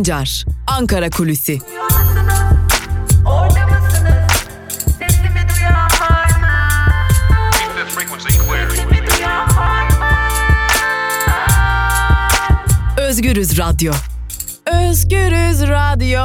Sancar, 0.00 0.44
Ankara 0.66 1.10
Kulüsi. 1.10 1.58
Özgürüz 12.98 13.58
Radyo. 13.58 13.92
Özgürüz 14.66 15.62
Radyo. 15.62 16.20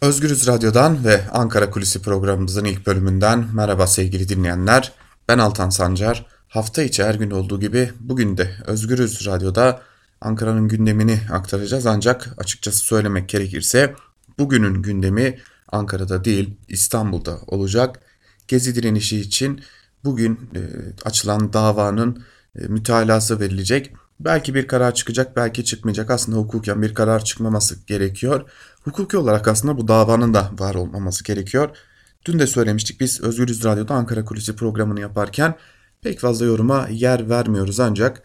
Özgürüz 0.00 0.46
Radyo'dan 0.46 1.04
ve 1.04 1.20
Ankara 1.32 1.70
Kulisi 1.70 2.02
programımızın 2.02 2.64
ilk 2.64 2.86
bölümünden 2.86 3.44
merhaba 3.54 3.86
sevgili 3.86 4.28
dinleyenler. 4.28 4.92
Ben 5.28 5.38
Altan 5.38 5.70
Sancar. 5.70 6.26
Hafta 6.48 6.82
içi 6.82 7.04
her 7.04 7.14
gün 7.14 7.30
olduğu 7.30 7.60
gibi 7.60 7.90
bugün 8.00 8.36
de 8.36 8.50
Özgürüz 8.66 9.26
Radyo'da 9.26 9.87
Ankara'nın 10.20 10.68
gündemini 10.68 11.20
aktaracağız. 11.30 11.86
Ancak 11.86 12.34
açıkçası 12.38 12.78
söylemek 12.78 13.28
gerekirse 13.28 13.94
bugünün 14.38 14.82
gündemi 14.82 15.38
Ankara'da 15.72 16.24
değil 16.24 16.56
İstanbul'da 16.68 17.38
olacak. 17.46 18.00
Gezi 18.48 18.74
direnişi 18.74 19.20
için 19.20 19.60
bugün 20.04 20.50
e, 20.54 20.60
açılan 21.04 21.52
davanın 21.52 22.24
e, 22.58 22.66
mütalası 22.66 23.40
verilecek. 23.40 23.92
Belki 24.20 24.54
bir 24.54 24.66
karar 24.66 24.94
çıkacak, 24.94 25.36
belki 25.36 25.64
çıkmayacak. 25.64 26.10
Aslında 26.10 26.38
hukuken 26.38 26.82
bir 26.82 26.94
karar 26.94 27.24
çıkmaması 27.24 27.86
gerekiyor. 27.86 28.50
Hukuki 28.82 29.16
olarak 29.16 29.48
aslında 29.48 29.76
bu 29.76 29.88
davanın 29.88 30.34
da 30.34 30.50
var 30.58 30.74
olmaması 30.74 31.24
gerekiyor. 31.24 31.76
Dün 32.24 32.38
de 32.38 32.46
söylemiştik 32.46 33.00
biz 33.00 33.20
Özgürüz 33.20 33.64
Radyo'da 33.64 33.94
Ankara 33.94 34.24
Kulisi 34.24 34.56
programını 34.56 35.00
yaparken 35.00 35.54
pek 36.02 36.20
fazla 36.20 36.44
yoruma 36.44 36.88
yer 36.88 37.28
vermiyoruz 37.30 37.80
ancak 37.80 38.22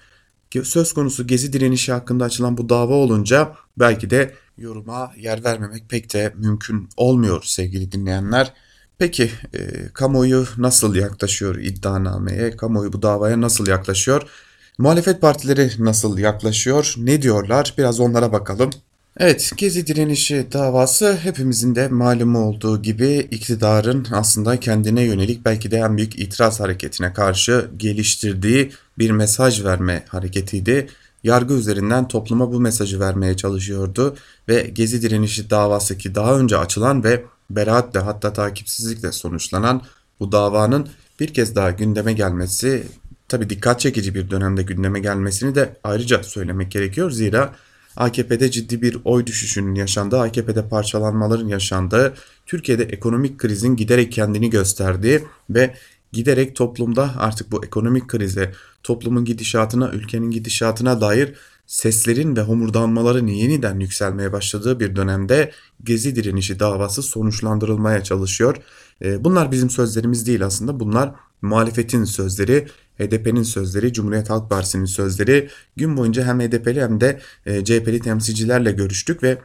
söz 0.64 0.94
konusu 0.94 1.28
gezi 1.28 1.54
direnişi 1.54 1.92
hakkında 1.92 2.26
açılan 2.26 2.58
bu 2.58 2.70
dava 2.70 2.94
olunca 2.94 3.56
belki 3.78 4.10
de 4.10 4.34
yoruma 4.58 5.12
yer 5.18 5.44
vermemek 5.44 5.90
pek 5.90 6.14
de 6.14 6.34
mümkün 6.38 6.90
olmuyor 6.98 7.44
sevgili 7.44 7.92
dinleyenler. 7.92 8.54
Peki 8.98 9.32
e, 9.54 9.90
kamuoyu 9.94 10.46
nasıl 10.58 10.96
yaklaşıyor 10.96 11.56
iddianameye, 11.56 12.58
kamuoyu 12.58 12.94
bu 12.94 13.02
davaya 13.02 13.42
nasıl 13.42 13.68
yaklaşıyor? 13.68 14.30
Muhalefet 14.78 15.22
partileri 15.22 15.72
nasıl 15.80 16.18
yaklaşıyor, 16.18 16.94
ne 16.98 17.22
diyorlar 17.22 17.74
biraz 17.78 18.00
onlara 18.00 18.32
bakalım. 18.32 18.70
Evet, 19.18 19.52
Gezi 19.58 19.88
direnişi 19.88 20.48
davası 20.54 21.18
hepimizin 21.18 21.76
de 21.76 21.88
malumu 21.88 22.40
olduğu 22.40 22.82
gibi 22.82 23.28
iktidarın 23.32 24.08
aslında 24.12 24.60
kendine 24.60 25.02
yönelik 25.02 25.46
belki 25.46 25.72
de 25.72 25.78
en 25.78 25.98
büyük 25.98 26.20
itiraz 26.20 26.60
hareketine 26.60 27.14
karşı 27.14 27.70
geliştirdiği 27.78 28.72
bir 28.98 29.12
mesaj 29.12 29.64
verme 29.64 30.06
hareketiydi. 30.08 30.88
Yargı 31.24 31.54
üzerinden 31.54 32.08
topluma 32.08 32.52
bu 32.52 32.60
mesajı 32.60 33.00
vermeye 33.00 33.38
çalışıyordu 33.38 34.16
ve 34.50 34.62
Gezi 34.74 35.02
direnişi 35.02 35.50
davası 35.50 35.98
ki 35.98 36.16
daha 36.16 36.40
önce 36.40 36.58
açılan 36.58 37.04
ve 37.04 37.24
beraatle 37.50 38.00
hatta 38.00 38.34
takipsizlikle 38.34 39.12
sonuçlanan 39.12 39.82
bu 40.20 40.32
davanın 40.32 40.88
bir 41.20 41.34
kez 41.34 41.56
daha 41.56 41.72
gündeme 41.72 42.14
gelmesi 42.14 42.88
tabi 43.28 43.50
dikkat 43.50 43.80
çekici 43.80 44.16
bir 44.16 44.30
dönemde 44.30 44.64
gündeme 44.64 45.00
gelmesini 45.00 45.56
de 45.56 45.78
ayrıca 45.84 46.24
söylemek 46.24 46.72
gerekiyor. 46.72 47.12
Zira 47.12 47.54
AKP'de 47.98 48.52
ciddi 48.52 48.82
bir 48.82 48.98
oy 49.06 49.26
düşüşünün 49.26 49.76
yaşandığı, 49.76 50.20
AKP'de 50.20 50.68
parçalanmaların 50.68 51.48
yaşandığı, 51.48 52.14
Türkiye'de 52.46 52.84
ekonomik 52.84 53.38
krizin 53.38 53.76
giderek 53.76 54.12
kendini 54.12 54.50
gösterdiği 54.50 55.24
ve 55.50 55.76
giderek 56.12 56.56
toplumda 56.56 57.14
artık 57.18 57.52
bu 57.52 57.66
ekonomik 57.66 58.08
krize, 58.08 58.54
toplumun 58.84 59.26
gidişatına, 59.26 59.92
ülkenin 59.92 60.32
gidişatına 60.32 61.02
dair 61.02 61.34
seslerin 61.68 62.36
ve 62.36 62.42
homurdanmaların 62.42 63.28
yeniden 63.28 63.80
yükselmeye 63.80 64.32
başladığı 64.32 64.80
bir 64.80 64.96
dönemde 64.96 65.52
Gezi 65.84 66.16
direnişi 66.16 66.60
davası 66.60 67.04
sonuçlandırılmaya 67.04 68.04
çalışıyor. 68.04 68.58
Bunlar 69.02 69.52
bizim 69.52 69.70
sözlerimiz 69.70 70.28
değil 70.28 70.46
aslında 70.46 70.80
bunlar 70.80 71.12
muhalefetin 71.42 72.04
sözleri, 72.04 72.68
HDP'nin 72.98 73.44
sözleri, 73.44 73.94
Cumhuriyet 73.94 74.30
Halk 74.30 74.50
Partisi'nin 74.50 74.86
sözleri. 74.86 75.50
Gün 75.76 75.98
boyunca 75.98 76.26
hem 76.26 76.40
HDP'li 76.40 76.82
hem 76.82 77.02
de 77.02 77.20
e, 77.46 77.64
CHP'li 77.64 78.00
temsilcilerle 78.00 78.72
görüştük 78.72 79.24
ve 79.24 79.38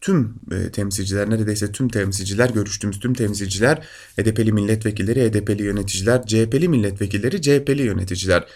tüm 0.00 0.34
e, 0.52 0.70
temsilciler 0.70 1.30
neredeyse 1.30 1.72
tüm 1.72 1.88
temsilciler 1.88 2.50
görüştüğümüz 2.50 3.00
tüm 3.00 3.14
temsilciler 3.14 3.86
HDP'li 4.16 4.52
milletvekilleri, 4.52 5.30
HDP'li 5.30 5.62
yöneticiler, 5.62 6.26
CHP'li 6.26 6.68
milletvekilleri, 6.68 7.42
CHP'li 7.42 7.82
yöneticiler 7.82 8.46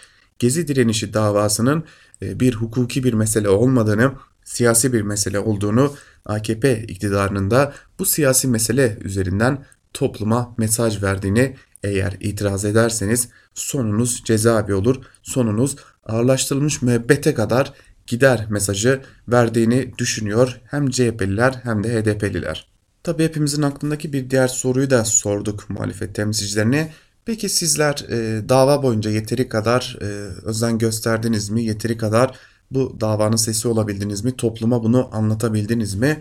Gezi 0.42 0.68
direnişi 0.68 1.14
davasının 1.14 1.84
e, 2.22 2.40
bir 2.40 2.54
hukuki 2.54 3.04
bir 3.04 3.12
mesele 3.12 3.48
olmadığını, 3.48 4.12
siyasi 4.44 4.92
bir 4.92 5.02
mesele 5.02 5.38
olduğunu 5.38 5.94
AKP 6.24 6.82
iktidarının 6.82 7.50
da 7.50 7.74
bu 7.98 8.04
siyasi 8.04 8.48
mesele 8.48 8.98
üzerinden 9.00 9.64
topluma 9.94 10.54
mesaj 10.58 11.02
verdiğini 11.02 11.56
eğer 11.82 12.16
itiraz 12.20 12.64
ederseniz 12.64 13.28
sonunuz 13.54 14.22
cezaevi 14.24 14.74
olur. 14.74 14.96
Sonunuz 15.22 15.76
ağırlaştırılmış 16.04 16.82
müebbete 16.82 17.34
kadar 17.34 17.72
gider 18.06 18.46
mesajı 18.50 19.00
verdiğini 19.28 19.92
düşünüyor 19.98 20.60
hem 20.64 20.90
CHP'liler 20.90 21.60
hem 21.62 21.84
de 21.84 22.00
HDP'liler. 22.00 22.66
Tabi 23.02 23.24
hepimizin 23.24 23.62
aklındaki 23.62 24.12
bir 24.12 24.30
diğer 24.30 24.48
soruyu 24.48 24.90
da 24.90 25.04
sorduk 25.04 25.70
muhalefet 25.70 26.14
temsilcilerine. 26.14 26.92
Peki 27.24 27.48
sizler 27.48 28.04
e, 28.08 28.48
dava 28.48 28.82
boyunca 28.82 29.10
yeteri 29.10 29.48
kadar 29.48 29.98
e, 30.00 30.04
özen 30.42 30.78
gösterdiniz 30.78 31.50
mi? 31.50 31.64
Yeteri 31.64 31.96
kadar 31.96 32.38
bu 32.70 33.00
davanın 33.00 33.36
sesi 33.36 33.68
olabildiniz 33.68 34.24
mi? 34.24 34.36
Topluma 34.36 34.82
bunu 34.82 35.08
anlatabildiniz 35.12 35.94
mi? 35.94 36.20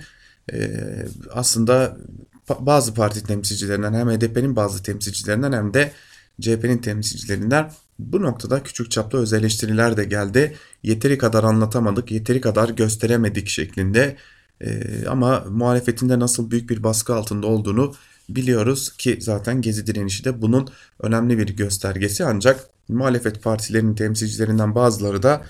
E, 0.53 0.69
aslında 1.33 1.97
bazı 2.59 2.93
parti 2.93 3.23
temsilcilerinden 3.23 3.93
hem 3.93 4.09
HDP'nin 4.09 4.55
bazı 4.55 4.83
temsilcilerinden 4.83 5.51
hem 5.51 5.73
de 5.73 5.91
CHP'nin 6.41 6.77
temsilcilerinden 6.77 7.71
bu 7.99 8.21
noktada 8.21 8.63
küçük 8.63 8.91
çaplı 8.91 9.19
öz 9.19 9.33
eleştiriler 9.33 9.97
de 9.97 10.03
geldi. 10.03 10.55
Yeteri 10.83 11.17
kadar 11.17 11.43
anlatamadık, 11.43 12.11
yeteri 12.11 12.41
kadar 12.41 12.69
gösteremedik 12.69 13.47
şeklinde. 13.47 14.17
Ee, 14.61 15.05
ama 15.07 15.45
muhalefetinde 15.49 16.19
nasıl 16.19 16.51
büyük 16.51 16.69
bir 16.69 16.83
baskı 16.83 17.15
altında 17.15 17.47
olduğunu 17.47 17.93
biliyoruz 18.29 18.97
ki 18.97 19.17
zaten 19.21 19.61
Gezi 19.61 19.87
direnişi 19.87 20.25
de 20.25 20.41
bunun 20.41 20.69
önemli 20.99 21.37
bir 21.37 21.55
göstergesi. 21.55 22.25
Ancak 22.25 22.69
muhalefet 22.89 23.43
partilerinin 23.43 23.95
temsilcilerinden 23.95 24.75
bazıları 24.75 25.23
da 25.23 25.45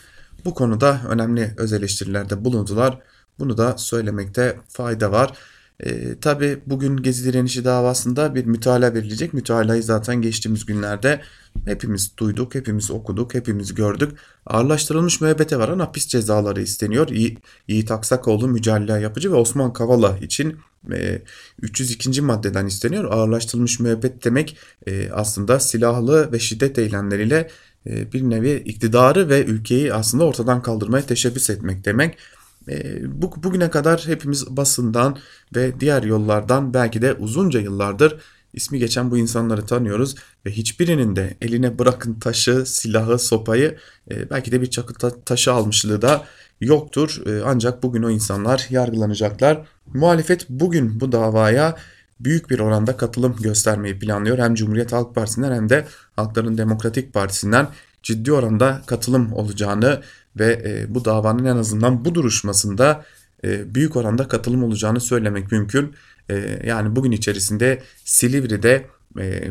bu 0.45 0.53
konuda 0.53 1.01
önemli 1.09 1.53
öz 1.57 1.73
eleştirilerde 1.73 2.45
bulundular. 2.45 2.99
Bunu 3.39 3.57
da 3.57 3.77
söylemekte 3.77 4.59
fayda 4.67 5.11
var. 5.11 5.37
E, 5.81 6.19
Tabi 6.19 6.59
bugün 6.65 6.97
Gezi 6.97 7.25
direnişi 7.25 7.65
davasında 7.65 8.35
bir 8.35 8.45
mütalaa 8.45 8.93
verilecek. 8.93 9.33
Mütalayı 9.33 9.83
zaten 9.83 10.21
geçtiğimiz 10.21 10.65
günlerde 10.65 11.21
hepimiz 11.65 12.17
duyduk, 12.17 12.55
hepimiz 12.55 12.91
okuduk, 12.91 13.33
hepimiz 13.33 13.75
gördük. 13.75 14.11
Ağırlaştırılmış 14.45 15.21
müebbete 15.21 15.57
varan 15.57 15.79
hapis 15.79 16.07
cezaları 16.07 16.61
isteniyor. 16.61 17.09
Yi 17.09 17.37
Yiğit 17.67 17.91
Aksakoğlu 17.91 18.47
mücadele 18.47 19.01
yapıcı 19.01 19.31
ve 19.31 19.35
Osman 19.35 19.73
Kavala 19.73 20.17
için 20.17 20.57
e, 20.91 21.21
302. 21.61 22.21
maddeden 22.21 22.65
isteniyor. 22.65 23.11
Ağırlaştırılmış 23.11 23.79
müebbet 23.79 24.25
demek 24.25 24.57
e, 24.87 25.11
aslında 25.11 25.59
silahlı 25.59 26.31
ve 26.31 26.39
şiddet 26.39 26.77
eylemleriyle 26.77 27.49
e, 27.87 28.11
bir 28.13 28.21
nevi 28.21 28.55
iktidarı 28.65 29.29
ve 29.29 29.45
ülkeyi 29.45 29.93
aslında 29.93 30.23
ortadan 30.23 30.61
kaldırmaya 30.61 31.05
teşebbüs 31.05 31.49
etmek 31.49 31.85
demek. 31.85 32.17
E, 32.67 33.01
bu, 33.21 33.43
bugüne 33.43 33.69
kadar 33.69 34.03
hepimiz 34.07 34.57
basından 34.57 35.17
ve 35.55 35.79
diğer 35.79 36.03
yollardan 36.03 36.73
belki 36.73 37.01
de 37.01 37.13
uzunca 37.13 37.59
yıllardır 37.59 38.17
ismi 38.53 38.79
geçen 38.79 39.11
bu 39.11 39.17
insanları 39.17 39.65
tanıyoruz 39.65 40.15
ve 40.45 40.51
hiçbirinin 40.51 41.15
de 41.15 41.37
eline 41.41 41.79
bırakın 41.79 42.13
taşı, 42.13 42.65
silahı, 42.65 43.19
sopayı 43.19 43.77
e, 44.11 44.29
belki 44.29 44.51
de 44.51 44.61
bir 44.61 44.69
çakı 44.69 44.93
ta 44.93 45.21
taşı 45.21 45.53
almışlığı 45.53 46.01
da 46.01 46.25
yoktur. 46.61 47.21
E, 47.25 47.41
ancak 47.45 47.83
bugün 47.83 48.03
o 48.03 48.09
insanlar 48.09 48.67
yargılanacaklar. 48.69 49.65
Muhalefet 49.93 50.49
bugün 50.49 50.99
bu 50.99 51.11
davaya 51.11 51.77
büyük 52.19 52.49
bir 52.49 52.59
oranda 52.59 52.97
katılım 52.97 53.35
göstermeyi 53.39 53.99
planlıyor. 53.99 54.37
Hem 54.37 54.55
Cumhuriyet 54.55 54.91
Halk 54.91 55.15
Partisi'nden 55.15 55.51
hem 55.51 55.69
de 55.69 55.85
Halkların 56.15 56.57
Demokratik 56.57 57.13
Partisi'nden 57.13 57.67
ciddi 58.03 58.33
oranda 58.33 58.81
katılım 58.85 59.33
olacağını 59.33 60.01
ve 60.39 60.61
e, 60.65 60.95
bu 60.95 61.05
davanın 61.05 61.45
en 61.45 61.57
azından 61.57 62.05
bu 62.05 62.15
duruşmasında 62.15 63.05
e, 63.43 63.75
büyük 63.75 63.95
oranda 63.95 64.27
katılım 64.27 64.63
olacağını 64.63 65.01
söylemek 65.01 65.51
mümkün. 65.51 65.93
E, 66.29 66.61
yani 66.65 66.95
bugün 66.95 67.11
içerisinde 67.11 67.81
Silivri'de 68.05 68.85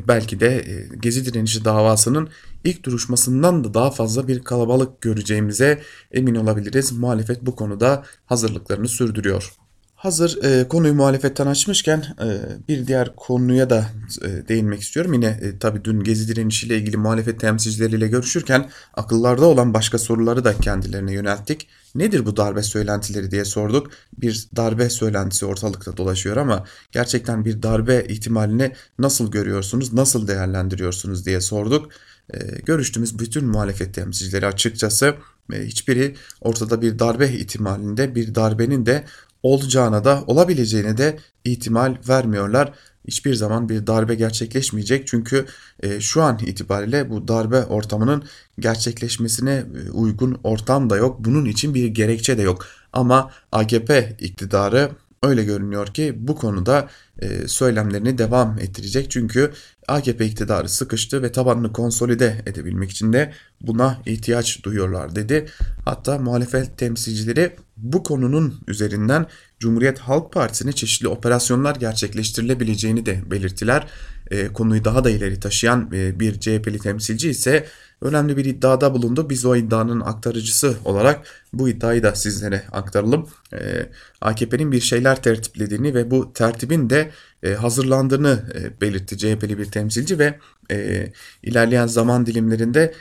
belki 0.09 0.41
de 0.41 0.65
Gezi 1.01 1.25
direnişi 1.25 1.65
davasının 1.65 2.29
ilk 2.65 2.85
duruşmasından 2.85 3.65
da 3.65 3.75
daha 3.75 3.91
fazla 3.91 4.29
bir 4.29 4.43
kalabalık 4.43 5.01
göreceğimize 5.01 5.83
emin 6.13 6.35
olabiliriz. 6.35 6.93
Muhalefet 6.93 7.47
bu 7.47 7.57
konuda 7.57 8.05
hazırlıklarını 8.27 8.89
sürdürüyor. 8.89 9.60
Hazır 10.01 10.45
e, 10.45 10.69
konuyu 10.69 10.95
muhalefetten 10.95 11.47
açmışken 11.47 12.05
e, 12.21 12.29
bir 12.69 12.87
diğer 12.87 13.17
konuya 13.17 13.71
da 13.71 13.87
e, 14.23 14.49
değinmek 14.49 14.81
istiyorum. 14.81 15.13
Yine 15.13 15.27
e, 15.27 15.59
tabii 15.59 15.85
dün 15.85 16.01
Gezi 16.05 16.29
direnişiyle 16.29 16.79
ilgili 16.79 16.97
muhalefet 16.97 17.41
temsilcileriyle 17.41 18.09
görüşürken 18.09 18.71
akıllarda 18.95 19.47
olan 19.47 19.75
başka 19.75 19.99
soruları 19.99 20.45
da 20.45 20.57
kendilerine 20.57 21.13
yönelttik. 21.13 21.69
Nedir 21.95 22.27
bu 22.27 22.37
darbe 22.37 22.63
söylentileri 22.63 23.31
diye 23.31 23.45
sorduk. 23.45 23.91
Bir 24.19 24.49
darbe 24.57 24.91
söylentisi 24.91 25.47
ortalıkta 25.47 25.97
dolaşıyor 25.97 26.37
ama 26.37 26.65
gerçekten 26.93 27.45
bir 27.45 27.63
darbe 27.63 28.05
ihtimalini 28.09 28.73
nasıl 28.99 29.31
görüyorsunuz, 29.31 29.93
nasıl 29.93 30.29
değerlendiriyorsunuz 30.29 31.27
diye 31.27 31.41
sorduk. 31.41 31.91
E, 32.35 32.39
görüştüğümüz 32.67 33.19
bütün 33.19 33.47
muhalefet 33.47 33.95
temsilcileri 33.95 34.47
açıkçası 34.47 35.15
e, 35.53 35.67
hiçbiri 35.67 36.17
ortada 36.41 36.83
bir 36.83 36.99
darbe 36.99 37.29
ihtimalinde 37.29 38.15
bir 38.15 38.35
darbenin 38.35 38.87
de 38.87 39.05
olacağına 39.43 40.05
da 40.05 40.25
olabileceğine 40.27 40.97
de 40.97 41.19
ihtimal 41.45 41.97
vermiyorlar. 42.09 42.73
Hiçbir 43.09 43.35
zaman 43.35 43.69
bir 43.69 43.87
darbe 43.87 44.15
gerçekleşmeyecek 44.15 45.07
çünkü 45.07 45.47
e, 45.83 46.01
şu 46.01 46.23
an 46.23 46.39
itibariyle 46.39 47.11
bu 47.11 47.29
darbe 47.29 47.65
ortamının 47.65 48.25
gerçekleşmesine 48.59 49.65
e, 49.87 49.91
uygun 49.91 50.41
ortam 50.45 50.91
da 50.91 50.97
yok. 50.97 51.25
Bunun 51.25 51.45
için 51.45 51.75
bir 51.75 51.87
gerekçe 51.87 52.39
de 52.39 52.43
yok. 52.43 52.67
Ama 52.93 53.31
AKP 53.53 54.17
iktidarı 54.21 54.91
öyle 55.23 55.45
görünüyor 55.45 55.87
ki 55.87 56.15
bu 56.17 56.37
konuda 56.37 56.89
e, 57.19 57.49
söylemlerini 57.49 58.19
devam 58.19 58.59
ettirecek. 58.59 59.11
Çünkü 59.11 59.53
AKP 59.89 60.27
iktidarı 60.27 60.69
sıkıştı 60.69 61.23
ve 61.23 61.33
tabanını 61.33 61.73
konsolide 61.73 62.43
edebilmek 62.47 62.91
için 62.91 63.13
de 63.13 63.33
buna 63.61 63.99
ihtiyaç 64.07 64.65
duyuyorlar 64.65 65.17
dedi. 65.17 65.47
Hatta 65.85 66.19
muhalefet 66.19 66.79
temsilcileri 66.79 67.57
bu 67.83 68.03
konunun 68.03 68.61
üzerinden 68.69 69.27
Cumhuriyet 69.59 69.99
Halk 69.99 70.33
Partisi'ne 70.33 70.73
çeşitli 70.73 71.09
operasyonlar 71.09 71.77
gerçekleştirilebileceğini 71.77 73.07
de 73.07 73.31
belirttiler. 73.31 73.87
E, 74.31 74.49
konuyu 74.49 74.85
daha 74.85 75.05
da 75.05 75.11
ileri 75.11 75.41
taşıyan 75.41 75.91
e, 75.93 76.21
bir 76.21 76.41
CHP'li 76.41 76.79
temsilci 76.79 77.31
ise 77.31 77.67
önemli 78.01 78.37
bir 78.37 78.45
iddiada 78.45 78.95
bulundu. 78.95 79.31
Biz 79.31 79.45
o 79.45 79.57
iddianın 79.57 80.01
aktarıcısı 80.01 80.77
olarak 80.85 81.27
bu 81.53 81.69
iddiayı 81.69 82.03
da 82.03 82.15
sizlere 82.15 82.63
aktaralım. 82.73 83.29
E, 83.53 83.87
AKP'nin 84.21 84.73
bir 84.73 84.81
şeyler 84.81 85.23
tertiplediğini 85.23 85.95
ve 85.95 86.11
bu 86.11 86.33
tertibin 86.33 86.91
de 86.91 87.11
e, 87.43 87.55
hazırlandığını 87.55 88.43
e, 88.55 88.81
belirtti 88.81 89.19
CHP'li 89.19 89.59
bir 89.59 89.65
temsilci 89.65 90.19
ve 90.19 90.39
e, 90.71 91.07
ilerleyen 91.43 91.87
zaman 91.87 92.27
dilimlerinde 92.27 92.95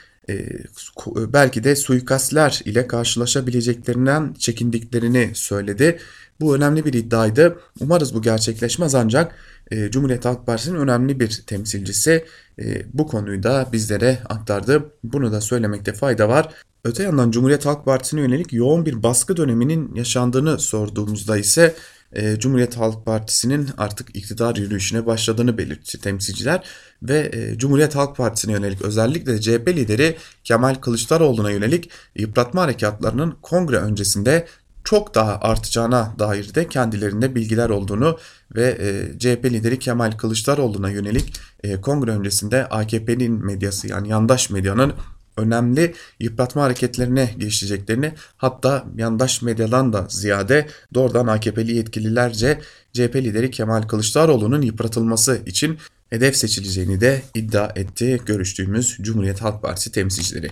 belki 1.33 1.63
de 1.63 1.75
suikastler 1.75 2.61
ile 2.65 2.87
karşılaşabileceklerinden 2.87 4.33
çekindiklerini 4.39 5.31
söyledi. 5.33 5.99
Bu 6.41 6.55
önemli 6.55 6.85
bir 6.85 6.93
iddiaydı. 6.93 7.59
Umarız 7.79 8.13
bu 8.13 8.21
gerçekleşmez 8.21 8.95
ancak 8.95 9.35
e, 9.71 9.91
Cumhuriyet 9.91 10.25
Halk 10.25 10.45
Partisi'nin 10.45 10.79
önemli 10.79 11.19
bir 11.19 11.43
temsilcisi 11.47 12.25
e, 12.59 12.83
bu 12.93 13.07
konuyu 13.07 13.43
da 13.43 13.69
bizlere 13.73 14.19
aktardı. 14.29 14.91
Bunu 15.03 15.31
da 15.31 15.41
söylemekte 15.41 15.93
fayda 15.93 16.29
var. 16.29 16.53
Öte 16.83 17.03
yandan 17.03 17.31
Cumhuriyet 17.31 17.65
Halk 17.65 17.85
Partisi'ne 17.85 18.21
yönelik 18.21 18.53
yoğun 18.53 18.85
bir 18.85 19.03
baskı 19.03 19.37
döneminin 19.37 19.95
yaşandığını 19.95 20.59
sorduğumuzda 20.59 21.37
ise 21.37 21.75
e, 22.13 22.39
Cumhuriyet 22.39 22.77
Halk 22.77 23.05
Partisi'nin 23.05 23.69
artık 23.77 24.15
iktidar 24.15 24.55
yürüyüşüne 24.55 25.05
başladığını 25.05 25.57
belirtti 25.57 26.01
temsilciler 26.01 26.63
ve 27.03 27.31
e, 27.33 27.57
Cumhuriyet 27.57 27.95
Halk 27.95 28.17
Partisi'ne 28.17 28.51
yönelik 28.51 28.81
özellikle 28.81 29.41
CHP 29.41 29.67
lideri 29.67 30.17
Kemal 30.43 30.75
Kılıçdaroğlu'na 30.75 31.51
yönelik 31.51 31.89
yıpratma 32.15 32.61
harekatlarının 32.61 33.37
kongre 33.41 33.77
öncesinde 33.77 34.47
çok 34.83 35.15
daha 35.15 35.39
artacağına 35.39 36.15
dair 36.19 36.55
de 36.55 36.67
kendilerinde 36.67 37.35
bilgiler 37.35 37.69
olduğunu 37.69 38.17
ve 38.55 38.77
e, 38.79 39.19
CHP 39.19 39.45
lideri 39.45 39.79
Kemal 39.79 40.11
Kılıçdaroğlu'na 40.11 40.89
yönelik 40.89 41.33
e, 41.63 41.81
kongre 41.81 42.11
öncesinde 42.11 42.65
AKP'nin 42.65 43.45
medyası 43.45 43.87
yani 43.87 44.09
yandaş 44.09 44.49
medyanın 44.49 44.93
önemli 45.39 45.93
yıpratma 46.19 46.63
hareketlerine 46.63 47.33
geçeceklerini 47.37 48.13
hatta 48.37 48.85
yandaş 48.95 49.41
medyadan 49.41 49.93
da 49.93 50.07
ziyade 50.09 50.67
doğrudan 50.93 51.27
AKP'li 51.27 51.75
yetkililerce 51.75 52.61
CHP 52.93 53.15
lideri 53.15 53.51
Kemal 53.51 53.81
Kılıçdaroğlu'nun 53.81 54.61
yıpratılması 54.61 55.41
için 55.45 55.77
hedef 56.09 56.35
seçileceğini 56.35 57.01
de 57.01 57.21
iddia 57.35 57.71
etti 57.75 58.21
görüştüğümüz 58.25 58.97
Cumhuriyet 59.01 59.41
Halk 59.41 59.61
Partisi 59.61 59.91
temsilcileri. 59.91 60.51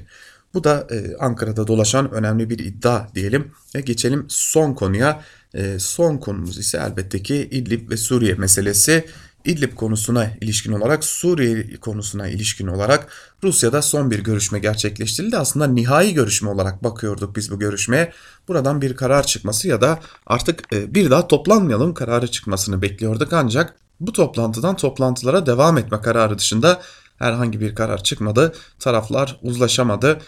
Bu 0.54 0.64
da 0.64 0.88
e, 0.92 1.16
Ankara'da 1.20 1.68
dolaşan 1.68 2.12
önemli 2.12 2.50
bir 2.50 2.60
iddia 2.60 3.08
diyelim 3.16 3.52
ve 3.76 3.82
geçelim 3.82 4.26
son 4.28 4.74
konuya. 4.74 5.24
E, 5.54 5.80
son 5.80 6.18
konumuz 6.18 6.58
ise 6.58 6.78
elbette 6.78 7.24
ki 7.24 7.48
İdlib 7.52 7.90
ve 7.90 7.98
Suriye 7.98 8.34
meselesi. 8.34 9.06
İdlib 9.48 9.76
konusuna 9.76 10.32
ilişkin 10.42 10.72
olarak 10.72 11.04
Suriye 11.04 11.78
konusuna 11.78 12.28
ilişkin 12.28 12.68
olarak 12.68 13.08
Rusya'da 13.44 13.82
son 13.82 14.12
bir 14.12 14.20
görüşme 14.20 14.60
gerçekleştirildi. 14.60 15.38
Aslında 15.38 15.68
nihai 15.68 16.14
görüşme 16.14 16.50
olarak 16.50 16.84
bakıyorduk 16.84 17.36
biz 17.36 17.52
bu 17.52 17.60
görüşmeye. 17.60 18.14
Buradan 18.48 18.82
bir 18.82 18.96
karar 18.96 19.24
çıkması 19.24 19.68
ya 19.68 19.82
da 19.82 20.00
artık 20.26 20.74
e, 20.74 20.96
bir 20.96 21.12
daha 21.12 21.28
toplanmayalım 21.28 21.94
kararı 21.94 22.28
çıkmasını 22.28 22.82
bekliyorduk 22.82 23.34
ancak 23.34 23.76
bu 24.00 24.12
toplantıdan 24.12 24.76
toplantılara 24.76 25.46
devam 25.46 25.78
etme 25.78 26.02
kararı 26.02 26.38
dışında 26.38 26.82
herhangi 27.20 27.60
bir 27.60 27.76
karar 27.76 28.04
çıkmadı. 28.04 28.54
Taraflar 28.80 29.40
uzlaşamadı. 29.42 30.20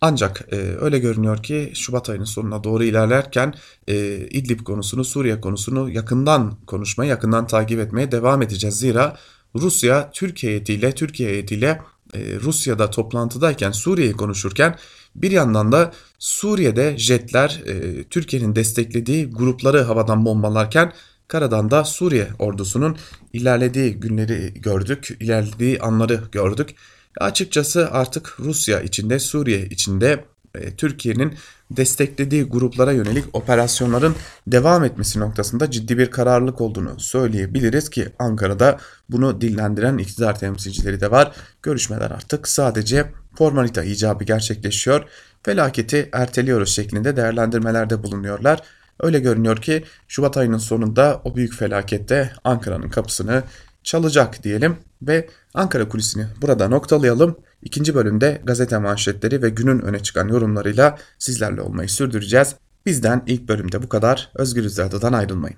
Ancak 0.00 0.48
e, 0.52 0.56
öyle 0.56 0.98
görünüyor 0.98 1.42
ki 1.42 1.72
Şubat 1.74 2.10
ayının 2.10 2.24
sonuna 2.24 2.64
doğru 2.64 2.84
ilerlerken 2.84 3.54
e, 3.88 4.16
İdlib 4.16 4.60
konusunu, 4.60 5.04
Suriye 5.04 5.40
konusunu 5.40 5.90
yakından 5.90 6.56
konuşmaya, 6.66 7.08
yakından 7.08 7.46
takip 7.46 7.80
etmeye 7.80 8.12
devam 8.12 8.42
edeceğiz. 8.42 8.78
Zira 8.78 9.16
Rusya 9.54 10.10
Türkiye 10.10 10.52
heyetiyle, 10.52 10.92
Türkiye 10.92 11.28
heyetiyle 11.28 11.80
e, 12.14 12.20
Rusya'da 12.40 12.90
toplantıdayken 12.90 13.70
Suriye'yi 13.70 14.12
konuşurken 14.12 14.76
bir 15.14 15.30
yandan 15.30 15.72
da 15.72 15.92
Suriye'de 16.18 16.98
jetler 16.98 17.62
e, 17.66 18.04
Türkiye'nin 18.04 18.56
desteklediği 18.56 19.30
grupları 19.30 19.82
havadan 19.82 20.24
bombalarken 20.24 20.92
karadan 21.28 21.70
da 21.70 21.84
Suriye 21.84 22.28
ordusunun 22.38 22.96
ilerlediği 23.32 23.94
günleri 23.94 24.54
gördük, 24.54 25.16
ilerlediği 25.20 25.80
anları 25.80 26.20
gördük. 26.32 26.74
Açıkçası 27.20 27.90
artık 27.90 28.36
Rusya 28.40 28.80
içinde, 28.80 29.18
Suriye 29.18 29.66
içinde 29.66 30.24
e, 30.54 30.76
Türkiye'nin 30.76 31.34
desteklediği 31.70 32.42
gruplara 32.42 32.92
yönelik 32.92 33.24
operasyonların 33.32 34.14
devam 34.46 34.84
etmesi 34.84 35.20
noktasında 35.20 35.70
ciddi 35.70 35.98
bir 35.98 36.10
kararlılık 36.10 36.60
olduğunu 36.60 37.00
söyleyebiliriz 37.00 37.90
ki 37.90 38.08
Ankara'da 38.18 38.78
bunu 39.10 39.40
dillendiren 39.40 39.98
iktidar 39.98 40.38
temsilcileri 40.38 41.00
de 41.00 41.10
var. 41.10 41.32
Görüşmeler 41.62 42.10
artık 42.10 42.48
sadece 42.48 43.12
formalite 43.34 43.86
icabı 43.86 44.24
gerçekleşiyor. 44.24 45.04
Felaketi 45.42 46.08
erteliyoruz 46.12 46.74
şeklinde 46.74 47.16
değerlendirmelerde 47.16 48.02
bulunuyorlar. 48.02 48.62
Öyle 49.00 49.20
görünüyor 49.20 49.56
ki 49.56 49.84
Şubat 50.08 50.36
ayının 50.36 50.58
sonunda 50.58 51.20
o 51.24 51.36
büyük 51.36 51.54
felakette 51.54 52.32
Ankara'nın 52.44 52.88
kapısını 52.88 53.42
çalacak 53.86 54.42
diyelim 54.42 54.76
ve 55.02 55.28
Ankara 55.54 55.88
kulisini 55.88 56.26
burada 56.42 56.68
noktalayalım. 56.68 57.36
İkinci 57.62 57.94
bölümde 57.94 58.40
gazete 58.44 58.78
manşetleri 58.78 59.42
ve 59.42 59.48
günün 59.48 59.80
öne 59.80 59.98
çıkan 60.02 60.28
yorumlarıyla 60.28 60.98
sizlerle 61.18 61.60
olmayı 61.60 61.88
sürdüreceğiz. 61.88 62.54
Bizden 62.86 63.22
ilk 63.26 63.48
bölümde 63.48 63.82
bu 63.82 63.88
kadar. 63.88 64.30
Özgür 64.34 64.64
Radyo'dan 64.64 65.12
ayrılmayın. 65.12 65.56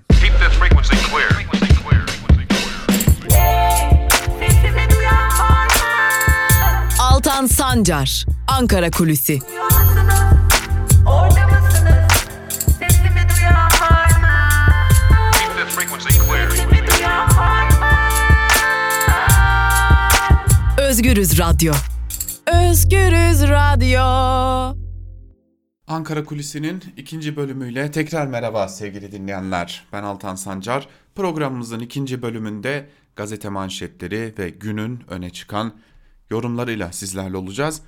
Altan 6.99 7.45
Sancar, 7.45 8.25
Ankara 8.47 8.91
Kulüsi. 8.91 9.39
Özgürüz 20.99 21.39
Radyo. 21.39 21.73
Özgürüz 22.47 23.41
Radyo. 23.49 24.01
Ankara 25.87 26.23
Kulisi'nin 26.23 26.83
ikinci 26.97 27.35
bölümüyle 27.35 27.91
tekrar 27.91 28.27
merhaba 28.27 28.67
sevgili 28.67 29.11
dinleyenler. 29.11 29.87
Ben 29.93 30.03
Altan 30.03 30.35
Sancar. 30.35 30.87
Programımızın 31.15 31.79
ikinci 31.79 32.21
bölümünde 32.21 32.89
gazete 33.15 33.49
manşetleri 33.49 34.33
ve 34.37 34.49
günün 34.49 35.03
öne 35.07 35.29
çıkan 35.29 35.73
yorumlarıyla 36.29 36.91
sizlerle 36.91 37.37
olacağız. 37.37 37.81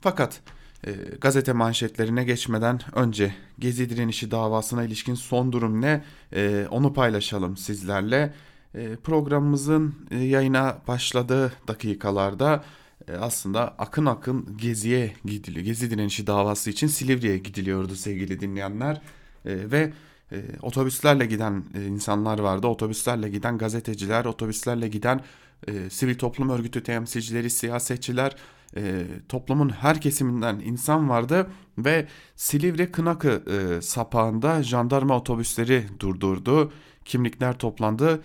Fakat 0.00 0.40
e, 0.86 0.90
gazete 1.20 1.52
manşetlerine 1.52 2.24
geçmeden 2.24 2.80
önce 2.92 3.34
Gezi 3.58 3.90
direnişi 3.90 4.30
davasına 4.30 4.84
ilişkin 4.84 5.14
son 5.14 5.52
durum 5.52 5.80
ne 5.80 6.04
e, 6.32 6.66
onu 6.70 6.94
paylaşalım 6.94 7.56
sizlerle. 7.56 8.34
E, 8.76 8.96
programımızın 8.96 9.94
e, 10.10 10.18
yayına 10.18 10.78
başladığı 10.88 11.52
dakikalarda 11.68 12.64
e, 13.08 13.12
aslında 13.12 13.74
akın 13.78 14.06
akın 14.06 14.56
Gezi'ye 14.56 15.12
gidiliyor. 15.24 15.66
Gezi 15.66 15.90
direnişi 15.90 16.26
davası 16.26 16.70
için 16.70 16.86
Silivri'ye 16.86 17.38
gidiliyordu 17.38 17.94
sevgili 17.94 18.40
dinleyenler. 18.40 19.00
Ve 19.44 19.92
e, 20.32 20.36
otobüslerle 20.62 21.26
giden 21.26 21.64
insanlar 21.88 22.38
vardı. 22.38 22.66
Otobüslerle 22.66 23.28
giden 23.28 23.58
gazeteciler, 23.58 24.24
otobüslerle 24.24 24.88
giden 24.88 25.20
sivil 25.90 26.18
toplum 26.18 26.50
örgütü 26.50 26.82
temsilcileri, 26.82 27.50
siyasetçiler, 27.50 28.36
toplumun 29.28 29.68
her 29.68 30.00
kesiminden 30.00 30.60
insan 30.60 31.08
vardı 31.08 31.50
ve 31.78 32.06
Silivri 32.36 32.92
Kınakı 32.92 33.42
e, 33.50 33.82
sapağında 33.82 34.62
jandarma 34.62 35.16
otobüsleri 35.16 35.84
durdurdu. 36.00 36.72
Kimlikler 37.04 37.58
toplandı. 37.58 38.22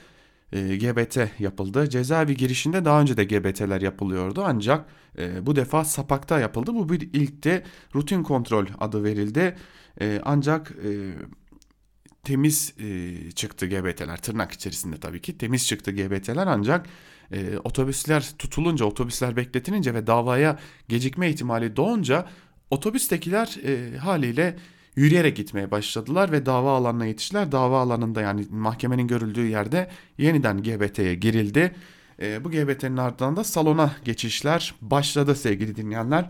E, 0.51 0.77
GBT 0.77 1.39
yapıldı. 1.39 1.89
Cezaevi 1.89 2.37
girişinde 2.37 2.85
daha 2.85 3.01
önce 3.01 3.17
de 3.17 3.23
GBT'ler 3.23 3.81
yapılıyordu 3.81 4.43
ancak 4.45 4.85
e, 5.17 5.45
bu 5.45 5.55
defa 5.55 5.85
sapakta 5.85 6.39
yapıldı. 6.39 6.73
Bu 6.73 6.89
bir 6.89 7.01
ilkti. 7.01 7.63
Rutin 7.95 8.23
kontrol 8.23 8.65
adı 8.79 9.03
verildi. 9.03 9.55
E, 10.01 10.21
ancak 10.23 10.71
e, 10.71 10.91
temiz 12.23 12.73
e, 12.79 13.31
çıktı 13.31 13.65
GBT'ler 13.67 14.17
tırnak 14.17 14.51
içerisinde 14.51 14.97
tabii 14.97 15.21
ki 15.21 15.37
temiz 15.37 15.67
çıktı 15.67 15.91
GBT'ler 15.91 16.47
ancak 16.47 16.85
e, 17.31 17.57
otobüsler 17.57 18.33
tutulunca 18.39 18.85
otobüsler 18.85 19.35
bekletilince 19.35 19.93
ve 19.93 20.07
davaya 20.07 20.59
gecikme 20.89 21.29
ihtimali 21.29 21.75
doğunca 21.75 22.27
otobüstekiler 22.69 23.57
e, 23.63 23.97
haliyle 23.97 24.55
yürüyerek 24.95 25.37
gitmeye 25.37 25.71
başladılar 25.71 26.31
ve 26.31 26.45
dava 26.45 26.77
alanına 26.77 27.05
yetiştiler. 27.05 27.51
Dava 27.51 27.81
alanında 27.81 28.21
yani 28.21 28.45
mahkemenin 28.49 29.07
görüldüğü 29.07 29.47
yerde 29.47 29.89
yeniden 30.17 30.63
GBT'ye 30.63 31.15
girildi. 31.15 31.75
E, 32.21 32.43
bu 32.43 32.51
GBT'nin 32.51 32.97
ardından 32.97 33.35
da 33.35 33.43
salona 33.43 33.91
geçişler 34.05 34.75
başladı 34.81 35.35
sevgili 35.35 35.75
dinleyenler. 35.75 36.29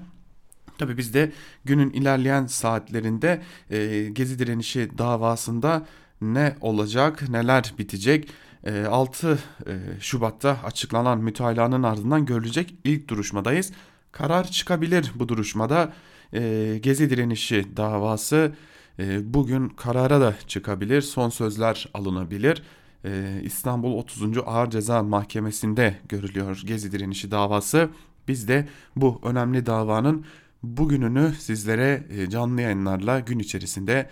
Tabii 0.77 0.98
biz 0.98 1.13
de 1.13 1.32
günün 1.65 1.89
ilerleyen 1.89 2.46
saatlerinde 2.46 3.41
e, 3.70 4.10
Gezi 4.10 4.39
direnişi 4.39 4.89
davasında 4.98 5.86
ne 6.22 6.56
olacak, 6.62 7.30
neler 7.30 7.74
bitecek? 7.77 8.30
E, 8.63 8.86
6 8.86 9.39
e, 9.68 9.74
Şubat'ta 10.00 10.58
açıklanan 10.63 11.20
mütalaanın 11.20 11.84
ardından 11.84 12.25
görülecek 12.25 12.75
ilk 12.84 13.08
duruşmadayız. 13.08 13.72
Karar 14.12 14.51
çıkabilir 14.51 15.12
bu 15.15 15.30
duruşmada. 15.30 15.94
E, 16.34 16.80
Gezi 16.82 17.10
direnişi 17.10 17.78
davası 17.78 18.52
e, 19.00 19.34
bugün 19.34 19.70
karara 19.70 20.22
da 20.22 20.36
çıkabilir. 20.48 21.02
Son 21.02 21.30
sözler 21.30 21.90
alınabilir. 21.94 22.64
E, 23.06 23.42
İstanbul 23.44 23.94
30. 23.94 24.38
Ağır 24.46 24.70
Ceza 24.70 25.04
Mahkemesi'nde 25.04 25.96
görülüyor 26.10 26.62
Gezi 26.66 26.92
direnişi 26.92 27.32
davası. 27.32 27.90
Biz 28.28 28.48
de 28.48 28.68
bu 28.96 29.22
önemli 29.24 29.66
davanın 29.66 30.26
bugününü 30.64 31.34
sizlere 31.40 32.04
e, 32.10 32.30
canlı 32.30 32.62
yayınlarla 32.62 33.20
gün 33.20 33.40
içerisinde 33.40 34.10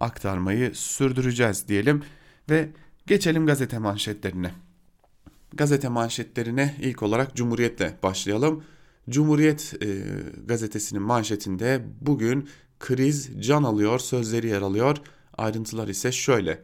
aktarmayı 0.00 0.74
sürdüreceğiz 0.74 1.68
diyelim 1.68 2.02
ve 2.50 2.68
geçelim 3.06 3.46
gazete 3.46 3.78
manşetlerine. 3.78 4.50
Gazete 5.54 5.88
manşetlerine 5.88 6.74
ilk 6.80 7.02
olarak 7.02 7.36
Cumhuriyet'le 7.36 8.02
başlayalım. 8.02 8.64
Cumhuriyet 9.08 9.74
e, 9.82 9.86
gazetesinin 10.46 11.02
manşetinde 11.02 11.84
bugün 12.00 12.48
kriz 12.80 13.30
can 13.40 13.62
alıyor 13.62 13.98
sözleri 13.98 14.46
yer 14.46 14.62
alıyor. 14.62 14.96
Ayrıntılar 15.38 15.88
ise 15.88 16.12
şöyle. 16.12 16.62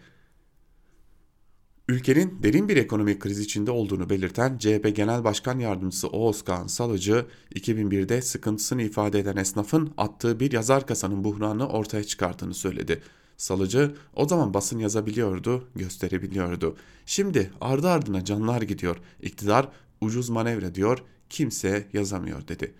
Ülkenin 1.88 2.42
derin 2.42 2.68
bir 2.68 2.76
ekonomik 2.76 3.20
kriz 3.20 3.40
içinde 3.40 3.70
olduğunu 3.70 4.10
belirten 4.10 4.58
CHP 4.58 4.96
Genel 4.96 5.24
Başkan 5.24 5.58
Yardımcısı 5.58 6.08
Oğuz 6.08 6.42
Kağan 6.42 6.66
Salıcı, 6.66 7.26
2001'de 7.54 8.22
sıkıntısını 8.22 8.82
ifade 8.82 9.18
eden 9.18 9.36
esnafın 9.36 9.92
attığı 9.96 10.40
bir 10.40 10.52
yazar 10.52 10.86
kasanın 10.86 11.24
buhranını 11.24 11.68
ortaya 11.68 12.04
çıkarttığını 12.04 12.54
söyledi. 12.54 13.02
Salıcı 13.36 13.94
o 14.14 14.28
zaman 14.28 14.54
basın 14.54 14.78
yazabiliyordu, 14.78 15.68
gösterebiliyordu. 15.74 16.76
Şimdi 17.06 17.50
ardı 17.60 17.88
ardına 17.88 18.24
canlar 18.24 18.62
gidiyor. 18.62 18.96
İktidar 19.22 19.68
ucuz 20.00 20.30
manevra 20.30 20.74
diyor, 20.74 20.98
kimse 21.34 21.86
yazamıyor 21.92 22.48
dedi. 22.48 22.74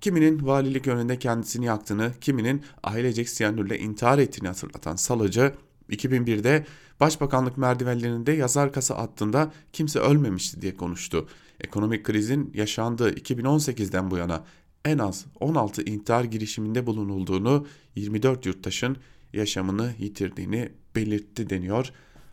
Kiminin 0.00 0.46
valilik 0.46 0.86
önünde 0.86 1.18
kendisini 1.18 1.64
yaktığını, 1.64 2.12
kiminin 2.20 2.62
ailecek 2.82 3.28
siyanürle 3.28 3.78
intihar 3.78 4.18
ettiğini 4.18 4.48
hatırlatan 4.48 4.96
Salıcı, 4.96 5.52
2001'de 5.90 6.66
Başbakanlık 7.00 7.58
merdivenlerinde 7.58 8.32
yazar 8.32 8.72
kasa 8.72 8.94
attığında 8.94 9.52
kimse 9.72 9.98
ölmemişti 9.98 10.62
diye 10.62 10.76
konuştu. 10.76 11.28
Ekonomik 11.60 12.04
krizin 12.04 12.50
yaşandığı 12.54 13.10
2018'den 13.14 14.10
bu 14.10 14.16
yana 14.16 14.44
en 14.84 14.98
az 14.98 15.26
16 15.40 15.82
intihar 15.82 16.24
girişiminde 16.24 16.86
bulunulduğunu, 16.86 17.66
24 17.94 18.46
yurttaşın 18.46 18.96
yaşamını 19.32 19.92
yitirdiğini 19.98 20.72
belirtti 20.94 21.50
deniyor. 21.50 21.90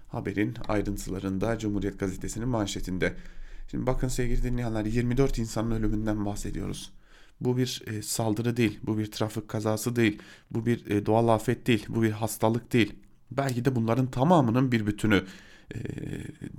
Haberin 0.08 0.56
ayrıntılarında 0.68 1.58
Cumhuriyet 1.60 2.00
Gazetesi'nin 2.00 2.48
manşetinde. 2.48 3.16
Şimdi 3.72 3.86
bakın 3.88 4.08
sevgili 4.08 4.44
dinleyenler 4.44 4.86
24 4.86 5.38
insanın 5.38 5.72
ölümünden 5.72 6.26
bahsediyoruz. 6.26 6.92
Bu 7.42 7.58
bir 7.58 7.82
e, 7.88 8.02
saldırı 8.02 8.58
değil, 8.58 8.80
bu 8.84 8.98
bir 8.98 9.12
trafik 9.12 9.48
kazası 9.48 9.96
değil, 9.96 10.20
bu 10.52 10.66
bir 10.66 10.86
e, 10.92 11.06
doğal 11.06 11.28
afet 11.28 11.68
değil, 11.68 11.86
bu 11.90 12.04
bir 12.04 12.12
hastalık 12.12 12.74
değil. 12.74 12.94
Belki 13.32 13.66
de 13.66 13.76
bunların 13.76 14.08
tamamının 14.12 14.72
bir 14.72 14.88
bütünü 14.88 15.24
e, 15.76 15.78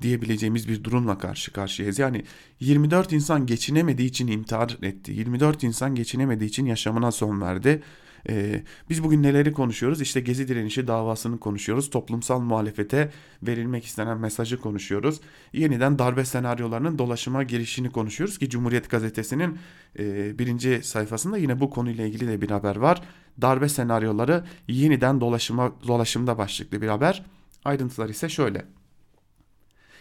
diyebileceğimiz 0.02 0.68
bir 0.68 0.84
durumla 0.84 1.18
karşı 1.18 1.52
karşıyayız. 1.52 1.98
Yani 1.98 2.24
24 2.60 3.12
insan 3.12 3.46
geçinemediği 3.46 4.08
için 4.08 4.26
intihar 4.26 4.78
etti. 4.82 5.12
24 5.12 5.64
insan 5.64 5.94
geçinemediği 5.94 6.50
için 6.50 6.66
yaşamına 6.66 7.12
son 7.12 7.40
verdi. 7.40 7.82
Ee, 8.28 8.62
biz 8.90 9.04
bugün 9.04 9.22
neleri 9.22 9.52
konuşuyoruz? 9.52 10.00
İşte 10.00 10.20
Gezi 10.20 10.48
direnişi 10.48 10.86
davasını 10.86 11.40
konuşuyoruz. 11.40 11.90
Toplumsal 11.90 12.40
muhalefete 12.40 13.10
verilmek 13.42 13.84
istenen 13.84 14.18
mesajı 14.18 14.60
konuşuyoruz. 14.60 15.20
Yeniden 15.52 15.98
darbe 15.98 16.24
senaryolarının 16.24 16.98
dolaşıma 16.98 17.42
girişini 17.42 17.90
konuşuyoruz 17.90 18.38
ki 18.38 18.50
Cumhuriyet 18.50 18.90
Gazetesi'nin 18.90 19.58
e, 19.98 20.38
birinci 20.38 20.82
sayfasında 20.82 21.38
yine 21.38 21.60
bu 21.60 21.70
konuyla 21.70 22.06
ilgili 22.06 22.28
de 22.28 22.40
bir 22.40 22.50
haber 22.50 22.76
var. 22.76 23.02
Darbe 23.40 23.68
senaryoları 23.68 24.44
yeniden 24.68 25.20
dolaşıma 25.20 25.72
dolaşımda 25.88 26.38
başlıklı 26.38 26.82
bir 26.82 26.88
haber. 26.88 27.24
Ayrıntılar 27.64 28.08
ise 28.08 28.28
şöyle. 28.28 28.79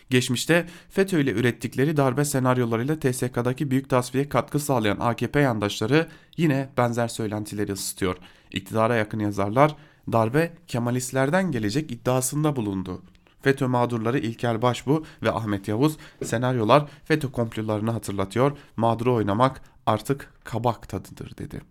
Geçmişte 0.09 0.67
FETÖ 0.89 1.19
ile 1.19 1.31
ürettikleri 1.31 1.97
darbe 1.97 2.25
senaryolarıyla 2.25 2.99
TSK'daki 2.99 3.71
büyük 3.71 3.89
tasfiye 3.89 4.29
katkı 4.29 4.59
sağlayan 4.59 4.97
AKP 4.99 5.39
yandaşları 5.39 6.07
yine 6.37 6.69
benzer 6.77 7.07
söylentileri 7.07 7.71
ısıtıyor. 7.71 8.17
İktidara 8.51 8.95
yakın 8.95 9.19
yazarlar 9.19 9.75
darbe 10.11 10.53
Kemalistlerden 10.67 11.51
gelecek 11.51 11.91
iddiasında 11.91 12.55
bulundu. 12.55 13.01
FETÖ 13.41 13.67
mağdurları 13.67 14.19
İlker 14.19 14.61
Başbu 14.61 15.05
ve 15.23 15.31
Ahmet 15.31 15.67
Yavuz 15.67 15.97
senaryolar 16.23 16.89
FETÖ 17.05 17.31
komplolarını 17.31 17.91
hatırlatıyor. 17.91 18.57
Mağduru 18.77 19.15
oynamak 19.15 19.61
artık 19.85 20.33
kabak 20.43 20.89
tadıdır 20.89 21.37
dedi. 21.37 21.61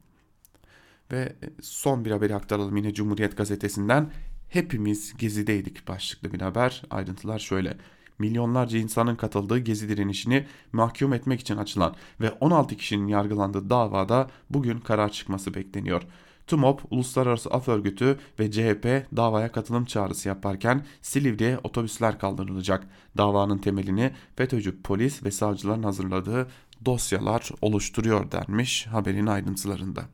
Ve 1.13 1.37
son 1.63 2.05
bir 2.05 2.11
haberi 2.11 2.35
aktaralım 2.35 2.77
yine 2.77 2.95
Cumhuriyet 2.95 3.37
Gazetesi'nden. 3.37 4.11
Hepimiz 4.49 5.17
gezideydik 5.17 5.89
başlıklı 5.89 6.33
bir 6.33 6.41
haber. 6.41 6.83
Ayrıntılar 6.91 7.39
şöyle 7.39 7.77
milyonlarca 8.19 8.79
insanın 8.79 9.17
katıldığı 9.17 9.59
gezi 9.59 9.89
direnişini 9.89 10.47
mahkum 10.73 11.13
etmek 11.13 11.41
için 11.41 11.57
açılan 11.57 11.95
ve 12.21 12.31
16 12.31 12.77
kişinin 12.77 13.07
yargılandığı 13.07 13.71
davada 13.71 14.31
bugün 14.51 14.79
karar 14.79 15.13
çıkması 15.13 15.55
bekleniyor. 15.55 16.03
TUMOP, 16.47 16.83
Uluslararası 16.91 17.51
Af 17.51 17.69
Örgütü 17.69 18.19
ve 18.39 18.51
CHP 18.51 19.17
davaya 19.17 19.53
katılım 19.53 19.85
çağrısı 19.85 20.29
yaparken 20.29 20.85
Silivri'ye 21.03 21.59
otobüsler 21.59 22.19
kaldırılacak. 22.19 22.87
Davanın 23.17 23.59
temelini 23.59 24.13
FETÖ'cü 24.37 24.83
polis 24.83 25.25
ve 25.25 25.31
savcıların 25.31 25.83
hazırladığı 25.83 26.49
dosyalar 26.85 27.51
oluşturuyor 27.63 28.33
denmiş 28.33 28.87
haberin 28.87 29.27
ayrıntılarında. 29.27 30.05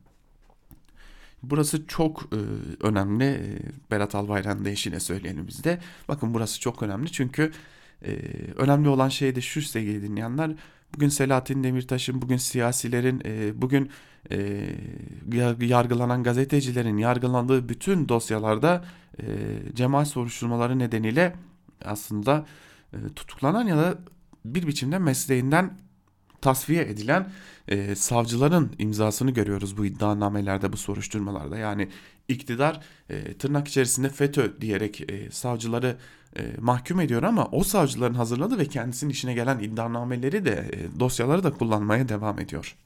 Burası 1.42 1.86
çok 1.86 2.22
e, 2.22 2.38
önemli. 2.86 3.24
E, 3.24 3.58
Berat 3.90 4.14
Albayrak'ın 4.14 4.64
deyişiyle 4.64 5.00
söyleyelim 5.00 5.46
biz 5.48 5.64
de. 5.64 5.78
Bakın 6.08 6.34
burası 6.34 6.60
çok 6.60 6.82
önemli 6.82 7.12
çünkü 7.12 7.52
ee, 8.02 8.16
önemli 8.56 8.88
olan 8.88 9.08
şey 9.08 9.36
de 9.36 9.40
şu 9.40 9.62
sevgili 9.62 10.02
dinleyenler. 10.02 10.50
Bugün 10.94 11.08
Selahattin 11.08 11.64
Demirtaş'ın, 11.64 12.22
bugün 12.22 12.36
siyasilerin, 12.36 13.22
e, 13.24 13.62
bugün 13.62 13.90
e, 14.30 14.66
yargılanan 15.60 16.22
gazetecilerin 16.22 16.96
yargılandığı 16.96 17.68
bütün 17.68 18.08
dosyalarda 18.08 18.84
e, 19.18 19.24
cemaat 19.74 20.08
soruşturmaları 20.08 20.78
nedeniyle 20.78 21.36
aslında 21.84 22.46
e, 22.92 22.96
tutuklanan 23.16 23.66
ya 23.66 23.76
da 23.76 23.98
bir 24.44 24.66
biçimde 24.66 24.98
mesleğinden 24.98 25.78
tasfiye 26.40 26.82
edilen 26.82 27.28
e, 27.68 27.94
savcıların 27.94 28.72
imzasını 28.78 29.30
görüyoruz 29.30 29.76
bu 29.76 29.86
iddianamelerde, 29.86 30.72
bu 30.72 30.76
soruşturmalarda. 30.76 31.58
Yani 31.58 31.88
iktidar 32.28 32.80
e, 33.10 33.34
tırnak 33.34 33.68
içerisinde 33.68 34.08
FETÖ 34.08 34.60
diyerek 34.60 35.10
e, 35.10 35.30
savcıları 35.30 35.96
e, 36.38 36.42
mahkum 36.60 37.00
ediyor 37.00 37.22
ama 37.22 37.48
o 37.52 37.64
savcıların 37.64 38.14
hazırladığı 38.14 38.58
ve 38.58 38.66
kendisinin 38.66 39.10
işine 39.10 39.34
gelen 39.34 39.58
iddianameleri 39.58 40.44
de 40.44 40.70
e, 40.72 41.00
dosyaları 41.00 41.44
da 41.44 41.52
kullanmaya 41.52 42.08
devam 42.08 42.40
ediyor. 42.40 42.76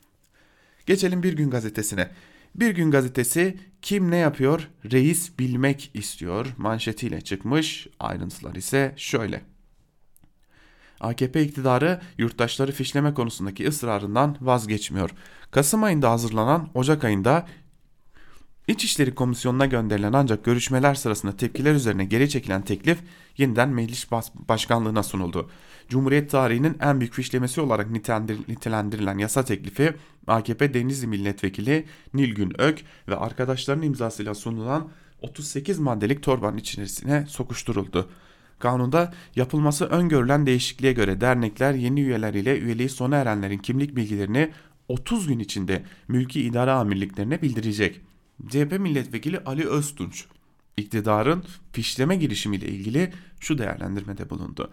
Geçelim 0.86 1.22
Bir 1.22 1.32
Gün 1.32 1.50
Gazetesi'ne. 1.50 2.10
Bir 2.54 2.70
gün 2.70 2.90
gazetesi 2.90 3.58
kim 3.82 4.10
ne 4.10 4.16
yapıyor 4.16 4.68
reis 4.92 5.38
bilmek 5.38 5.90
istiyor 5.94 6.46
manşetiyle 6.56 7.20
çıkmış. 7.20 7.86
Ayrıntılar 8.00 8.54
ise 8.54 8.94
şöyle. 8.96 9.42
AKP 11.00 11.42
iktidarı 11.42 12.00
yurttaşları 12.18 12.72
fişleme 12.72 13.14
konusundaki 13.14 13.68
ısrarından 13.68 14.36
vazgeçmiyor. 14.40 15.10
Kasım 15.50 15.82
ayında 15.82 16.10
hazırlanan 16.10 16.68
Ocak 16.74 17.04
ayında 17.04 17.46
İçişleri 18.68 19.14
Komisyonu'na 19.14 19.66
gönderilen 19.66 20.12
ancak 20.12 20.44
görüşmeler 20.44 20.94
sırasında 20.94 21.36
tepkiler 21.36 21.74
üzerine 21.74 22.04
geri 22.04 22.30
çekilen 22.30 22.62
teklif 22.62 22.98
yeniden 23.38 23.68
meclis 23.68 24.10
başkanlığına 24.48 25.02
sunuldu. 25.02 25.50
Cumhuriyet 25.88 26.30
tarihinin 26.30 26.76
en 26.80 27.00
büyük 27.00 27.14
fişlemesi 27.14 27.60
olarak 27.60 27.90
nitelendirilen 28.48 29.18
yasa 29.18 29.44
teklifi 29.44 29.94
AKP 30.26 30.74
Denizli 30.74 31.06
Milletvekili 31.06 31.84
Nilgün 32.14 32.60
Ök 32.60 32.78
ve 33.08 33.16
arkadaşlarının 33.16 33.82
imzasıyla 33.82 34.34
sunulan 34.34 34.88
38 35.22 35.78
maddelik 35.78 36.22
torbanın 36.22 36.56
içerisine 36.56 37.26
sokuşturuldu. 37.28 38.10
Kanunda 38.58 39.14
yapılması 39.36 39.86
öngörülen 39.86 40.46
değişikliğe 40.46 40.92
göre 40.92 41.20
dernekler 41.20 41.74
yeni 41.74 42.00
üyeler 42.00 42.34
ile 42.34 42.58
üyeliği 42.58 42.88
sona 42.88 43.16
erenlerin 43.16 43.58
kimlik 43.58 43.96
bilgilerini 43.96 44.50
30 44.88 45.26
gün 45.26 45.38
içinde 45.38 45.82
mülki 46.08 46.42
idare 46.42 46.70
amirliklerine 46.70 47.42
bildirecek. 47.42 48.07
CHP 48.46 48.78
milletvekili 48.80 49.38
Ali 49.38 49.68
Öztunç 49.68 50.24
iktidarın 50.76 51.44
fişleme 51.72 52.16
girişimiyle 52.16 52.66
ilgili 52.68 53.12
şu 53.40 53.58
değerlendirmede 53.58 54.30
bulundu. 54.30 54.70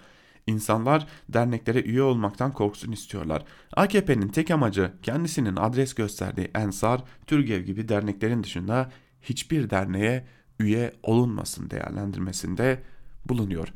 İnsanlar 0.47 1.07
derneklere 1.29 1.81
üye 1.81 2.01
olmaktan 2.01 2.53
korksun 2.53 2.91
istiyorlar. 2.91 3.43
AKP'nin 3.73 4.27
tek 4.27 4.51
amacı 4.51 4.91
kendisinin 5.03 5.55
adres 5.55 5.93
gösterdiği 5.93 6.51
Ensar, 6.55 7.03
Türgev 7.27 7.61
gibi 7.61 7.89
derneklerin 7.89 8.43
dışında 8.43 8.91
hiçbir 9.21 9.69
derneğe 9.69 10.27
üye 10.59 10.93
olunmasın 11.03 11.69
değerlendirmesinde 11.69 12.83
bulunuyor. 13.25 13.67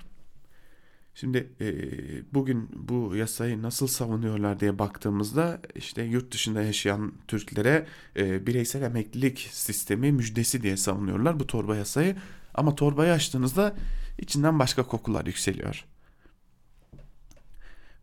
Şimdi 1.19 1.49
e, 1.61 1.67
bugün 2.33 2.69
bu 2.73 3.15
yasayı 3.15 3.61
nasıl 3.61 3.87
savunuyorlar 3.87 4.59
diye 4.59 4.79
baktığımızda 4.79 5.59
işte 5.75 6.03
yurt 6.03 6.33
dışında 6.33 6.61
yaşayan 6.61 7.13
Türklere 7.27 7.85
e, 8.17 8.47
bireysel 8.47 8.81
emeklilik 8.81 9.49
sistemi 9.51 10.11
müjdesi 10.11 10.63
diye 10.63 10.77
savunuyorlar 10.77 11.39
bu 11.39 11.47
torba 11.47 11.75
yasayı. 11.75 12.15
Ama 12.53 12.75
torbayı 12.75 13.11
açtığınızda 13.11 13.75
içinden 14.17 14.59
başka 14.59 14.83
kokular 14.83 15.25
yükseliyor. 15.25 15.85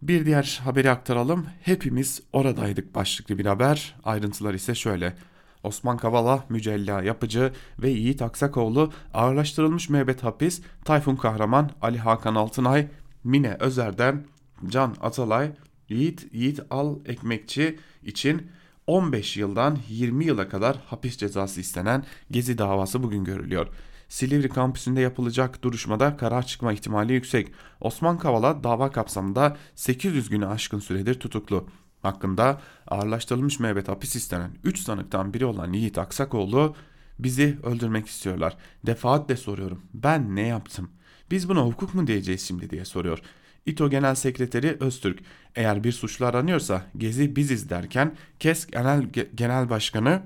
Bir 0.02 0.26
diğer 0.26 0.60
haberi 0.64 0.90
aktaralım. 0.90 1.46
Hepimiz 1.62 2.22
oradaydık 2.32 2.94
başlıklı 2.94 3.38
bir 3.38 3.46
haber. 3.46 3.94
Ayrıntılar 4.04 4.54
ise 4.54 4.74
şöyle. 4.74 5.16
Osman 5.62 5.96
Kavala, 5.96 6.44
Mücella 6.48 7.02
Yapıcı 7.02 7.52
ve 7.78 7.90
Yiğit 7.90 8.22
Aksakoğlu 8.22 8.92
ağırlaştırılmış 9.14 9.88
müebbet 9.88 10.24
hapis, 10.24 10.62
Tayfun 10.84 11.16
Kahraman, 11.16 11.70
Ali 11.82 11.98
Hakan 11.98 12.34
Altınay, 12.34 12.88
Mine 13.26 13.56
Özer'den 13.60 14.26
Can 14.68 14.96
Atalay, 15.00 15.52
Yiğit, 15.88 16.28
Yiğit 16.32 16.60
Al 16.70 16.96
Ekmekçi 17.06 17.78
için 18.02 18.50
15 18.86 19.36
yıldan 19.36 19.78
20 19.88 20.24
yıla 20.24 20.48
kadar 20.48 20.76
hapis 20.86 21.16
cezası 21.16 21.60
istenen 21.60 22.04
Gezi 22.30 22.58
davası 22.58 23.02
bugün 23.02 23.24
görülüyor. 23.24 23.68
Silivri 24.08 24.48
kampüsünde 24.48 25.00
yapılacak 25.00 25.62
duruşmada 25.62 26.16
karar 26.16 26.46
çıkma 26.46 26.72
ihtimali 26.72 27.12
yüksek. 27.12 27.52
Osman 27.80 28.18
Kavala 28.18 28.64
dava 28.64 28.90
kapsamında 28.90 29.56
800 29.74 30.28
günü 30.28 30.46
aşkın 30.46 30.78
süredir 30.78 31.20
tutuklu. 31.20 31.68
Hakkında 32.02 32.60
ağırlaştırılmış 32.86 33.60
müebbet 33.60 33.88
hapis 33.88 34.16
istenen 34.16 34.50
3 34.64 34.78
sanıktan 34.78 35.34
biri 35.34 35.44
olan 35.44 35.72
Yiğit 35.72 35.98
Aksakoğlu 35.98 36.74
bizi 37.18 37.58
öldürmek 37.62 38.06
istiyorlar. 38.06 38.56
Defaatle 38.86 39.36
soruyorum 39.36 39.82
ben 39.94 40.36
ne 40.36 40.46
yaptım? 40.46 40.90
Biz 41.30 41.48
buna 41.48 41.60
hukuk 41.60 41.94
mu 41.94 42.06
diyeceğiz 42.06 42.46
şimdi 42.46 42.70
diye 42.70 42.84
soruyor. 42.84 43.18
İTO 43.66 43.90
Genel 43.90 44.14
Sekreteri 44.14 44.76
Öztürk 44.80 45.18
eğer 45.54 45.84
bir 45.84 45.92
suçlu 45.92 46.26
aranıyorsa 46.26 46.86
Gezi 46.96 47.36
biziz 47.36 47.70
derken 47.70 48.16
KES 48.38 48.66
Genel, 48.66 49.02
Genel 49.34 49.70
Başkanı 49.70 50.22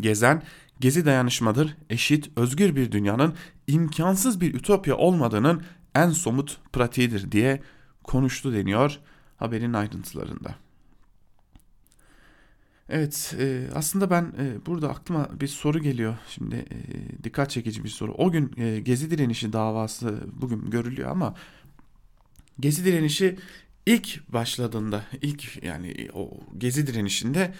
Gezen 0.00 0.42
Gezi 0.80 1.06
dayanışmadır, 1.06 1.76
eşit, 1.90 2.30
özgür 2.36 2.76
bir 2.76 2.92
dünyanın 2.92 3.34
imkansız 3.66 4.40
bir 4.40 4.54
ütopya 4.54 4.96
olmadığının 4.96 5.62
en 5.94 6.10
somut 6.10 6.60
pratiğidir 6.72 7.32
diye 7.32 7.62
konuştu 8.02 8.52
deniyor 8.52 8.98
haberin 9.36 9.72
ayrıntılarında. 9.72 10.54
Evet 12.88 13.34
e, 13.38 13.68
aslında 13.74 14.10
ben 14.10 14.22
e, 14.22 14.66
burada 14.66 14.90
aklıma 14.90 15.28
bir 15.40 15.46
soru 15.46 15.78
geliyor 15.78 16.16
şimdi 16.28 16.56
e, 16.56 17.24
dikkat 17.24 17.50
çekici 17.50 17.84
bir 17.84 17.88
soru. 17.88 18.12
O 18.12 18.30
gün 18.30 18.52
e, 18.56 18.80
Gezi 18.80 19.10
direnişi 19.10 19.52
davası 19.52 20.20
bugün 20.32 20.70
görülüyor 20.70 21.10
ama 21.10 21.34
Gezi 22.60 22.84
direnişi 22.84 23.36
ilk 23.86 24.32
başladığında 24.32 25.04
ilk 25.22 25.62
yani 25.64 26.08
o 26.14 26.30
Gezi 26.58 26.86
direnişinde 26.86 27.54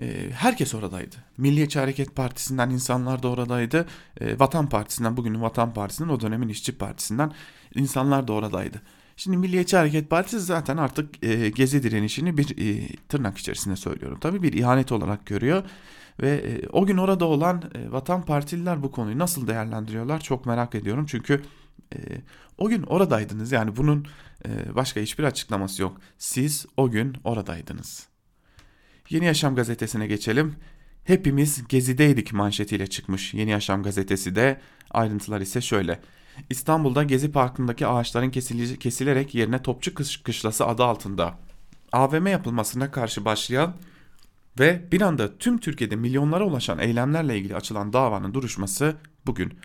e, 0.00 0.30
herkes 0.30 0.74
oradaydı. 0.74 1.16
Milliyetçi 1.36 1.78
Hareket 1.78 2.16
Partisi'nden 2.16 2.70
insanlar 2.70 3.22
da 3.22 3.28
oradaydı. 3.28 3.86
E, 4.20 4.38
Vatan 4.38 4.68
Partisi'nden 4.68 5.16
bugünün 5.16 5.42
Vatan 5.42 5.74
Partisi'nden 5.74 6.08
o 6.08 6.20
dönemin 6.20 6.48
İşçi 6.48 6.78
Partisi'nden 6.78 7.32
insanlar 7.74 8.28
da 8.28 8.32
oradaydı. 8.32 8.82
Şimdi 9.16 9.36
Milliyetçi 9.36 9.76
Hareket 9.76 10.10
Partisi 10.10 10.40
zaten 10.40 10.76
artık 10.76 11.24
e, 11.24 11.48
gezi 11.48 11.82
direnişini 11.82 12.38
bir 12.38 12.58
e, 12.58 12.88
tırnak 13.08 13.38
içerisinde 13.38 13.76
söylüyorum. 13.76 14.18
Tabii 14.20 14.42
bir 14.42 14.52
ihanet 14.52 14.92
olarak 14.92 15.26
görüyor. 15.26 15.64
Ve 16.20 16.30
e, 16.30 16.68
o 16.68 16.86
gün 16.86 16.96
orada 16.96 17.24
olan 17.24 17.62
e, 17.74 17.92
Vatan 17.92 18.22
Partililer 18.22 18.82
bu 18.82 18.92
konuyu 18.92 19.18
nasıl 19.18 19.46
değerlendiriyorlar 19.46 20.20
çok 20.20 20.46
merak 20.46 20.74
ediyorum. 20.74 21.06
Çünkü 21.06 21.42
e, 21.94 21.98
o 22.58 22.68
gün 22.68 22.82
oradaydınız 22.82 23.52
yani 23.52 23.76
bunun 23.76 24.06
e, 24.48 24.74
başka 24.74 25.00
hiçbir 25.00 25.24
açıklaması 25.24 25.82
yok. 25.82 26.00
Siz 26.18 26.66
o 26.76 26.90
gün 26.90 27.16
oradaydınız. 27.24 28.06
Yeni 29.10 29.24
Yaşam 29.24 29.54
gazetesine 29.54 30.06
geçelim. 30.06 30.56
Hepimiz 31.04 31.68
gezideydik 31.68 32.32
manşetiyle 32.32 32.86
çıkmış 32.86 33.34
Yeni 33.34 33.50
Yaşam 33.50 33.82
gazetesi 33.82 34.34
de 34.34 34.60
ayrıntılar 34.90 35.40
ise 35.40 35.60
şöyle. 35.60 36.00
İstanbul'da 36.50 37.02
Gezi 37.02 37.32
Parkı'ndaki 37.32 37.86
ağaçların 37.86 38.30
kesilerek 38.78 39.34
yerine 39.34 39.62
Topçu 39.62 39.94
Kışlası 40.24 40.66
adı 40.66 40.84
altında 40.84 41.34
AVM 41.92 42.26
yapılmasına 42.26 42.90
karşı 42.90 43.24
başlayan 43.24 43.74
ve 44.58 44.84
bir 44.92 45.00
anda 45.00 45.38
tüm 45.38 45.58
Türkiye'de 45.58 45.96
milyonlara 45.96 46.44
ulaşan 46.44 46.78
eylemlerle 46.78 47.38
ilgili 47.38 47.56
açılan 47.56 47.92
davanın 47.92 48.34
duruşması 48.34 48.96
bugün. 49.26 49.58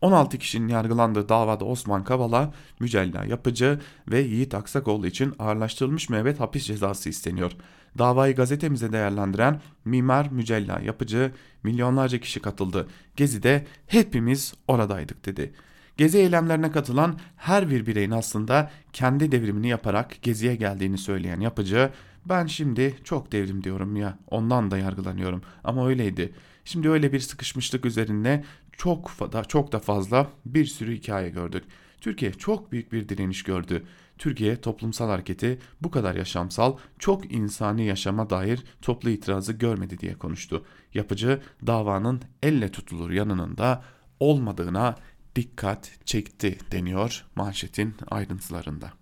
16 0.00 0.38
kişinin 0.38 0.68
yargılandığı 0.68 1.28
davada 1.28 1.64
Osman 1.64 2.04
Kavala, 2.04 2.52
Mücella 2.80 3.24
Yapıcı 3.24 3.80
ve 4.10 4.20
Yiğit 4.20 4.54
Aksakoğlu 4.54 5.06
için 5.06 5.34
ağırlaştırılmış 5.38 6.08
müebbet 6.08 6.40
hapis 6.40 6.66
cezası 6.66 7.08
isteniyor. 7.08 7.52
Davayı 7.98 8.36
gazetemize 8.36 8.92
değerlendiren 8.92 9.60
Mimar 9.84 10.28
Mücella 10.30 10.80
Yapıcı 10.80 11.32
milyonlarca 11.62 12.18
kişi 12.18 12.40
katıldı. 12.40 12.88
Gezi'de 13.16 13.66
hepimiz 13.86 14.54
oradaydık 14.68 15.26
dedi. 15.26 15.52
Gezi 16.00 16.18
eylemlerine 16.18 16.70
katılan 16.70 17.18
her 17.36 17.70
bir 17.70 17.86
bireyin 17.86 18.10
aslında 18.10 18.70
kendi 18.92 19.32
devrimini 19.32 19.68
yaparak 19.68 20.22
geziye 20.22 20.54
geldiğini 20.56 20.98
söyleyen 20.98 21.40
yapıcı 21.40 21.90
ben 22.24 22.46
şimdi 22.46 22.94
çok 23.04 23.32
devrim 23.32 23.64
diyorum 23.64 23.96
ya 23.96 24.18
ondan 24.30 24.70
da 24.70 24.78
yargılanıyorum 24.78 25.42
ama 25.64 25.88
öyleydi. 25.88 26.32
Şimdi 26.64 26.90
öyle 26.90 27.12
bir 27.12 27.20
sıkışmışlık 27.20 27.84
üzerinde 27.84 28.44
çok 28.72 29.32
da 29.32 29.44
çok 29.44 29.72
da 29.72 29.78
fazla 29.78 30.30
bir 30.46 30.66
sürü 30.66 30.96
hikaye 30.96 31.28
gördük. 31.28 31.64
Türkiye 32.00 32.32
çok 32.32 32.72
büyük 32.72 32.92
bir 32.92 33.08
direniş 33.08 33.42
gördü. 33.42 33.84
Türkiye 34.18 34.60
toplumsal 34.60 35.08
hareketi 35.08 35.58
bu 35.80 35.90
kadar 35.90 36.14
yaşamsal, 36.14 36.76
çok 36.98 37.32
insani 37.32 37.84
yaşama 37.84 38.30
dair 38.30 38.64
toplu 38.82 39.10
itirazı 39.10 39.52
görmedi 39.52 39.98
diye 39.98 40.14
konuştu. 40.14 40.64
Yapıcı 40.94 41.40
davanın 41.66 42.22
elle 42.42 42.68
tutulur 42.72 43.10
yanının 43.10 43.56
da 43.56 43.82
olmadığına 44.20 44.96
dikkat 45.36 45.90
çekti 46.04 46.58
deniyor 46.72 47.26
manşetin 47.36 47.94
ayrıntılarında. 48.10 48.92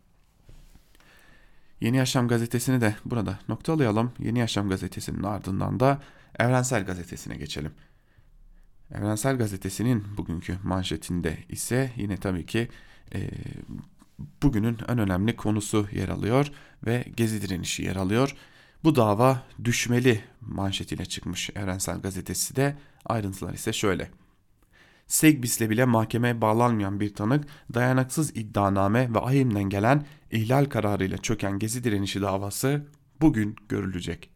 Yeni 1.81 1.97
Yaşam 1.97 2.29
gazetesini 2.29 2.81
de 2.81 2.97
burada 3.05 3.39
noktalayalım. 3.49 4.13
Yeni 4.19 4.39
Yaşam 4.39 4.69
gazetesinin 4.69 5.23
ardından 5.23 5.81
da 5.81 6.03
Evrensel 6.39 6.87
gazetesine 6.87 7.37
geçelim. 7.37 7.73
Evrensel 8.95 9.39
gazetesinin 9.39 10.05
bugünkü 10.17 10.59
manşetinde 10.65 11.39
ise 11.49 11.93
yine 11.97 12.17
tabii 12.17 12.47
ki 12.47 12.69
e, 13.15 13.31
bugünün 14.43 14.79
en 14.89 14.99
önemli 14.99 15.37
konusu 15.37 15.89
yer 15.93 16.09
alıyor 16.09 16.51
ve 16.87 17.05
gezi 17.17 17.43
direnişi 17.43 17.83
yer 17.83 17.97
alıyor. 17.97 18.37
Bu 18.85 18.97
dava 18.97 19.43
düşmeli 19.65 20.25
manşetiyle 20.41 21.05
çıkmış 21.05 21.51
Evrensel 21.55 22.01
gazetesi 22.01 22.57
de 22.57 22.77
ayrıntılar 23.05 23.55
ise 23.55 23.73
şöyle. 23.73 24.11
Segbis'le 25.09 25.61
bile 25.61 25.85
mahkemeye 25.85 26.41
bağlanmayan 26.41 27.01
bir 27.01 27.15
tanık 27.15 27.45
dayanaksız 27.75 28.37
iddianame 28.37 29.15
ve 29.15 29.19
ahimden 29.19 29.63
gelen 29.63 30.07
ihlal 30.31 30.65
kararıyla 30.65 31.19
çöken 31.19 31.59
gezi 31.59 31.85
direnişi 31.85 32.23
davası 32.23 32.87
bugün 33.21 33.57
görülecek. 33.69 34.31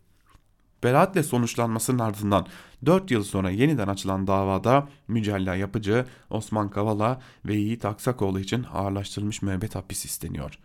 Beraatle 0.85 1.23
sonuçlanmasının 1.23 1.99
ardından 1.99 2.47
4 2.87 3.11
yıl 3.11 3.25
sonra 3.25 3.51
yeniden 3.51 3.89
açılan 3.89 4.27
davada 4.27 4.89
Mücella 5.09 5.55
Yapıcı, 5.55 6.07
Osman 6.31 6.71
Kavala 6.71 7.21
ve 7.45 7.55
Yiğit 7.55 7.85
Aksakoğlu 7.85 8.41
için 8.41 8.67
ağırlaştırılmış 8.73 9.43
müebbet 9.43 9.75
hapis 9.75 10.05
isteniyor. 10.05 10.59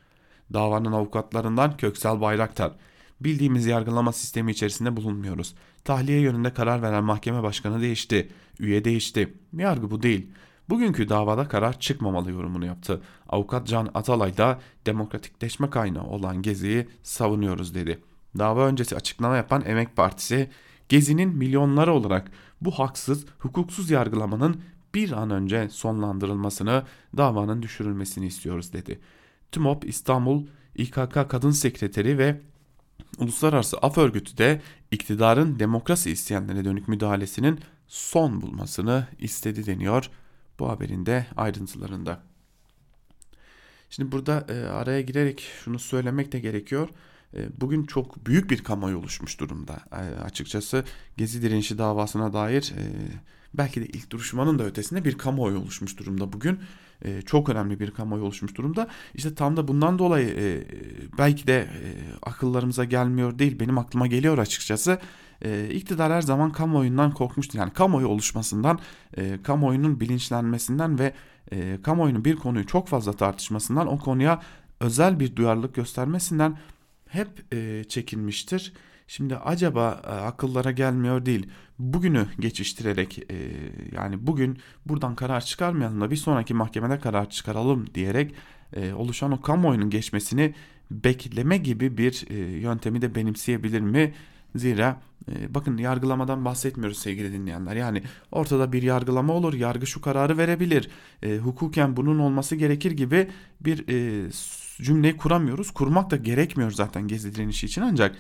Davanın 0.53 0.91
avukatlarından 0.91 1.77
Köksal 1.77 2.21
Bayraktar, 2.21 2.73
Bildiğimiz 3.21 3.65
yargılama 3.65 4.13
sistemi 4.13 4.51
içerisinde 4.51 4.95
bulunmuyoruz. 4.95 5.55
Tahliye 5.87 6.19
yönünde 6.19 6.53
karar 6.53 6.81
veren 6.81 7.03
mahkeme 7.03 7.43
başkanı 7.43 7.81
değişti. 7.81 8.29
Üye 8.59 8.85
değişti. 8.85 9.33
Yargı 9.53 9.91
bu 9.91 10.03
değil. 10.03 10.31
Bugünkü 10.69 11.09
davada 11.09 11.47
karar 11.47 11.79
çıkmamalı 11.79 12.31
yorumunu 12.31 12.65
yaptı. 12.65 13.01
Avukat 13.29 13.67
Can 13.67 13.89
Atalay 13.93 14.37
da 14.37 14.59
demokratikleşme 14.85 15.69
kaynağı 15.69 16.03
olan 16.03 16.41
Gezi'yi 16.41 16.87
savunuyoruz 17.03 17.75
dedi. 17.75 17.99
Dava 18.37 18.67
öncesi 18.67 18.95
açıklama 18.95 19.35
yapan 19.35 19.63
Emek 19.65 19.95
Partisi, 19.95 20.49
Gezi'nin 20.89 21.29
milyonları 21.29 21.93
olarak 21.93 22.31
bu 22.61 22.71
haksız, 22.71 23.25
hukuksuz 23.39 23.89
yargılamanın 23.89 24.61
bir 24.95 25.11
an 25.11 25.29
önce 25.29 25.69
sonlandırılmasını, 25.69 26.83
davanın 27.17 27.61
düşürülmesini 27.61 28.25
istiyoruz 28.25 28.73
dedi. 28.73 28.99
TÜMOP 29.51 29.87
İstanbul 29.87 30.47
İKK 30.75 31.29
Kadın 31.29 31.51
Sekreteri 31.51 32.17
ve 32.17 32.41
Uluslararası 33.17 33.77
Af 33.77 33.97
Örgütü 33.97 34.37
de 34.37 34.61
iktidarın 34.91 35.59
demokrasi 35.59 36.11
isteyenlere 36.11 36.65
dönük 36.65 36.87
müdahalesinin 36.87 37.59
son 37.87 38.41
bulmasını 38.41 39.07
istedi 39.19 39.65
deniyor 39.65 40.09
bu 40.59 40.69
haberin 40.69 41.05
de 41.05 41.25
ayrıntılarında. 41.37 42.23
Şimdi 43.89 44.11
burada 44.11 44.45
e, 44.49 44.53
araya 44.53 45.01
girerek 45.01 45.39
şunu 45.63 45.79
söylemek 45.79 46.31
de 46.31 46.39
gerekiyor. 46.39 46.89
E, 47.33 47.61
bugün 47.61 47.85
çok 47.85 48.25
büyük 48.25 48.49
bir 48.49 48.63
kamuoyu 48.63 48.97
oluşmuş 48.97 49.39
durumda. 49.39 49.79
E, 49.91 50.19
açıkçası 50.19 50.83
Gezi 51.17 51.41
direnişi 51.41 51.77
davasına 51.77 52.33
dair 52.33 52.73
e, 52.77 52.83
belki 53.53 53.81
de 53.81 53.85
ilk 53.85 54.11
duruşmanın 54.11 54.59
da 54.59 54.63
ötesinde 54.63 55.05
bir 55.05 55.17
kamuoyu 55.17 55.59
oluşmuş 55.59 55.99
durumda 55.99 56.33
bugün. 56.33 56.59
E, 57.05 57.21
çok 57.21 57.49
önemli 57.49 57.79
bir 57.79 57.91
kamuoyu 57.91 58.23
oluşmuş 58.23 58.55
durumda. 58.55 58.87
İşte 59.13 59.35
tam 59.35 59.57
da 59.57 59.67
bundan 59.67 59.99
dolayı 59.99 60.29
e, 60.29 60.63
belki 61.17 61.47
de 61.47 61.57
e, 61.59 61.89
akıllarımıza 62.21 62.83
gelmiyor 62.83 63.39
değil 63.39 63.59
benim 63.59 63.77
aklıma 63.77 64.07
geliyor 64.07 64.37
açıkçası. 64.37 64.99
E, 65.45 65.69
iktidar 65.73 66.11
her 66.11 66.21
zaman 66.21 66.51
kamuoyundan 66.51 67.11
korkmuştur. 67.11 67.59
Yani 67.59 67.73
kamuoyu 67.73 68.07
oluşmasından, 68.07 68.79
e, 69.17 69.41
kamuoyunun 69.43 69.99
bilinçlenmesinden 69.99 70.99
ve 70.99 71.13
e, 71.51 71.81
kamuoyunun 71.83 72.25
bir 72.25 72.35
konuyu 72.35 72.65
çok 72.65 72.87
fazla 72.87 73.13
tartışmasından 73.13 73.87
o 73.87 73.99
konuya 73.99 74.41
özel 74.79 75.19
bir 75.19 75.35
duyarlılık 75.35 75.75
göstermesinden 75.75 76.57
hep 77.07 77.53
e, 77.53 77.83
çekinmiştir. 77.83 78.73
Şimdi 79.07 79.35
acaba 79.35 80.01
e, 80.03 80.07
akıllara 80.07 80.71
gelmiyor 80.71 81.25
değil. 81.25 81.47
Bugünü 81.79 82.27
geçiştirerek 82.39 83.19
e, 83.31 83.35
yani 83.91 84.27
bugün 84.27 84.57
buradan 84.85 85.15
karar 85.15 85.41
çıkarmayalım 85.41 86.01
da 86.01 86.11
bir 86.11 86.15
sonraki 86.15 86.53
mahkemede 86.53 86.99
karar 86.99 87.29
çıkaralım 87.29 87.93
diyerek 87.93 88.35
e, 88.73 88.93
oluşan 88.93 89.31
o 89.31 89.41
kamuoyunun 89.41 89.89
geçmesini 89.89 90.53
bekleme 90.91 91.57
gibi 91.57 91.97
bir 91.97 92.29
yöntemi 92.61 93.01
de 93.01 93.15
benimseyebilir 93.15 93.81
mi? 93.81 94.13
Zira 94.55 95.01
bakın 95.49 95.77
yargılamadan 95.77 96.45
bahsetmiyoruz 96.45 96.99
sevgili 96.99 97.33
dinleyenler. 97.33 97.75
Yani 97.75 98.03
ortada 98.31 98.73
bir 98.73 98.83
yargılama 98.83 99.33
olur, 99.33 99.53
yargı 99.53 99.87
şu 99.87 100.01
kararı 100.01 100.37
verebilir, 100.37 100.89
e, 101.23 101.37
hukuken 101.37 101.97
bunun 101.97 102.19
olması 102.19 102.55
gerekir 102.55 102.91
gibi 102.91 103.27
bir 103.61 103.87
e, 103.89 104.29
cümleyi 104.81 105.17
kuramıyoruz. 105.17 105.71
Kurmak 105.71 106.11
da 106.11 106.15
gerekmiyor 106.15 106.71
zaten 106.71 107.07
gezi 107.07 107.35
direnişi 107.35 107.65
için 107.65 107.81
ancak 107.81 108.15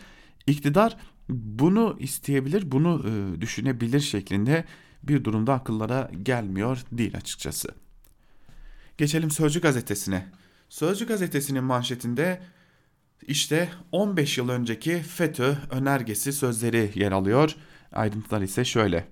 iktidar 0.47 0.97
bunu 1.29 1.97
isteyebilir, 1.99 2.71
bunu 2.71 3.05
e, 3.07 3.41
düşünebilir 3.41 3.99
şeklinde 3.99 4.65
bir 5.03 5.23
durumda 5.23 5.53
akıllara 5.53 6.11
gelmiyor 6.23 6.83
değil 6.91 7.17
açıkçası. 7.17 7.69
Geçelim 8.97 9.31
Sözcü 9.31 9.61
gazetesine. 9.61 10.27
Sözcü 10.69 11.07
gazetesinin 11.07 11.63
manşetinde 11.63 12.41
işte 13.27 13.69
15 13.91 14.37
yıl 14.37 14.49
önceki 14.49 14.99
FETÖ 14.99 15.55
önergesi 15.71 16.33
sözleri 16.33 16.91
yer 16.95 17.11
alıyor. 17.11 17.55
Ayrıntılar 17.91 18.41
ise 18.41 18.65
şöyle. 18.65 19.07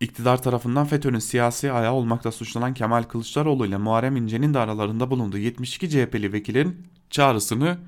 İktidar 0.00 0.42
tarafından 0.42 0.86
FETÖ'nün 0.86 1.18
siyasi 1.18 1.72
ayağı 1.72 1.92
olmakla 1.92 2.32
suçlanan 2.32 2.74
Kemal 2.74 3.02
Kılıçdaroğlu 3.02 3.66
ile 3.66 3.76
Muharrem 3.76 4.16
İnce'nin 4.16 4.54
de 4.54 4.58
aralarında 4.58 5.10
bulunduğu 5.10 5.38
72 5.38 5.90
CHP'li 5.90 6.32
vekilin 6.32 6.86
çağrısını 7.10 7.78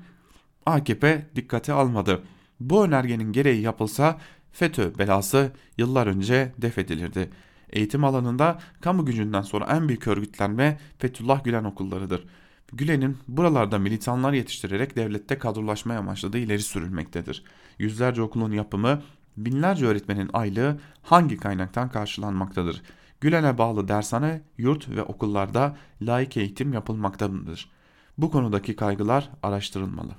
AKP 0.73 1.25
dikkate 1.35 1.73
almadı. 1.73 2.23
Bu 2.59 2.85
önergenin 2.85 3.31
gereği 3.31 3.61
yapılsa 3.61 4.17
FETÖ 4.51 4.97
belası 4.97 5.51
yıllar 5.77 6.07
önce 6.07 6.53
def 6.57 6.77
edilirdi. 6.77 7.29
Eğitim 7.69 8.03
alanında 8.03 8.59
kamu 8.81 9.05
gücünden 9.05 9.41
sonra 9.41 9.65
en 9.65 9.87
büyük 9.87 10.07
örgütlenme 10.07 10.79
Fethullah 10.97 11.43
Gülen 11.43 11.63
okullarıdır. 11.63 12.25
Gülen'in 12.73 13.17
buralarda 13.27 13.79
militanlar 13.79 14.33
yetiştirerek 14.33 14.95
devlette 14.95 15.37
kadrolaşmaya 15.37 15.99
amaçladığı 15.99 16.37
ileri 16.37 16.61
sürülmektedir. 16.61 17.43
Yüzlerce 17.79 18.21
okulun 18.21 18.51
yapımı, 18.51 19.01
binlerce 19.37 19.85
öğretmenin 19.85 20.29
aylığı 20.33 20.79
hangi 21.01 21.37
kaynaktan 21.37 21.89
karşılanmaktadır? 21.89 22.81
Gülen'e 23.21 23.57
bağlı 23.57 23.87
dershane, 23.87 24.41
yurt 24.57 24.89
ve 24.89 25.03
okullarda 25.03 25.77
layık 26.01 26.37
eğitim 26.37 26.73
yapılmaktadır. 26.73 27.69
Bu 28.17 28.31
konudaki 28.31 28.75
kaygılar 28.75 29.29
araştırılmalı. 29.43 30.11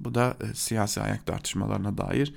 Bu 0.00 0.14
da 0.14 0.36
e, 0.40 0.54
siyasi 0.54 1.00
ayak 1.00 1.26
tartışmalarına 1.26 1.98
dair 1.98 2.34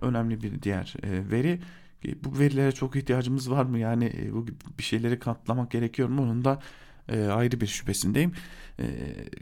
önemli 0.00 0.42
bir 0.42 0.62
diğer 0.62 0.94
e, 1.02 1.30
veri. 1.30 1.60
E, 2.04 2.24
bu 2.24 2.38
verilere 2.38 2.72
çok 2.72 2.96
ihtiyacımız 2.96 3.50
var 3.50 3.64
mı? 3.64 3.78
Yani 3.78 4.12
e, 4.18 4.32
bu 4.32 4.46
bir 4.78 4.82
şeyleri 4.82 5.18
katlamak 5.18 5.70
gerekiyor 5.70 6.08
mu? 6.08 6.22
Onun 6.22 6.44
da 6.44 6.60
e, 7.08 7.26
ayrı 7.26 7.60
bir 7.60 7.66
şüphesindeyim. 7.66 8.32
E, 8.78 8.84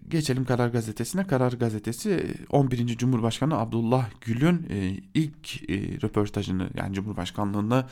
geçelim 0.08 0.44
Karar 0.44 0.68
Gazetesi'ne. 0.68 1.26
Karar 1.26 1.52
Gazetesi 1.52 2.34
11. 2.50 2.86
Cumhurbaşkanı 2.86 3.58
Abdullah 3.58 4.10
Gül'ün 4.20 4.66
e, 4.70 4.96
ilk 5.14 5.70
e, 5.70 5.76
röportajını 6.02 6.70
yani 6.74 6.94
Cumhurbaşkanlığını 6.94 7.84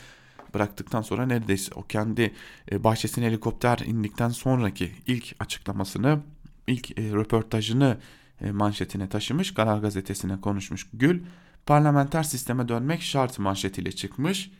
bıraktıktan 0.53 1.01
sonra 1.01 1.25
neredeyse 1.25 1.71
o 1.75 1.83
kendi 1.83 2.33
e, 2.71 2.83
bahçesine 2.83 3.25
helikopter 3.25 3.77
indikten 3.77 4.29
sonraki 4.29 4.91
ilk 5.07 5.35
açıklamasını, 5.39 6.19
ilk 6.67 6.99
e, 6.99 7.03
röportajını 7.03 7.97
e, 7.97 8.26
manşetine 8.41 9.09
taşımış. 9.09 9.53
Karar 9.53 9.79
Gazetesi'ne 9.79 10.41
konuşmuş 10.41 10.89
Gül. 10.93 11.21
Parlamenter 11.65 12.23
sisteme 12.23 12.67
dönmek 12.67 13.01
şart 13.01 13.39
manşetiyle 13.39 13.91
çıkmış. 13.91 14.51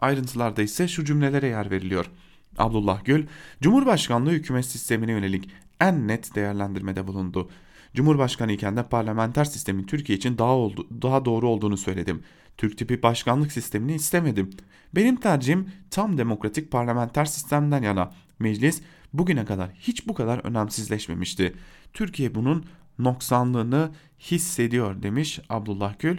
Ayrıntılarda 0.00 0.62
ise 0.62 0.88
şu 0.88 1.04
cümlelere 1.04 1.46
yer 1.46 1.70
veriliyor. 1.70 2.10
Abdullah 2.58 3.04
Gül, 3.04 3.26
Cumhurbaşkanlığı 3.62 4.30
hükümet 4.30 4.66
sistemine 4.66 5.12
yönelik 5.12 5.50
en 5.80 6.08
net 6.08 6.34
değerlendirmede 6.34 7.06
bulundu. 7.06 7.50
Cumhurbaşkanı 7.94 8.52
iken 8.52 8.76
de 8.76 8.82
parlamenter 8.82 9.44
sistemin 9.44 9.84
Türkiye 9.84 10.18
için 10.18 10.38
daha, 10.38 10.52
oldu, 10.52 10.86
daha 11.02 11.24
doğru 11.24 11.48
olduğunu 11.48 11.76
söyledim. 11.76 12.22
Türk 12.56 12.78
tipi 12.78 13.02
başkanlık 13.02 13.52
sistemini 13.52 13.94
istemedim. 13.94 14.50
Benim 14.94 15.16
tercihim 15.16 15.68
tam 15.90 16.18
demokratik 16.18 16.70
parlamenter 16.70 17.24
sistemden 17.24 17.82
yana. 17.82 18.12
Meclis 18.38 18.82
bugüne 19.12 19.44
kadar 19.44 19.70
hiç 19.70 20.08
bu 20.08 20.14
kadar 20.14 20.38
önemsizleşmemişti. 20.38 21.54
Türkiye 21.94 22.34
bunun 22.34 22.64
noksanlığını 22.98 23.90
hissediyor 24.20 25.02
demiş 25.02 25.40
Abdullah 25.48 25.98
Gül. 25.98 26.18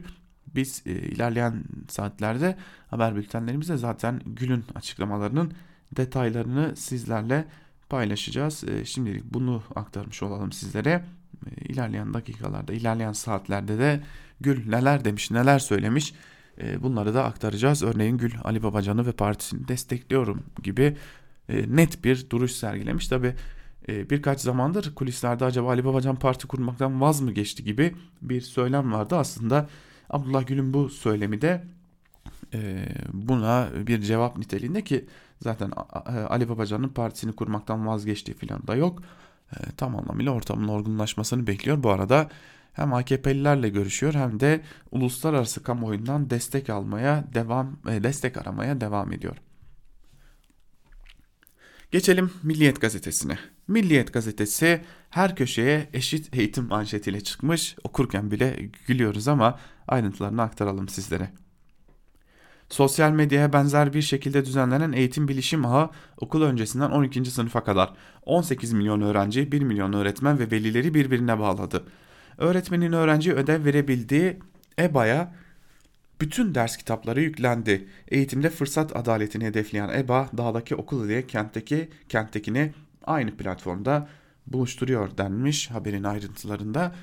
Biz 0.56 0.84
e, 0.86 0.92
ilerleyen 0.92 1.64
saatlerde 1.88 2.58
haber 2.88 3.16
bültenlerimizde 3.16 3.78
zaten 3.78 4.22
Gül'ün 4.26 4.64
açıklamalarının 4.76 5.54
detaylarını 5.96 6.76
sizlerle 6.76 7.46
paylaşacağız. 7.90 8.64
E, 8.64 8.86
şimdilik 8.86 9.34
bunu 9.34 9.64
aktarmış 9.76 10.24
olalım 10.24 10.52
sizlere. 10.52 11.06
E, 11.46 11.66
ilerleyen 11.66 12.14
dakikalarda, 12.14 12.74
ilerleyen 12.74 13.14
saatlerde 13.14 13.80
de 13.80 14.04
Gül 14.42 14.70
neler 14.70 15.06
demiş, 15.06 15.32
neler 15.32 15.60
söylemiş 15.60 16.14
e, 16.62 16.84
bunları 16.84 17.14
da 17.14 17.26
aktaracağız. 17.26 17.84
Örneğin 17.84 18.18
Gül 18.18 18.34
Ali 18.44 18.64
Babacan'ı 18.64 19.06
ve 19.06 19.12
partisini 19.12 19.68
destekliyorum 19.68 20.44
gibi 20.64 20.98
e, 21.50 21.76
net 21.76 22.04
bir 22.04 22.30
duruş 22.30 22.52
sergilemiş. 22.52 23.08
Tabi 23.08 23.36
e, 23.90 24.10
birkaç 24.10 24.42
zamandır 24.42 24.96
kulislerde 24.96 25.46
acaba 25.46 25.70
Ali 25.70 25.86
Babacan 25.86 26.16
parti 26.16 26.48
kurmaktan 26.48 27.02
vaz 27.02 27.22
mı 27.22 27.32
geçti 27.32 27.64
gibi 27.64 27.96
bir 28.22 28.42
söylem 28.42 28.94
vardı. 28.94 29.16
Aslında 29.16 29.70
Abdullah 30.10 30.48
Gül'ün 30.48 30.74
bu 30.74 30.90
söylemi 30.90 31.42
de 31.42 31.64
e, 32.54 32.88
buna 33.14 33.70
bir 33.88 34.02
cevap 34.02 34.38
niteliğinde 34.38 34.84
ki 34.84 35.06
zaten 35.42 35.72
Ali 36.30 36.50
Babacan'ın 36.50 36.90
partisini 36.90 37.36
kurmaktan 37.36 37.88
vazgeçtiği 37.88 38.38
falan 38.38 38.68
da 38.68 38.76
yok. 38.76 39.02
E, 39.52 39.72
tam 39.78 39.96
anlamıyla 39.96 40.32
ortamın 40.32 40.68
olgunlaşmasını 40.68 41.48
bekliyor. 41.48 41.84
Bu 41.84 41.90
arada 41.90 42.30
hem 42.74 42.94
AKP'lilerle 42.94 43.70
görüşüyor 43.70 44.14
hem 44.14 44.40
de 44.40 44.62
uluslararası 44.92 45.64
kamuoyundan 45.64 46.30
destek 46.30 46.70
almaya 46.70 47.24
devam 47.34 47.78
e, 47.90 48.04
destek 48.04 48.38
aramaya 48.38 48.82
devam 48.82 49.12
ediyor. 49.12 49.38
Geçelim 51.92 52.32
Milliyet 52.44 52.82
gazetesine. 52.82 53.38
Milliyet 53.68 54.14
gazetesi 54.14 54.82
her 55.10 55.36
köşeye 55.36 55.90
eşit 55.94 56.36
eğitim 56.36 56.66
manşetiyle 56.66 57.22
çıkmış. 57.22 57.76
Okurken 57.84 58.32
bile 58.32 58.70
gülüyoruz 58.88 59.28
ama 59.28 59.60
ayrıntılarını 59.88 60.42
aktaralım 60.42 60.90
sizlere. 60.90 61.30
Sosyal 62.70 63.12
medyaya 63.12 63.54
benzer 63.54 63.94
bir 63.94 64.02
şekilde 64.02 64.46
düzenlenen 64.46 64.92
eğitim 64.92 65.28
bilişim 65.28 65.66
ağı 65.66 65.90
okul 66.18 66.42
öncesinden 66.42 66.92
12. 66.92 67.26
sınıfa 67.26 67.64
kadar 67.64 67.94
18 68.26 68.74
milyon 68.74 69.02
öğrenci, 69.02 69.52
1 69.52 69.62
milyon 69.62 69.94
öğretmen 69.94 70.40
ve 70.40 70.52
velileri 70.52 70.94
birbirine 70.94 71.40
bağladı. 71.40 71.84
Öğretmenin 72.38 72.92
öğrenciye 72.92 73.36
ödev 73.36 73.66
verebildiği 73.66 74.40
EBA'ya 74.80 75.36
bütün 76.22 76.56
ders 76.56 76.78
kitapları 76.78 77.22
yüklendi. 77.22 77.88
Eğitimde 78.08 78.50
fırsat 78.50 78.96
adaletini 78.96 79.46
hedefleyen 79.46 79.90
EBA, 79.90 80.30
dağdaki 80.38 80.76
okul 80.76 81.06
ile 81.06 81.28
kentteki 81.28 81.90
kenttekini 82.10 82.74
aynı 83.06 83.38
platformda 83.38 84.10
buluşturuyor 84.48 85.18
denmiş 85.18 85.72
haberin 85.72 86.04
ayrıntılarında. 86.04 86.96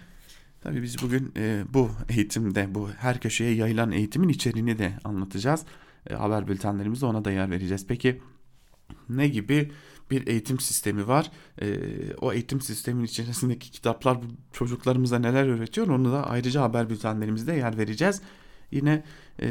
Tabii 0.61 0.83
biz 0.83 1.03
bugün 1.03 1.33
e, 1.37 1.65
bu 1.75 1.91
eğitimde 2.09 2.75
bu 2.75 2.91
her 2.91 3.21
köşeye 3.21 3.55
yayılan 3.55 3.93
eğitimin 3.93 4.29
içeriğini 4.29 4.79
de 4.79 4.93
anlatacağız. 5.05 5.65
E, 6.11 6.15
haber 6.15 6.49
bültenlerimizde 6.49 7.07
ona 7.07 7.25
da 7.25 7.31
yer 7.31 7.51
vereceğiz. 7.51 7.87
Peki 7.87 8.21
ne 9.09 9.29
gibi 9.29 9.73
bir 10.11 10.27
eğitim 10.27 10.61
sistemi 10.61 11.09
var? 11.09 11.31
E, 11.63 11.79
o 12.21 12.33
eğitim 12.33 12.61
sistemin 12.61 13.05
içerisindeki 13.05 13.71
kitaplar 13.71 14.19
çocuklarımıza 14.53 15.19
neler 15.19 15.47
öğretiyor 15.47 15.89
onu 15.89 16.13
da 16.13 16.27
ayrıca 16.27 16.63
haber 16.63 16.91
bültenlerimizde 16.91 17.53
yer 17.53 17.79
vereceğiz. 17.79 18.23
Yine 18.71 19.05
e, 19.43 19.49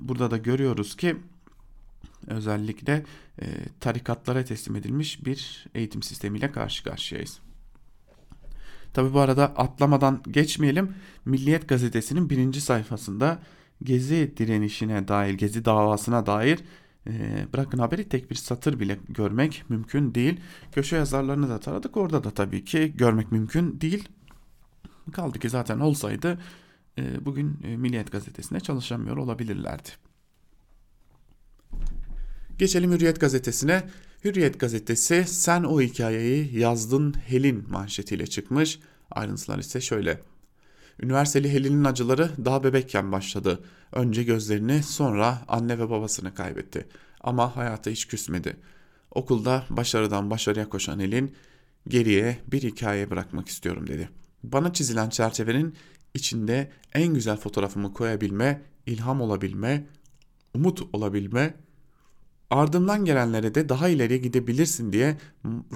burada 0.00 0.30
da 0.30 0.36
görüyoruz 0.36 0.96
ki 0.96 1.16
özellikle 2.26 3.04
e, 3.42 3.46
tarikatlara 3.80 4.44
teslim 4.44 4.76
edilmiş 4.76 5.26
bir 5.26 5.66
eğitim 5.74 6.02
sistemiyle 6.02 6.52
karşı 6.52 6.84
karşıyayız. 6.84 7.40
Tabi 8.92 9.14
bu 9.14 9.20
arada 9.20 9.44
atlamadan 9.44 10.22
geçmeyelim. 10.30 10.94
Milliyet 11.24 11.68
gazetesinin 11.68 12.30
birinci 12.30 12.60
sayfasında 12.60 13.38
Gezi 13.82 14.34
direnişine 14.36 15.08
dair, 15.08 15.34
Gezi 15.34 15.64
davasına 15.64 16.26
dair 16.26 16.58
e, 17.06 17.46
bırakın 17.52 17.78
haberi 17.78 18.08
tek 18.08 18.30
bir 18.30 18.34
satır 18.34 18.80
bile 18.80 18.98
görmek 19.08 19.64
mümkün 19.68 20.14
değil. 20.14 20.40
Köşe 20.72 20.96
yazarlarını 20.96 21.48
da 21.48 21.60
taradık. 21.60 21.96
Orada 21.96 22.24
da 22.24 22.30
tabii 22.30 22.64
ki 22.64 22.92
görmek 22.96 23.32
mümkün 23.32 23.80
değil. 23.80 24.08
Kaldı 25.12 25.38
ki 25.38 25.50
zaten 25.50 25.80
olsaydı 25.80 26.38
e, 26.98 27.26
bugün 27.26 27.58
e, 27.64 27.76
Milliyet 27.76 28.12
gazetesinde 28.12 28.60
çalışamıyor 28.60 29.16
olabilirlerdi. 29.16 29.88
Geçelim 32.58 32.92
Hürriyet 32.92 33.20
gazetesine. 33.20 33.82
Hürriyet 34.24 34.60
gazetesi 34.60 35.24
sen 35.26 35.62
o 35.62 35.80
hikayeyi 35.80 36.58
yazdın 36.58 37.14
Helin 37.26 37.64
manşetiyle 37.70 38.26
çıkmış. 38.26 38.78
Ayrıntılar 39.10 39.58
ise 39.58 39.80
şöyle. 39.80 40.20
Üniversiteli 41.02 41.52
Helin'in 41.52 41.84
acıları 41.84 42.30
daha 42.44 42.64
bebekken 42.64 43.12
başladı. 43.12 43.60
Önce 43.92 44.22
gözlerini 44.22 44.82
sonra 44.82 45.42
anne 45.48 45.78
ve 45.78 45.90
babasını 45.90 46.34
kaybetti. 46.34 46.86
Ama 47.20 47.56
hayata 47.56 47.90
hiç 47.90 48.06
küsmedi. 48.06 48.56
Okulda 49.10 49.64
başarıdan 49.70 50.30
başarıya 50.30 50.68
koşan 50.68 51.00
Helin 51.00 51.34
geriye 51.88 52.38
bir 52.52 52.62
hikaye 52.62 53.10
bırakmak 53.10 53.48
istiyorum 53.48 53.86
dedi. 53.86 54.08
Bana 54.42 54.72
çizilen 54.72 55.08
çerçevenin 55.08 55.74
içinde 56.14 56.70
en 56.94 57.14
güzel 57.14 57.36
fotoğrafımı 57.36 57.92
koyabilme, 57.92 58.62
ilham 58.86 59.20
olabilme, 59.20 59.86
umut 60.54 60.82
olabilme 60.92 61.54
ardımdan 62.50 63.04
gelenlere 63.04 63.54
de 63.54 63.68
daha 63.68 63.88
ileriye 63.88 64.18
gidebilirsin 64.18 64.92
diye 64.92 65.18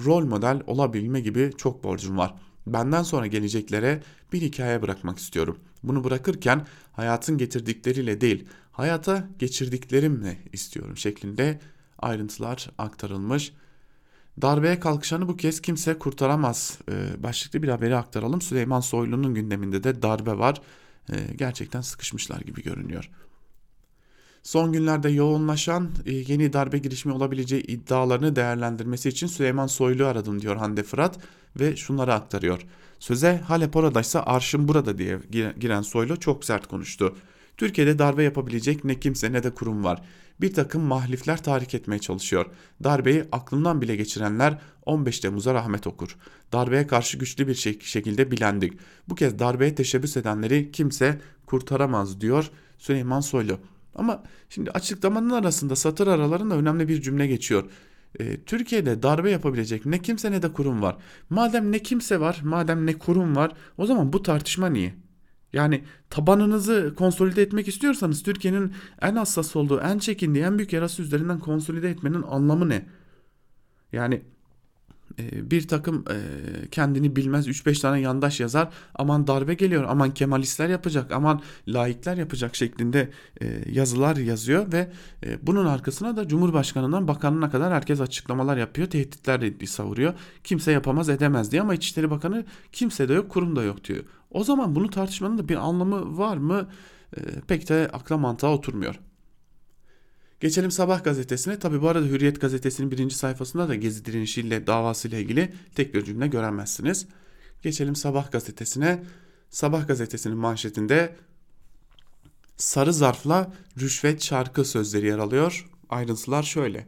rol 0.05 0.25
model 0.25 0.61
olabilme 0.67 1.21
gibi 1.21 1.51
çok 1.57 1.83
borcum 1.83 2.17
var. 2.17 2.35
Benden 2.67 3.03
sonra 3.03 3.27
geleceklere 3.27 4.03
bir 4.33 4.41
hikaye 4.41 4.81
bırakmak 4.81 5.19
istiyorum. 5.19 5.57
Bunu 5.83 6.03
bırakırken 6.03 6.67
hayatın 6.91 7.37
getirdikleriyle 7.37 8.21
değil, 8.21 8.45
hayata 8.71 9.27
geçirdiklerimle 9.39 10.37
istiyorum 10.53 10.97
şeklinde 10.97 11.59
ayrıntılar 11.99 12.69
aktarılmış. 12.77 13.53
Darbeye 14.41 14.79
kalkışanı 14.79 15.27
bu 15.27 15.37
kez 15.37 15.61
kimse 15.61 15.99
kurtaramaz. 15.99 16.77
Ee, 16.91 17.23
başlıklı 17.23 17.63
bir 17.63 17.67
haberi 17.67 17.95
aktaralım. 17.95 18.41
Süleyman 18.41 18.79
Soylu'nun 18.79 19.33
gündeminde 19.33 19.83
de 19.83 20.01
darbe 20.01 20.37
var. 20.37 20.61
Ee, 21.11 21.15
gerçekten 21.35 21.81
sıkışmışlar 21.81 22.41
gibi 22.41 22.63
görünüyor. 22.63 23.09
Son 24.43 24.71
günlerde 24.71 25.09
yoğunlaşan 25.09 25.89
e, 26.05 26.13
yeni 26.13 26.53
darbe 26.53 26.77
girişimi 26.77 27.13
olabileceği 27.13 27.63
iddialarını 27.63 28.35
değerlendirmesi 28.35 29.09
için 29.09 29.27
Süleyman 29.27 29.67
Soylu 29.67 30.05
aradım 30.05 30.41
diyor 30.41 30.55
Hande 30.55 30.83
Fırat 30.83 31.19
ve 31.59 31.75
şunları 31.75 32.13
aktarıyor. 32.13 32.61
Söze 32.99 33.37
Halep 33.37 33.75
oradaysa 33.75 34.23
arşın 34.23 34.67
burada 34.67 34.97
diye 34.97 35.19
giren 35.59 35.81
Soylu 35.81 36.19
çok 36.19 36.45
sert 36.45 36.67
konuştu. 36.67 37.15
Türkiye'de 37.57 37.99
darbe 37.99 38.23
yapabilecek 38.23 38.83
ne 38.85 38.99
kimse 38.99 39.31
ne 39.31 39.43
de 39.43 39.49
kurum 39.49 39.83
var. 39.83 40.01
Bir 40.41 40.53
takım 40.53 40.81
mahlifler 40.81 41.43
tahrik 41.43 41.73
etmeye 41.73 41.99
çalışıyor. 41.99 42.45
Darbeyi 42.83 43.23
aklından 43.31 43.81
bile 43.81 43.95
geçirenler 43.95 44.57
15 44.85 45.19
Temmuz'a 45.19 45.53
rahmet 45.53 45.87
okur. 45.87 46.17
Darbeye 46.53 46.87
karşı 46.87 47.17
güçlü 47.17 47.47
bir 47.47 47.55
şekilde 47.79 48.31
bilendik. 48.31 48.73
Bu 49.09 49.15
kez 49.15 49.39
darbeye 49.39 49.75
teşebbüs 49.75 50.17
edenleri 50.17 50.71
kimse 50.71 51.21
kurtaramaz 51.45 52.21
diyor 52.21 52.51
Süleyman 52.77 53.19
Soylu. 53.19 53.59
Ama 53.95 54.23
şimdi 54.49 54.71
açıklamanın 54.71 55.29
arasında 55.29 55.75
satır 55.75 56.07
aralarında 56.07 56.55
önemli 56.55 56.87
bir 56.87 57.01
cümle 57.01 57.27
geçiyor. 57.27 57.69
E, 58.19 58.41
Türkiye'de 58.43 59.03
darbe 59.03 59.31
yapabilecek 59.31 59.85
ne 59.85 59.99
kimse 59.99 60.31
ne 60.31 60.41
de 60.41 60.53
kurum 60.53 60.81
var. 60.81 60.97
Madem 61.29 61.71
ne 61.71 61.79
kimse 61.79 62.19
var, 62.19 62.41
madem 62.43 62.85
ne 62.85 62.97
kurum 62.97 63.35
var, 63.35 63.51
o 63.77 63.85
zaman 63.85 64.13
bu 64.13 64.23
tartışma 64.23 64.67
niye? 64.67 64.93
Yani 65.53 65.83
tabanınızı 66.09 66.93
konsolide 66.97 67.41
etmek 67.41 67.67
istiyorsanız 67.67 68.23
Türkiye'nin 68.23 68.73
en 69.01 69.15
hassas 69.15 69.55
olduğu, 69.55 69.79
en 69.79 69.99
çekindiği, 69.99 70.43
en 70.43 70.57
büyük 70.57 70.73
yarası 70.73 71.01
üzerinden 71.01 71.39
konsolide 71.39 71.89
etmenin 71.89 72.21
anlamı 72.21 72.69
ne? 72.69 72.85
Yani 73.91 74.21
bir 75.51 75.67
takım 75.67 76.05
e, 76.09 76.17
kendini 76.67 77.15
bilmez 77.15 77.47
3-5 77.47 77.81
tane 77.81 77.99
yandaş 77.99 78.39
yazar 78.39 78.69
aman 78.95 79.27
darbe 79.27 79.53
geliyor 79.53 79.85
aman 79.87 80.13
kemalistler 80.13 80.69
yapacak 80.69 81.11
aman 81.11 81.41
laikler 81.67 82.17
yapacak 82.17 82.55
şeklinde 82.55 83.11
e, 83.41 83.63
yazılar 83.71 84.15
yazıyor 84.15 84.71
ve 84.71 84.91
e, 85.25 85.47
bunun 85.47 85.65
arkasına 85.65 86.17
da 86.17 86.27
Cumhurbaşkanından 86.27 87.07
bakanına 87.07 87.49
kadar 87.49 87.73
herkes 87.73 88.01
açıklamalar 88.01 88.57
yapıyor 88.57 88.89
tehditler 88.89 89.65
savuruyor 89.65 90.13
kimse 90.43 90.71
yapamaz 90.71 91.09
edemez 91.09 91.51
diye 91.51 91.61
ama 91.61 91.73
İçişleri 91.73 92.11
Bakanı 92.11 92.45
kimse 92.71 93.09
de 93.09 93.13
yok 93.13 93.29
kurum 93.29 93.55
da 93.55 93.63
yok 93.63 93.83
diyor. 93.83 94.03
O 94.31 94.43
zaman 94.43 94.75
bunu 94.75 94.89
tartışmanın 94.89 95.37
da 95.37 95.49
bir 95.49 95.55
anlamı 95.55 96.17
var 96.17 96.37
mı 96.37 96.67
pek 97.47 97.69
de 97.69 97.89
akla 97.93 98.17
mantığa 98.17 98.53
oturmuyor. 98.53 98.99
Geçelim 100.41 100.71
Sabah 100.71 101.03
gazetesine. 101.03 101.59
Tabi 101.59 101.81
bu 101.81 101.89
arada 101.89 102.05
Hürriyet 102.05 102.41
gazetesinin 102.41 102.91
birinci 102.91 103.15
sayfasında 103.15 103.69
da 103.69 103.75
Gezi 103.75 104.05
direnişiyle 104.05 104.67
davasıyla 104.67 105.17
ilgili 105.17 105.53
tek 105.75 105.93
bir 105.93 106.05
cümle 106.05 106.27
göremezsiniz. 106.27 107.05
Geçelim 107.61 107.95
Sabah 107.95 108.31
gazetesine. 108.31 109.03
Sabah 109.49 109.87
gazetesinin 109.87 110.37
manşetinde 110.37 111.15
sarı 112.57 112.93
zarfla 112.93 113.53
rüşvet 113.79 114.23
şarkı 114.23 114.65
sözleri 114.65 115.05
yer 115.07 115.17
alıyor. 115.17 115.69
Ayrıntılar 115.89 116.43
şöyle. 116.43 116.87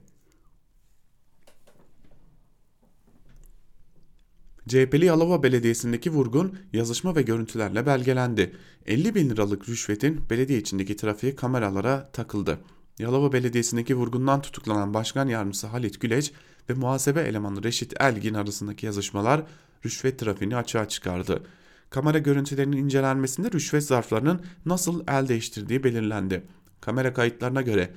CHP'li 4.68 5.06
Yalova 5.06 5.44
Belediyesi'ndeki 5.44 6.10
vurgun 6.10 6.60
yazışma 6.74 7.16
ve 7.16 7.22
görüntülerle 7.22 7.86
belgelendi. 7.86 8.56
50 8.86 9.16
bin 9.16 9.30
liralık 9.30 9.70
rüşvetin 9.70 10.22
belediye 10.30 10.60
içindeki 10.60 10.96
trafiğe 10.96 11.36
kameralara 11.36 12.10
takıldı. 12.12 12.60
Yalova 13.00 13.34
Belediyesi'ndeki 13.34 13.96
vurgundan 13.96 14.42
tutuklanan 14.42 14.94
Başkan 14.94 15.28
Yardımcısı 15.28 15.68
Halit 15.68 16.02
Güleç 16.02 16.32
ve 16.70 16.74
muhasebe 16.74 17.22
elemanı 17.22 17.64
Reşit 17.64 17.94
Elgin 18.02 18.34
arasındaki 18.34 18.86
yazışmalar 18.86 19.44
rüşvet 19.86 20.20
trafiğini 20.20 20.56
açığa 20.56 20.88
çıkardı. 20.88 21.44
Kamera 21.90 22.18
görüntülerinin 22.18 22.78
incelenmesinde 22.78 23.52
rüşvet 23.52 23.84
zarflarının 23.84 24.42
nasıl 24.66 25.04
el 25.08 25.28
değiştirdiği 25.28 25.84
belirlendi. 25.84 26.44
Kamera 26.82 27.14
kayıtlarına 27.14 27.62
göre 27.62 27.90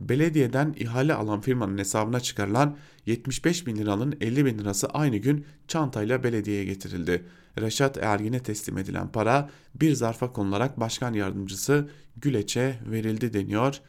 belediyeden 0.00 0.74
ihale 0.78 1.14
alan 1.14 1.40
firmanın 1.40 1.78
hesabına 1.78 2.20
çıkarılan 2.20 2.76
75 3.06 3.66
bin 3.66 3.76
liranın 3.76 4.16
50 4.20 4.44
bin 4.46 4.58
lirası 4.58 4.86
aynı 4.86 5.16
gün 5.16 5.44
çantayla 5.68 6.24
belediyeye 6.24 6.64
getirildi. 6.64 7.24
Reşat 7.60 7.98
Ergin'e 7.98 8.42
teslim 8.42 8.78
edilen 8.78 9.08
para 9.08 9.50
bir 9.74 9.94
zarfa 9.94 10.32
konularak 10.32 10.80
başkan 10.80 11.12
yardımcısı 11.12 11.88
Güleç'e 12.16 12.78
verildi 12.86 13.32
deniyor 13.32 13.80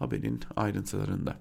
haberin 0.00 0.40
ayrıntılarında. 0.56 1.36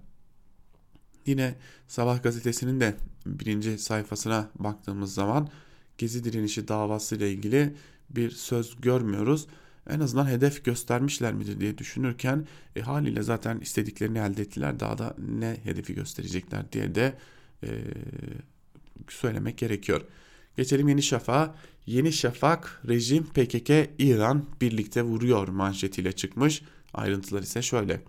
Yine 1.26 1.56
Sabah 1.88 2.24
gazetesinin 2.24 2.80
de 2.80 2.96
birinci 3.26 3.78
sayfasına 3.78 4.50
baktığımız 4.60 5.14
zaman 5.14 5.50
Gezi 6.00 6.24
direnişi 6.24 6.68
davası 6.68 7.16
ile 7.16 7.32
ilgili 7.32 7.74
bir 8.10 8.32
söz 8.32 8.82
görmüyoruz. 8.82 9.48
En 9.90 10.00
azından 10.00 10.28
hedef 10.28 10.66
göstermişler 10.66 11.34
midir 11.34 11.60
diye 11.60 11.78
düşünürken 11.78 12.48
e, 12.76 12.82
haliyle 12.82 13.24
zaten 13.24 13.60
istediklerini 13.60 14.18
elde 14.18 14.42
ettiler. 14.42 14.80
Daha 14.80 14.98
da 14.98 15.16
ne 15.40 15.58
hedefi 15.64 15.96
gösterecekler 15.96 16.72
diye 16.72 16.96
de 16.96 17.14
e, 17.64 17.70
söylemek 19.10 19.58
gerekiyor. 19.58 20.02
Geçelim 20.58 20.88
Yeni 20.88 21.04
Şafak'a. 21.04 21.56
Yeni 21.86 22.14
Şafak 22.14 22.82
rejim 22.88 23.24
PKK 23.26 23.70
İran 24.00 24.46
birlikte 24.62 25.04
vuruyor 25.04 25.48
manşetiyle 25.48 26.12
çıkmış. 26.12 26.62
Ayrıntılar 26.94 27.42
ise 27.42 27.62
şöyle. 27.62 28.02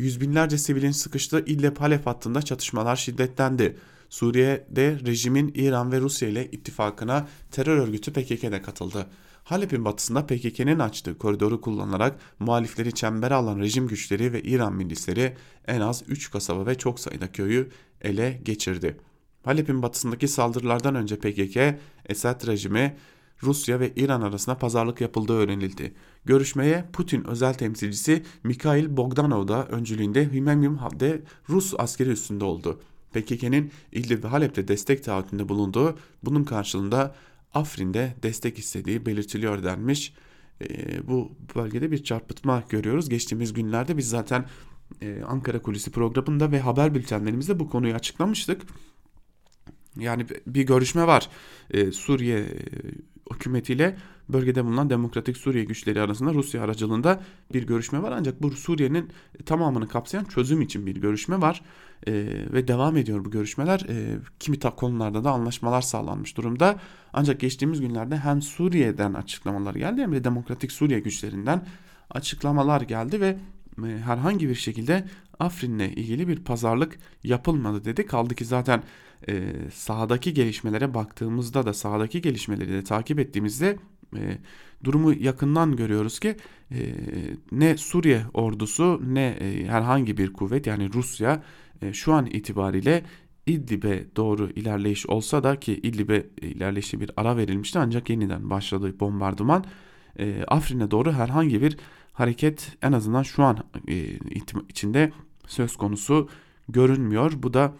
Yüz 0.00 0.20
binlerce 0.20 0.58
sivilin 0.58 0.90
sıkıştığı 0.90 1.44
İdlib 1.46 1.76
Halep 1.76 2.06
hattında 2.06 2.42
çatışmalar 2.42 2.96
şiddetlendi. 2.96 3.76
Suriye'de 4.08 4.98
rejimin 5.06 5.52
İran 5.54 5.92
ve 5.92 6.00
Rusya 6.00 6.28
ile 6.28 6.50
ittifakına 6.50 7.28
terör 7.50 7.76
örgütü 7.76 8.12
PKK'de 8.12 8.62
katıldı. 8.62 9.06
Halep'in 9.44 9.84
batısında 9.84 10.26
PKK'nin 10.26 10.78
açtığı 10.78 11.18
koridoru 11.18 11.60
kullanarak 11.60 12.20
muhalifleri 12.38 12.92
çembere 12.92 13.34
alan 13.34 13.58
rejim 13.58 13.88
güçleri 13.88 14.32
ve 14.32 14.42
İran 14.42 14.72
milisleri 14.74 15.36
en 15.66 15.80
az 15.80 16.02
3 16.08 16.30
kasaba 16.30 16.66
ve 16.66 16.74
çok 16.74 17.00
sayıda 17.00 17.32
köyü 17.32 17.70
ele 18.00 18.40
geçirdi. 18.44 18.96
Halep'in 19.44 19.82
batısındaki 19.82 20.28
saldırılardan 20.28 20.94
önce 20.94 21.16
PKK, 21.16 21.80
Esad 22.08 22.46
rejimi 22.46 22.96
Rusya 23.42 23.80
ve 23.80 23.92
İran 23.96 24.20
arasında 24.20 24.58
pazarlık 24.58 25.00
yapıldığı 25.00 25.32
öğrenildi. 25.32 25.94
Görüşmeye 26.24 26.84
Putin 26.92 27.24
özel 27.24 27.54
temsilcisi 27.54 28.22
Mikhail 28.44 28.96
Bogdanov 28.96 29.48
da 29.48 29.66
öncülüğünde 29.66 30.32
Himemim'de 30.32 31.22
Rus 31.48 31.74
askeri 31.78 32.10
üstünde 32.10 32.44
oldu. 32.44 32.80
PKK'nin 33.12 33.70
İdlib 33.92 34.24
ve 34.24 34.28
Halep'te 34.28 34.68
destek 34.68 35.04
taahhütünde 35.04 35.48
bulunduğu 35.48 35.98
bunun 36.22 36.44
karşılığında 36.44 37.14
Afrin'de 37.54 38.14
destek 38.22 38.58
istediği 38.58 39.06
belirtiliyor 39.06 39.62
denmiş. 39.62 40.14
E, 40.62 41.08
bu 41.08 41.32
bölgede 41.54 41.90
bir 41.90 42.04
çarpıtma 42.04 42.62
görüyoruz. 42.68 43.08
Geçtiğimiz 43.08 43.52
günlerde 43.52 43.96
biz 43.96 44.08
zaten 44.08 44.44
e, 45.02 45.22
Ankara 45.28 45.62
Kulisi 45.62 45.90
programında 45.90 46.52
ve 46.52 46.60
haber 46.60 46.94
bültenlerimizde 46.94 47.58
bu 47.58 47.70
konuyu 47.70 47.94
açıklamıştık. 47.94 48.62
Yani 49.98 50.26
bir 50.46 50.62
görüşme 50.62 51.06
var. 51.06 51.28
Ee, 51.70 51.92
Suriye 51.92 52.38
e, 52.38 52.46
hükümetiyle 53.34 53.96
bölgede 54.28 54.64
bulunan 54.64 54.90
Demokratik 54.90 55.36
Suriye 55.36 55.64
güçleri 55.64 56.00
arasında 56.00 56.34
Rusya 56.34 56.62
aracılığında 56.62 57.20
bir 57.52 57.66
görüşme 57.66 58.02
var. 58.02 58.12
Ancak 58.12 58.42
bu 58.42 58.50
Suriye'nin 58.50 59.10
tamamını 59.46 59.88
kapsayan 59.88 60.24
çözüm 60.24 60.62
için 60.62 60.86
bir 60.86 60.96
görüşme 60.96 61.40
var. 61.40 61.62
E, 62.06 62.12
ve 62.52 62.68
devam 62.68 62.96
ediyor 62.96 63.24
bu 63.24 63.30
görüşmeler. 63.30 63.80
E, 63.88 64.18
kimi 64.38 64.58
konularda 64.60 65.24
da 65.24 65.30
anlaşmalar 65.30 65.82
sağlanmış 65.82 66.36
durumda. 66.36 66.78
Ancak 67.12 67.40
geçtiğimiz 67.40 67.80
günlerde 67.80 68.16
hem 68.16 68.42
Suriye'den 68.42 69.14
açıklamalar 69.14 69.74
geldi 69.74 70.02
hem 70.02 70.12
de 70.12 70.24
Demokratik 70.24 70.72
Suriye 70.72 71.00
güçlerinden 71.00 71.66
açıklamalar 72.10 72.80
geldi 72.80 73.20
ve 73.20 73.36
e, 73.84 73.98
herhangi 73.98 74.48
bir 74.48 74.54
şekilde 74.54 75.04
Afrin'le 75.38 75.88
ilgili 75.96 76.28
bir 76.28 76.44
pazarlık 76.44 76.98
yapılmadı 77.24 77.84
dedi. 77.84 78.06
Kaldı 78.06 78.34
ki 78.34 78.44
zaten 78.44 78.82
e, 79.28 79.52
sahadaki 79.72 80.34
gelişmelere 80.34 80.94
baktığımızda 80.94 81.66
da 81.66 81.74
sahadaki 81.74 82.22
gelişmeleri 82.22 82.72
de 82.72 82.84
takip 82.84 83.18
ettiğimizde 83.18 83.76
e, 84.16 84.38
durumu 84.84 85.12
yakından 85.12 85.76
görüyoruz 85.76 86.20
ki 86.20 86.36
e, 86.70 86.94
ne 87.52 87.76
Suriye 87.76 88.22
ordusu 88.34 89.00
ne 89.04 89.26
e, 89.26 89.66
herhangi 89.66 90.16
bir 90.16 90.32
kuvvet 90.32 90.66
yani 90.66 90.92
Rusya 90.92 91.42
e, 91.82 91.92
şu 91.92 92.12
an 92.12 92.26
itibariyle 92.26 93.04
İdlib'e 93.46 94.06
doğru 94.16 94.50
ilerleyiş 94.50 95.06
olsa 95.06 95.42
da 95.42 95.60
ki 95.60 95.80
İdlib'e 95.82 96.26
ilerleyişe 96.42 97.00
bir 97.00 97.10
ara 97.16 97.36
verilmişti 97.36 97.78
ancak 97.78 98.10
yeniden 98.10 98.50
başladı 98.50 99.00
bombardıman. 99.00 99.64
E, 100.18 100.44
Afrin'e 100.48 100.90
doğru 100.90 101.12
herhangi 101.12 101.62
bir 101.62 101.76
hareket 102.12 102.76
en 102.82 102.92
azından 102.92 103.22
şu 103.22 103.42
an 103.42 103.58
e, 103.88 104.18
içinde 104.68 105.12
söz 105.46 105.76
konusu 105.76 106.28
görünmüyor. 106.68 107.32
Bu 107.36 107.54
da 107.54 107.74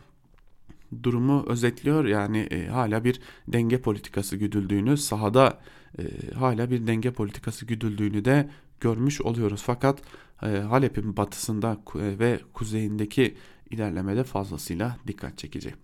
durumu 1.02 1.44
özetliyor. 1.46 2.04
Yani 2.04 2.38
e, 2.38 2.66
hala 2.66 3.04
bir 3.04 3.20
denge 3.48 3.80
politikası 3.80 4.36
güdüldüğünü, 4.36 4.96
sahada 4.96 5.60
e, 5.98 6.34
hala 6.34 6.70
bir 6.70 6.86
denge 6.86 7.10
politikası 7.10 7.66
güdüldüğünü 7.66 8.24
de 8.24 8.50
görmüş 8.80 9.20
oluyoruz. 9.20 9.62
Fakat 9.66 10.02
e, 10.42 10.46
Halep'in 10.46 11.16
batısında 11.16 11.78
e, 11.94 12.18
ve 12.18 12.40
kuzeyindeki 12.54 13.34
ilerlemede 13.70 14.24
fazlasıyla 14.24 14.96
dikkat 15.06 15.38
çekici. 15.38 15.74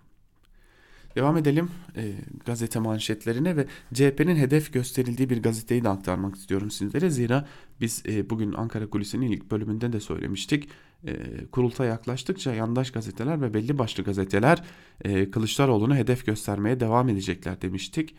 Devam 1.17 1.37
edelim 1.37 1.71
e, 1.97 2.13
gazete 2.47 2.79
manşetlerine 2.79 3.57
ve 3.57 3.67
CHP'nin 3.95 4.37
hedef 4.37 4.73
gösterildiği 4.73 5.31
bir 5.31 5.43
gazeteyi 5.43 5.85
de 5.85 5.89
aktarmak 5.89 6.37
istiyorum 6.37 6.71
sizlere. 6.71 7.11
Zira 7.11 7.47
biz 7.81 8.03
e, 8.09 8.31
bugün 8.31 8.53
Ankara 8.53 8.87
Kulisi'nin 8.91 9.31
ilk 9.31 9.51
bölümünde 9.51 9.93
de 9.93 10.01
söylemiştik. 10.01 10.69
E, 11.07 11.13
kurultay 11.53 11.89
yaklaştıkça 11.89 12.55
yandaş 12.55 12.91
gazeteler 12.91 13.43
ve 13.43 13.55
belli 13.55 13.79
başlı 13.79 14.03
gazeteler 14.03 14.65
e, 15.05 15.31
Kılıçdaroğlu'nu 15.31 15.97
hedef 15.97 16.27
göstermeye 16.27 16.81
devam 16.81 17.09
edecekler 17.09 17.63
demiştik. 17.63 18.15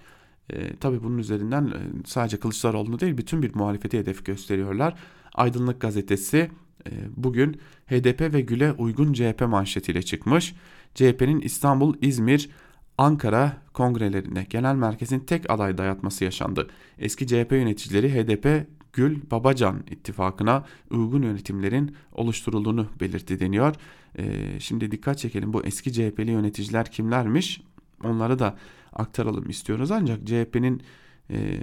E, 0.49 0.75
tabii 0.75 1.03
bunun 1.03 1.17
üzerinden 1.17 1.65
e, 1.65 1.79
sadece 2.05 2.39
Kılıçdaroğlu'nu 2.39 2.99
değil 2.99 3.17
bütün 3.17 3.41
bir 3.41 3.55
muhalefeti 3.55 3.99
hedef 3.99 4.25
gösteriyorlar. 4.25 4.95
Aydınlık 5.33 5.81
gazetesi 5.81 6.51
e, 6.85 6.91
bugün 7.15 7.57
HDP 7.87 8.33
ve 8.33 8.41
Gül'e 8.41 8.71
uygun 8.71 9.13
CHP 9.13 9.41
manşetiyle 9.41 10.01
çıkmış. 10.01 10.55
CHP'nin 10.95 11.39
İstanbul, 11.39 11.95
İzmir, 12.01 12.49
Ankara 12.97 13.57
kongrelerinde 13.73 14.43
genel 14.49 14.75
merkezin 14.75 15.19
tek 15.19 15.49
aday 15.49 15.77
dayatması 15.77 16.23
yaşandı. 16.23 16.67
Eski 16.99 17.27
CHP 17.27 17.51
yöneticileri 17.51 18.13
HDP 18.13 18.67
Gül 18.93 19.19
Babacan 19.31 19.83
ittifakına 19.91 20.65
uygun 20.91 21.21
yönetimlerin 21.21 21.95
oluşturulduğunu 22.11 22.87
belirtti 22.99 23.39
deniyor. 23.39 23.75
Ee, 24.17 24.59
şimdi 24.59 24.91
dikkat 24.91 25.17
çekelim 25.17 25.53
bu 25.53 25.63
eski 25.63 25.93
CHP'li 25.93 26.31
yöneticiler 26.31 26.91
kimlermiş? 26.91 27.61
Onları 28.03 28.39
da 28.39 28.57
aktaralım 28.93 29.49
istiyoruz 29.49 29.91
ancak 29.91 30.27
CHP'nin 30.27 30.81
e, 31.29 31.59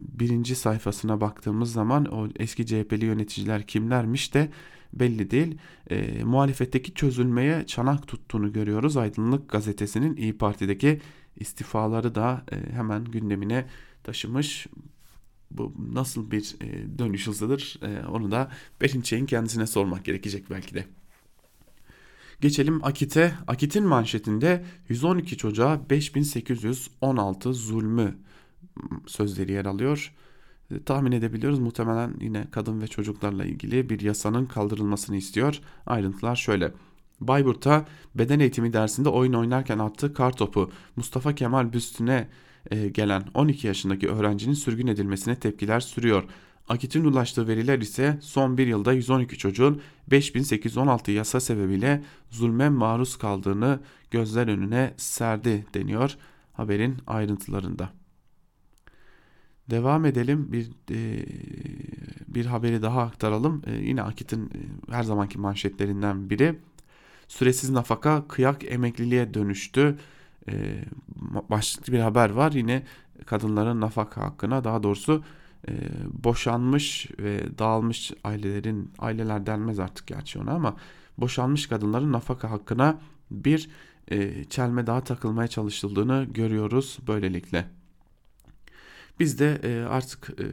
birinci 0.00 0.54
sayfasına 0.54 1.20
baktığımız 1.20 1.72
zaman 1.72 2.04
o 2.04 2.28
eski 2.36 2.66
CHP'li 2.66 3.04
yöneticiler 3.04 3.66
kimlermiş 3.66 4.34
de 4.34 4.48
belli 5.00 5.30
değil. 5.30 5.58
E, 5.90 6.24
muhalefetteki 6.24 6.94
çözülmeye 6.94 7.66
çanak 7.66 8.08
tuttuğunu 8.08 8.52
görüyoruz. 8.52 8.96
Aydınlık 8.96 9.48
gazetesinin 9.48 10.16
İyi 10.16 10.38
Parti'deki 10.38 11.00
istifaları 11.36 12.14
da 12.14 12.44
e, 12.52 12.72
hemen 12.72 13.04
gündemine 13.04 13.66
taşımış. 14.02 14.66
Bu 15.50 15.74
nasıl 15.92 16.30
bir 16.30 16.56
e, 16.60 16.98
dönüş 16.98 17.26
hızıdır 17.26 17.80
e, 17.82 18.06
onu 18.06 18.30
da 18.30 18.50
Perinçek'in 18.78 19.26
kendisine 19.26 19.66
sormak 19.66 20.04
gerekecek 20.04 20.50
belki 20.50 20.74
de. 20.74 20.84
Geçelim 22.40 22.84
Akit'e. 22.84 23.34
Akit'in 23.46 23.84
manşetinde 23.84 24.64
112 24.88 25.36
çocuğa 25.36 25.90
5816 25.90 27.54
zulmü 27.54 28.16
sözleri 29.06 29.52
yer 29.52 29.64
alıyor. 29.64 30.12
E, 30.70 30.82
tahmin 30.82 31.12
edebiliyoruz 31.12 31.58
muhtemelen 31.58 32.14
yine 32.20 32.46
kadın 32.50 32.80
ve 32.80 32.86
çocuklarla 32.86 33.44
ilgili 33.44 33.90
bir 33.90 34.00
yasanın 34.00 34.46
kaldırılmasını 34.46 35.16
istiyor. 35.16 35.60
Ayrıntılar 35.86 36.36
şöyle. 36.36 36.72
Bayburt'ta 37.20 37.84
beden 38.14 38.40
eğitimi 38.40 38.72
dersinde 38.72 39.08
oyun 39.08 39.32
oynarken 39.32 39.78
attığı 39.78 40.14
kar 40.14 40.32
topu 40.36 40.70
Mustafa 40.96 41.34
Kemal 41.34 41.72
büstüne 41.72 42.28
e, 42.70 42.88
gelen 42.88 43.24
12 43.34 43.66
yaşındaki 43.66 44.08
öğrencinin 44.08 44.54
sürgün 44.54 44.86
edilmesine 44.86 45.36
tepkiler 45.36 45.80
sürüyor. 45.80 46.24
Akit'in 46.68 47.04
ulaştığı 47.04 47.48
veriler 47.48 47.78
ise 47.78 48.18
son 48.20 48.58
bir 48.58 48.66
yılda 48.66 48.92
112 48.92 49.38
çocuğun 49.38 49.80
5816 50.10 51.10
yasa 51.10 51.40
sebebiyle 51.40 52.02
zulme 52.30 52.68
maruz 52.68 53.16
kaldığını 53.16 53.80
gözler 54.10 54.48
önüne 54.48 54.94
serdi 54.96 55.66
deniyor 55.74 56.16
haberin 56.52 56.96
ayrıntılarında. 57.06 58.03
Devam 59.70 60.04
edelim 60.04 60.52
bir 60.52 60.70
e, 60.90 61.26
bir 62.28 62.46
haberi 62.46 62.82
daha 62.82 63.02
aktaralım. 63.02 63.62
E, 63.66 63.72
yine 63.72 64.02
Akit'in 64.02 64.46
e, 64.46 64.92
her 64.92 65.02
zamanki 65.02 65.38
manşetlerinden 65.38 66.30
biri. 66.30 66.58
Süresiz 67.28 67.70
nafaka 67.70 68.28
kıyak 68.28 68.64
emekliliğe 68.64 69.34
dönüştü. 69.34 69.98
E, 70.48 70.84
başlıklı 71.50 71.92
bir 71.92 71.98
haber 71.98 72.30
var. 72.30 72.52
Yine 72.52 72.82
kadınların 73.26 73.80
nafaka 73.80 74.22
hakkına 74.22 74.64
daha 74.64 74.82
doğrusu 74.82 75.24
e, 75.68 75.72
boşanmış 76.24 77.08
ve 77.18 77.58
dağılmış 77.58 78.12
ailelerin 78.24 78.90
aileler 78.98 79.46
denmez 79.46 79.78
artık 79.78 80.06
gerçi 80.06 80.38
ona 80.38 80.52
ama 80.52 80.76
boşanmış 81.18 81.66
kadınların 81.66 82.12
nafaka 82.12 82.50
hakkına 82.50 83.00
bir 83.30 83.70
e, 84.10 84.44
çelme 84.44 84.86
daha 84.86 85.04
takılmaya 85.04 85.48
çalışıldığını 85.48 86.26
görüyoruz 86.34 86.98
böylelikle. 87.06 87.83
Biz 89.20 89.38
de 89.38 89.60
e, 89.62 89.84
artık 89.84 90.30
e, 90.30 90.44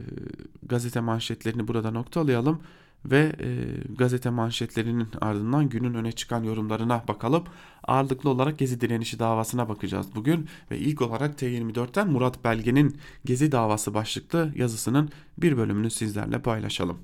gazete 0.62 1.00
manşetlerini 1.00 1.68
burada 1.68 1.90
noktalayalım 1.90 2.62
ve 3.04 3.32
e, 3.40 3.48
gazete 3.94 4.30
manşetlerinin 4.30 5.08
ardından 5.20 5.68
günün 5.68 5.94
öne 5.94 6.12
çıkan 6.12 6.42
yorumlarına 6.44 7.04
bakalım. 7.08 7.44
Ağırlıklı 7.84 8.30
olarak 8.30 8.58
Gezi 8.58 8.80
direnişi 8.80 9.18
davasına 9.18 9.68
bakacağız 9.68 10.06
bugün 10.14 10.48
ve 10.70 10.78
ilk 10.78 11.02
olarak 11.02 11.42
T24'ten 11.42 12.10
Murat 12.10 12.44
Belge'nin 12.44 12.96
Gezi 13.24 13.52
davası 13.52 13.94
başlıklı 13.94 14.52
yazısının 14.56 15.10
bir 15.38 15.56
bölümünü 15.56 15.90
sizlerle 15.90 16.42
paylaşalım. 16.42 16.98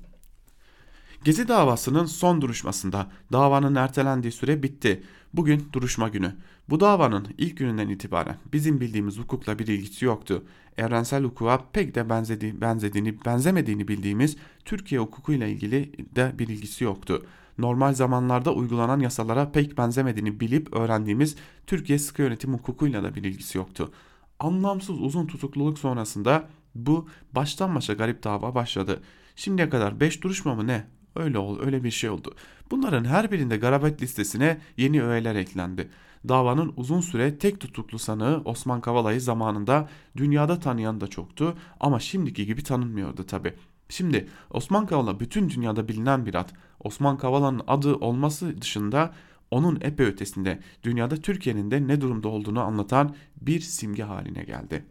Gezi 1.23 1.47
davasının 1.47 2.05
son 2.05 2.41
duruşmasında 2.41 3.07
davanın 3.31 3.75
ertelendiği 3.75 4.31
süre 4.31 4.63
bitti. 4.63 5.03
Bugün 5.33 5.67
duruşma 5.73 6.09
günü. 6.09 6.35
Bu 6.69 6.79
davanın 6.79 7.27
ilk 7.37 7.57
gününden 7.57 7.89
itibaren 7.89 8.37
bizim 8.53 8.81
bildiğimiz 8.81 9.17
hukukla 9.17 9.59
bir 9.59 9.67
ilgisi 9.67 10.05
yoktu. 10.05 10.43
Evrensel 10.77 11.23
hukuka 11.23 11.61
pek 11.73 11.95
de 11.95 12.09
benzedi, 12.09 12.61
benzediğini, 12.61 13.25
benzemediğini 13.25 13.87
bildiğimiz 13.87 14.37
Türkiye 14.65 15.01
hukukuyla 15.01 15.47
ilgili 15.47 15.91
de 16.15 16.35
bir 16.39 16.47
ilgisi 16.47 16.83
yoktu. 16.83 17.25
Normal 17.57 17.93
zamanlarda 17.93 18.53
uygulanan 18.53 18.99
yasalara 18.99 19.51
pek 19.51 19.77
benzemediğini 19.77 20.39
bilip 20.39 20.73
öğrendiğimiz 20.73 21.35
Türkiye 21.67 21.99
sıkı 21.99 22.21
yönetim 22.21 22.53
hukukuyla 22.53 23.03
da 23.03 23.15
bir 23.15 23.23
ilgisi 23.23 23.57
yoktu. 23.57 23.91
Anlamsız 24.39 25.01
uzun 25.01 25.27
tutukluluk 25.27 25.79
sonrasında 25.79 26.47
bu 26.75 27.07
baştan 27.35 27.75
başa 27.75 27.93
garip 27.93 28.23
dava 28.23 28.55
başladı. 28.55 29.01
Şimdiye 29.35 29.69
kadar 29.69 29.99
5 29.99 30.23
duruşma 30.23 30.55
mı 30.55 30.67
ne? 30.67 30.98
Öyle 31.15 31.37
ol, 31.37 31.59
öyle 31.59 31.83
bir 31.83 31.91
şey 31.91 32.09
oldu. 32.09 32.35
Bunların 32.71 33.05
her 33.05 33.31
birinde 33.31 33.57
garabet 33.57 34.01
listesine 34.01 34.57
yeni 34.77 35.03
öğeler 35.03 35.35
eklendi. 35.35 35.89
Davanın 36.27 36.73
uzun 36.77 37.01
süre 37.01 37.37
tek 37.37 37.59
tutuklu 37.59 37.99
sanığı 37.99 38.41
Osman 38.45 38.81
Kavala'yı 38.81 39.21
zamanında 39.21 39.89
dünyada 40.17 40.59
tanıyan 40.59 41.01
da 41.01 41.07
çoktu 41.07 41.57
ama 41.79 41.99
şimdiki 41.99 42.45
gibi 42.45 42.63
tanınmıyordu 42.63 43.23
tabi. 43.23 43.53
Şimdi 43.89 44.27
Osman 44.51 44.85
Kavala 44.85 45.19
bütün 45.19 45.49
dünyada 45.49 45.87
bilinen 45.87 46.25
bir 46.25 46.35
ad. 46.35 46.49
Osman 46.79 47.17
Kavala'nın 47.17 47.61
adı 47.67 47.95
olması 47.95 48.61
dışında 48.61 49.13
onun 49.51 49.77
epey 49.81 50.05
ötesinde 50.05 50.59
dünyada 50.83 51.15
Türkiye'nin 51.15 51.71
de 51.71 51.87
ne 51.87 52.01
durumda 52.01 52.27
olduğunu 52.27 52.61
anlatan 52.61 53.15
bir 53.41 53.59
simge 53.59 54.03
haline 54.03 54.43
geldi. 54.43 54.85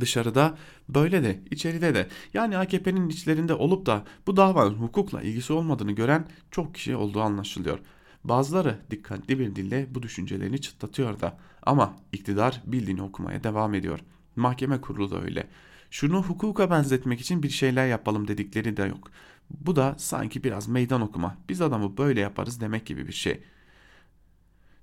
Dışarıda 0.00 0.58
böyle 0.88 1.22
de 1.22 1.40
içeride 1.50 1.94
de 1.94 2.08
yani 2.34 2.58
AKP'nin 2.58 3.08
içlerinde 3.08 3.54
olup 3.54 3.86
da 3.86 4.04
bu 4.26 4.36
davanın 4.36 4.74
hukukla 4.74 5.22
ilgisi 5.22 5.52
olmadığını 5.52 5.92
gören 5.92 6.26
çok 6.50 6.74
kişi 6.74 6.96
olduğu 6.96 7.20
anlaşılıyor. 7.20 7.78
Bazıları 8.24 8.78
dikkatli 8.90 9.38
bir 9.38 9.56
dille 9.56 9.86
bu 9.90 10.02
düşüncelerini 10.02 10.60
çıtlatıyor 10.60 11.20
da 11.20 11.38
ama 11.62 11.96
iktidar 12.12 12.62
bildiğini 12.66 13.02
okumaya 13.02 13.44
devam 13.44 13.74
ediyor. 13.74 14.00
Mahkeme 14.36 14.80
kurulu 14.80 15.10
da 15.10 15.22
öyle. 15.22 15.48
Şunu 15.90 16.22
hukuka 16.22 16.70
benzetmek 16.70 17.20
için 17.20 17.42
bir 17.42 17.50
şeyler 17.50 17.86
yapalım 17.86 18.28
dedikleri 18.28 18.76
de 18.76 18.82
yok. 18.82 19.10
Bu 19.50 19.76
da 19.76 19.94
sanki 19.98 20.44
biraz 20.44 20.68
meydan 20.68 21.00
okuma. 21.00 21.36
Biz 21.48 21.60
adamı 21.60 21.96
böyle 21.96 22.20
yaparız 22.20 22.60
demek 22.60 22.86
gibi 22.86 23.06
bir 23.06 23.12
şey. 23.12 23.42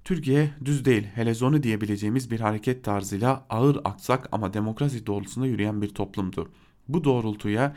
Türkiye 0.03 0.51
düz 0.65 0.85
değil, 0.85 1.07
helezonu 1.15 1.63
diyebileceğimiz 1.63 2.31
bir 2.31 2.39
hareket 2.39 2.83
tarzıyla 2.83 3.45
ağır 3.49 3.77
aksak 3.85 4.29
ama 4.31 4.53
demokrasi 4.53 5.07
doğrultusunda 5.07 5.47
yürüyen 5.47 5.81
bir 5.81 5.89
toplumdu. 5.89 6.49
Bu 6.87 7.03
doğrultuya 7.03 7.75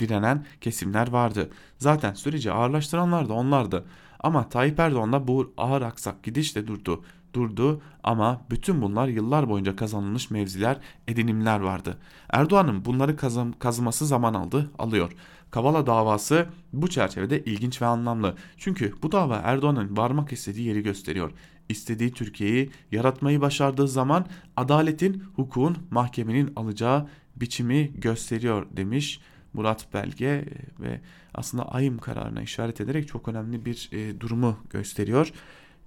direnen 0.00 0.44
kesimler 0.60 1.08
vardı. 1.08 1.50
Zaten 1.78 2.14
süreci 2.14 2.52
ağırlaştıranlar 2.52 3.28
da 3.28 3.32
onlardı. 3.34 3.84
Ama 4.20 4.48
Tayyip 4.48 4.80
Erdoğan 4.80 5.28
bu 5.28 5.52
ağır 5.56 5.82
aksak 5.82 6.22
gidişle 6.22 6.66
durdu. 6.66 7.04
Durdu 7.34 7.82
ama 8.02 8.40
bütün 8.50 8.82
bunlar 8.82 9.08
yıllar 9.08 9.48
boyunca 9.48 9.76
kazanılmış 9.76 10.30
mevziler, 10.30 10.78
edinimler 11.08 11.60
vardı. 11.60 11.98
Erdoğan'ın 12.30 12.84
bunları 12.84 13.16
kazım, 13.16 13.52
kazıması 13.52 14.06
zaman 14.06 14.34
aldı, 14.34 14.70
alıyor. 14.78 15.12
Kavala 15.50 15.86
davası 15.86 16.46
bu 16.72 16.88
çerçevede 16.88 17.44
ilginç 17.44 17.82
ve 17.82 17.86
anlamlı. 17.86 18.34
Çünkü 18.56 18.94
bu 19.02 19.12
dava 19.12 19.36
Erdoğan'ın 19.36 19.96
varmak 19.96 20.32
istediği 20.32 20.68
yeri 20.68 20.82
gösteriyor. 20.82 21.32
İstediği 21.68 22.12
Türkiye'yi 22.12 22.70
yaratmayı 22.92 23.40
başardığı 23.40 23.88
zaman 23.88 24.26
adaletin, 24.56 25.24
hukukun, 25.36 25.78
mahkemenin 25.90 26.52
alacağı 26.56 27.08
biçimi 27.36 27.92
gösteriyor 27.94 28.66
demiş 28.70 29.20
Murat 29.52 29.94
Belge 29.94 30.44
ve 30.80 31.00
aslında 31.34 31.72
ayım 31.72 31.98
kararına 31.98 32.42
işaret 32.42 32.80
ederek 32.80 33.08
çok 33.08 33.28
önemli 33.28 33.64
bir 33.64 33.88
e, 33.92 34.20
durumu 34.20 34.56
gösteriyor. 34.70 35.32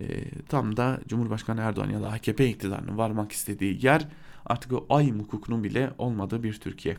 E, 0.01 0.05
tam 0.49 0.78
da 0.78 0.99
Cumhurbaşkanı 1.07 1.61
Erdoğan 1.61 1.89
ya 1.89 2.01
da 2.01 2.09
AKP 2.09 2.49
iktidarının 2.49 2.97
varmak 2.97 3.32
istediği 3.32 3.86
yer 3.86 4.07
artık 4.45 4.74
o 4.74 4.86
ayım 4.89 5.20
hukukunun 5.20 5.64
bile 5.64 5.91
olmadığı 5.97 6.43
bir 6.43 6.53
Türkiye. 6.53 6.97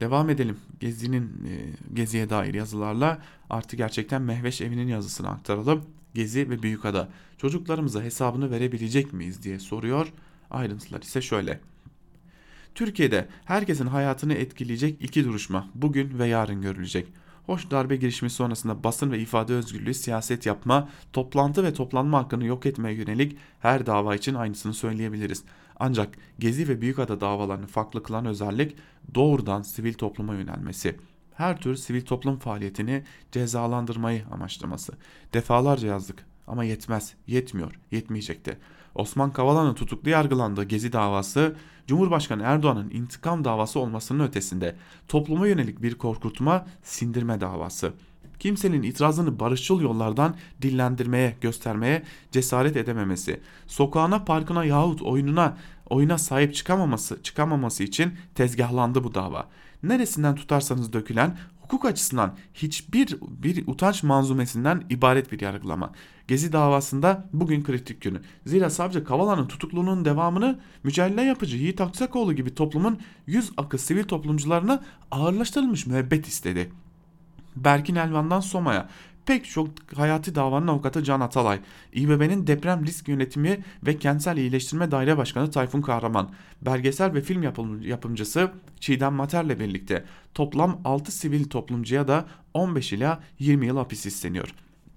Devam 0.00 0.30
edelim. 0.30 0.56
Gezi'nin 0.80 1.22
e, 1.22 1.54
Gezi'ye 1.94 2.30
dair 2.30 2.54
yazılarla 2.54 3.18
artı 3.50 3.76
gerçekten 3.76 4.22
Mehveş 4.22 4.60
evinin 4.60 4.88
yazısını 4.88 5.28
aktaralım. 5.28 5.84
Gezi 6.14 6.50
ve 6.50 6.62
Büyükada 6.62 7.08
çocuklarımıza 7.38 8.02
hesabını 8.02 8.50
verebilecek 8.50 9.12
miyiz 9.12 9.42
diye 9.42 9.58
soruyor. 9.58 10.12
Ayrıntılar 10.50 11.02
ise 11.02 11.22
şöyle. 11.22 11.60
Türkiye'de 12.74 13.28
herkesin 13.44 13.86
hayatını 13.86 14.34
etkileyecek 14.34 15.02
iki 15.02 15.24
duruşma 15.24 15.68
bugün 15.74 16.18
ve 16.18 16.26
yarın 16.26 16.62
görülecek. 16.62 17.08
Hoş 17.46 17.70
darbe 17.70 17.96
girişimi 17.96 18.30
sonrasında 18.30 18.84
basın 18.84 19.12
ve 19.12 19.18
ifade 19.18 19.54
özgürlüğü, 19.54 19.94
siyaset 19.94 20.46
yapma, 20.46 20.88
toplantı 21.12 21.64
ve 21.64 21.74
toplanma 21.74 22.18
hakkını 22.18 22.44
yok 22.44 22.66
etmeye 22.66 22.94
yönelik 22.94 23.36
her 23.60 23.86
dava 23.86 24.14
için 24.14 24.34
aynısını 24.34 24.74
söyleyebiliriz. 24.74 25.44
Ancak 25.80 26.18
Gezi 26.38 26.68
ve 26.68 26.80
Büyükada 26.80 27.20
davalarını 27.20 27.66
farklı 27.66 28.02
kılan 28.02 28.26
özellik 28.26 28.76
doğrudan 29.14 29.62
sivil 29.62 29.94
topluma 29.94 30.34
yönelmesi. 30.34 30.96
Her 31.34 31.60
tür 31.60 31.76
sivil 31.76 32.02
toplum 32.02 32.38
faaliyetini 32.38 33.04
cezalandırmayı 33.32 34.24
amaçlaması. 34.30 34.92
Defalarca 35.34 35.88
yazdık 35.88 36.26
ama 36.46 36.64
yetmez, 36.64 37.14
yetmiyor, 37.26 37.80
yetmeyecekti. 37.90 38.58
Osman 38.94 39.32
Kavala'nın 39.32 39.74
tutuklu 39.74 40.10
yargılandığı 40.10 40.64
Gezi 40.64 40.92
davası 40.92 41.56
Cumhurbaşkanı 41.86 42.42
Erdoğan'ın 42.42 42.90
intikam 42.90 43.44
davası 43.44 43.80
olmasının 43.80 44.26
ötesinde 44.26 44.76
topluma 45.08 45.46
yönelik 45.46 45.82
bir 45.82 45.94
korkutma, 45.94 46.66
sindirme 46.82 47.40
davası. 47.40 47.92
Kimsenin 48.38 48.82
itirazını 48.82 49.40
barışçıl 49.40 49.80
yollardan 49.80 50.34
dillendirmeye, 50.62 51.36
göstermeye 51.40 52.02
cesaret 52.32 52.76
edememesi, 52.76 53.40
sokağına, 53.66 54.24
parkına 54.24 54.64
yahut 54.64 55.02
oyununa, 55.02 55.56
oyuna 55.90 56.18
sahip 56.18 56.54
çıkamaması, 56.54 57.22
çıkamaması 57.22 57.82
için 57.82 58.12
tezgahlandı 58.34 59.04
bu 59.04 59.14
dava. 59.14 59.48
Neresinden 59.82 60.34
tutarsanız 60.34 60.92
dökülen 60.92 61.38
hukuk 61.62 61.84
açısından 61.84 62.36
hiçbir 62.54 63.16
bir 63.22 63.66
utanç 63.66 64.02
manzumesinden 64.02 64.84
ibaret 64.90 65.32
bir 65.32 65.40
yargılama. 65.40 65.92
Gezi 66.28 66.52
davasında 66.52 67.28
bugün 67.32 67.64
kritik 67.64 68.00
günü. 68.00 68.20
Zira 68.46 68.70
savcı 68.70 69.04
Kavala'nın 69.04 69.48
tutukluluğunun 69.48 70.04
devamını 70.04 70.58
mücadele 70.82 71.22
yapıcı 71.22 71.56
Yiğit 71.56 71.80
Aksakoğlu 71.80 72.32
gibi 72.32 72.54
toplumun 72.54 72.98
yüz 73.26 73.52
akı 73.56 73.78
sivil 73.78 74.04
toplumcularına 74.04 74.84
ağırlaştırılmış 75.10 75.86
müebbet 75.86 76.26
istedi. 76.26 76.70
Berkin 77.64 77.94
Elvan'dan 77.94 78.40
Soma'ya 78.40 78.88
pek 79.28 79.44
çok 79.50 79.68
hayati 79.96 80.34
davanın 80.34 80.66
avukatı 80.66 81.04
Can 81.04 81.20
Atalay, 81.20 81.60
İBB'nin 81.92 82.46
deprem 82.46 82.86
risk 82.86 83.08
yönetimi 83.08 83.64
ve 83.86 83.98
kentsel 83.98 84.36
iyileştirme 84.36 84.90
daire 84.90 85.16
başkanı 85.16 85.50
Tayfun 85.50 85.82
Kahraman, 85.82 86.30
belgesel 86.62 87.14
ve 87.14 87.20
film 87.20 87.42
yapım, 87.42 87.82
yapımcısı 87.82 88.50
Çiğdem 88.80 89.14
Mater'le 89.14 89.60
birlikte 89.60 90.04
toplam 90.34 90.80
6 90.84 91.12
sivil 91.12 91.44
toplumcuya 91.44 92.08
da 92.08 92.26
15 92.54 92.92
ila 92.92 93.20
20 93.38 93.66
yıl 93.66 93.76
hapis 93.76 94.06
isteniyor. 94.06 94.48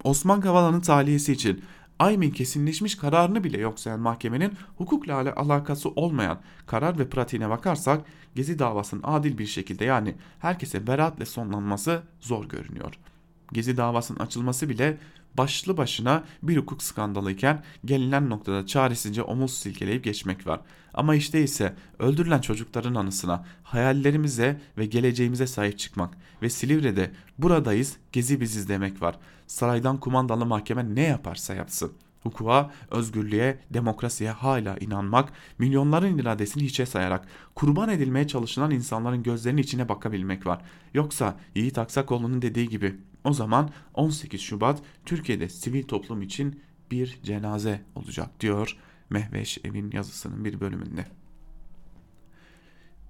Osman 0.03 0.41
Kavala'nın 0.41 0.81
taliyesi 0.81 1.33
için 1.33 1.63
Aymin 2.01 2.31
kesinleşmiş 2.31 2.95
kararını 2.95 3.43
bile 3.43 3.57
yok 3.57 3.79
sayan 3.79 3.99
mahkemenin 3.99 4.53
hukukla 4.77 5.33
alakası 5.35 5.89
olmayan 5.89 6.41
karar 6.65 6.99
ve 6.99 7.09
pratiğine 7.09 7.49
bakarsak 7.49 8.05
Gezi 8.35 8.59
davasının 8.59 9.01
adil 9.03 9.37
bir 9.37 9.45
şekilde 9.45 9.85
yani 9.85 10.15
herkese 10.39 10.87
beraatle 10.87 11.25
sonlanması 11.25 12.03
zor 12.21 12.45
görünüyor.'' 12.45 13.11
Gezi 13.53 13.77
davasının 13.77 14.19
açılması 14.19 14.69
bile 14.69 14.97
başlı 15.37 15.77
başına 15.77 16.23
bir 16.43 16.57
hukuk 16.57 16.83
skandalı 16.83 17.31
iken 17.31 17.63
gelinen 17.85 18.29
noktada 18.29 18.65
çaresizce 18.65 19.23
omuz 19.23 19.53
silkeleyip 19.53 20.03
geçmek 20.03 20.47
var. 20.47 20.61
Ama 20.93 21.15
işte 21.15 21.43
ise 21.43 21.75
öldürülen 21.99 22.41
çocukların 22.41 22.95
anısına, 22.95 23.45
hayallerimize 23.63 24.61
ve 24.77 24.85
geleceğimize 24.85 25.47
sahip 25.47 25.79
çıkmak 25.79 26.17
ve 26.41 26.49
Silivri'de 26.49 27.11
buradayız, 27.37 27.97
gezi 28.11 28.41
biziz 28.41 28.69
demek 28.69 29.01
var. 29.01 29.15
Saraydan 29.51 29.99
kumandalı 29.99 30.45
mahkeme 30.45 30.95
ne 30.95 31.01
yaparsa 31.01 31.53
yapsın. 31.53 31.91
Hukuka, 32.23 32.71
özgürlüğe, 32.91 33.59
demokrasiye 33.73 34.31
hala 34.31 34.77
inanmak, 34.77 35.33
milyonların 35.59 36.17
iradesini 36.17 36.63
hiçe 36.63 36.85
sayarak 36.85 37.27
kurban 37.55 37.89
edilmeye 37.89 38.27
çalışılan 38.27 38.71
insanların 38.71 39.23
gözlerinin 39.23 39.61
içine 39.61 39.89
bakabilmek 39.89 40.47
var. 40.47 40.61
Yoksa 40.93 41.37
Yiğit 41.55 41.77
Aksakoğlu'nun 41.77 42.41
dediği 42.41 42.69
gibi 42.69 42.95
o 43.23 43.33
zaman 43.33 43.69
18 43.93 44.41
Şubat 44.41 44.81
Türkiye'de 45.05 45.49
sivil 45.49 45.83
toplum 45.83 46.21
için 46.21 46.61
bir 46.91 47.19
cenaze 47.23 47.81
olacak 47.95 48.29
diyor 48.39 48.77
Mehveş 49.09 49.57
Evin 49.63 49.91
yazısının 49.91 50.45
bir 50.45 50.59
bölümünde. 50.59 51.05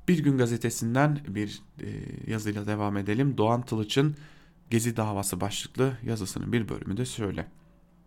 Bir 0.08 0.24
gün 0.24 0.38
gazetesinden 0.38 1.20
bir 1.28 1.62
e, 1.82 1.88
yazıyla 2.32 2.68
devam 2.68 2.98
edelim. 2.98 3.38
Doğan 3.38 3.62
Tılıç'ın 3.62 4.16
Gezi 4.72 4.98
davası 4.98 5.42
başlıklı 5.42 5.98
yazısının 6.04 6.54
bir 6.54 6.70
bölümü 6.70 6.98
de 6.98 7.06
şöyle. 7.06 7.48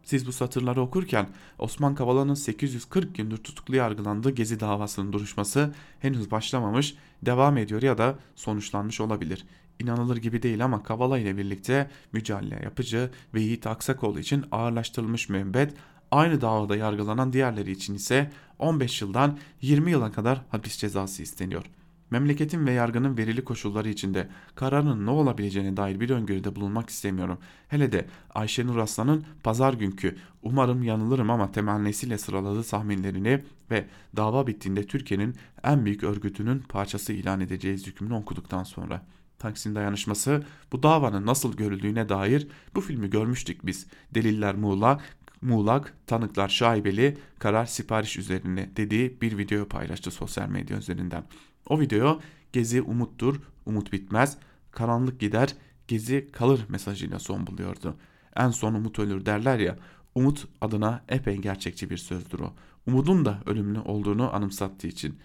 Siz 0.03 0.27
bu 0.27 0.33
satırları 0.33 0.81
okurken 0.81 1.29
Osman 1.59 1.95
Kavala'nın 1.95 2.35
840 2.35 3.15
gündür 3.15 3.37
tutuklu 3.37 3.77
yargılandığı 3.77 4.31
Gezi 4.31 4.61
davasının 4.61 5.12
duruşması 5.12 5.75
henüz 6.01 6.31
başlamamış, 6.31 6.95
devam 7.23 7.57
ediyor 7.57 7.83
ya 7.83 7.99
da 7.99 8.19
sonuçlanmış 8.35 9.01
olabilir. 9.01 9.47
İnanılır 9.81 10.17
gibi 10.17 10.43
değil 10.43 10.65
ama 10.65 10.83
Kavala 10.83 11.19
ile 11.19 11.37
birlikte 11.37 11.91
Mücadele 12.12 12.61
Yapıcı 12.65 13.11
ve 13.35 13.41
Yiğit 13.41 13.67
Aksakoğlu 13.67 14.21
için 14.21 14.45
ağırlaştırılmış 14.53 15.29
müebbet, 15.29 15.75
aynı 16.11 16.41
davada 16.41 16.77
yargılanan 16.77 17.33
diğerleri 17.33 17.71
için 17.71 17.95
ise 17.95 18.31
15 18.59 19.03
yıldan 19.03 19.39
20 19.61 19.91
yıla 19.91 20.12
kadar 20.12 20.43
hapis 20.51 20.77
cezası 20.77 21.23
isteniyor.'' 21.23 21.74
Memleketin 22.11 22.67
ve 22.67 22.73
yargının 22.73 23.17
verili 23.17 23.45
koşulları 23.45 23.89
içinde 23.89 24.29
kararın 24.55 25.07
ne 25.07 25.11
olabileceğine 25.11 25.77
dair 25.77 26.01
bir 26.01 26.11
öngörüde 26.11 26.57
bulunmak 26.57 26.91
istemiyorum. 26.91 27.39
Hele 27.69 27.93
de 27.93 28.07
Ayşenur 28.35 28.77
Aslan'ın 28.77 29.25
pazar 29.43 29.75
günkü 29.75 30.17
umarım 30.43 30.83
yanılırım 30.83 31.31
ama 31.31 31.53
temennisiyle 31.53 32.19
sıraladığı 32.19 32.63
tahminlerini 32.63 33.45
ve 33.71 33.85
dava 34.17 34.47
bittiğinde 34.47 34.87
Türkiye'nin 34.87 35.35
en 35.65 35.85
büyük 35.85 36.03
örgütünün 36.03 36.59
parçası 36.59 37.13
ilan 37.13 37.41
edeceğiz 37.41 37.87
hükmünü 37.87 38.15
okuduktan 38.15 38.63
sonra. 38.63 39.03
Taksim 39.39 39.75
dayanışması 39.75 40.45
bu 40.73 40.83
davanın 40.83 41.27
nasıl 41.27 41.57
görüldüğüne 41.57 42.09
dair 42.09 42.49
bu 42.75 42.81
filmi 42.81 43.11
görmüştük 43.11 43.67
biz. 43.67 43.87
Deliller 44.15 44.55
muğlak, 44.55 45.17
muğlak, 45.43 45.95
tanıklar 46.07 46.49
şaibeli, 46.49 47.19
karar 47.39 47.67
sipariş 47.67 48.17
üzerine 48.17 48.71
dediği 48.77 49.21
bir 49.21 49.39
video 49.39 49.69
paylaştı 49.69 50.11
sosyal 50.11 50.49
medya 50.49 50.79
üzerinden. 50.79 51.25
O 51.69 51.81
video 51.81 52.21
gezi 52.53 52.83
umuttur, 52.83 53.41
umut 53.67 53.93
bitmez, 53.93 54.37
karanlık 54.71 55.21
gider, 55.21 55.55
gezi 55.89 56.29
kalır 56.33 56.61
mesajıyla 56.69 57.19
son 57.19 57.47
buluyordu. 57.47 57.97
En 58.37 58.51
son 58.51 58.75
umut 58.75 58.99
ölür 58.99 59.27
derler 59.27 59.59
ya, 59.59 59.79
umut 60.15 60.49
adına 60.61 61.05
epey 61.09 61.37
gerçekçi 61.37 61.91
bir 61.91 61.97
sözdür 61.97 62.41
o. 62.41 62.53
Umudun 62.87 63.25
da 63.25 63.43
ölümlü 63.47 63.79
olduğunu 63.79 64.35
anımsattığı 64.35 64.87
için. 64.87 65.19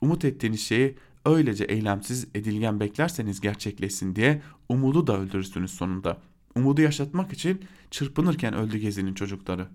Umut 0.00 0.24
ettiğiniz 0.24 0.60
şeyi 0.60 0.96
öylece 1.24 1.64
eylemsiz 1.64 2.26
edilgen 2.34 2.80
beklerseniz 2.80 3.40
gerçekleşsin 3.40 4.16
diye 4.16 4.42
umudu 4.68 5.06
da 5.06 5.18
öldürürsünüz 5.18 5.70
sonunda. 5.70 6.18
Umudu 6.54 6.80
yaşatmak 6.80 7.32
için 7.32 7.60
çırpınırken 7.90 8.54
öldü 8.54 8.78
Gezi'nin 8.78 9.14
çocukları. 9.14 9.68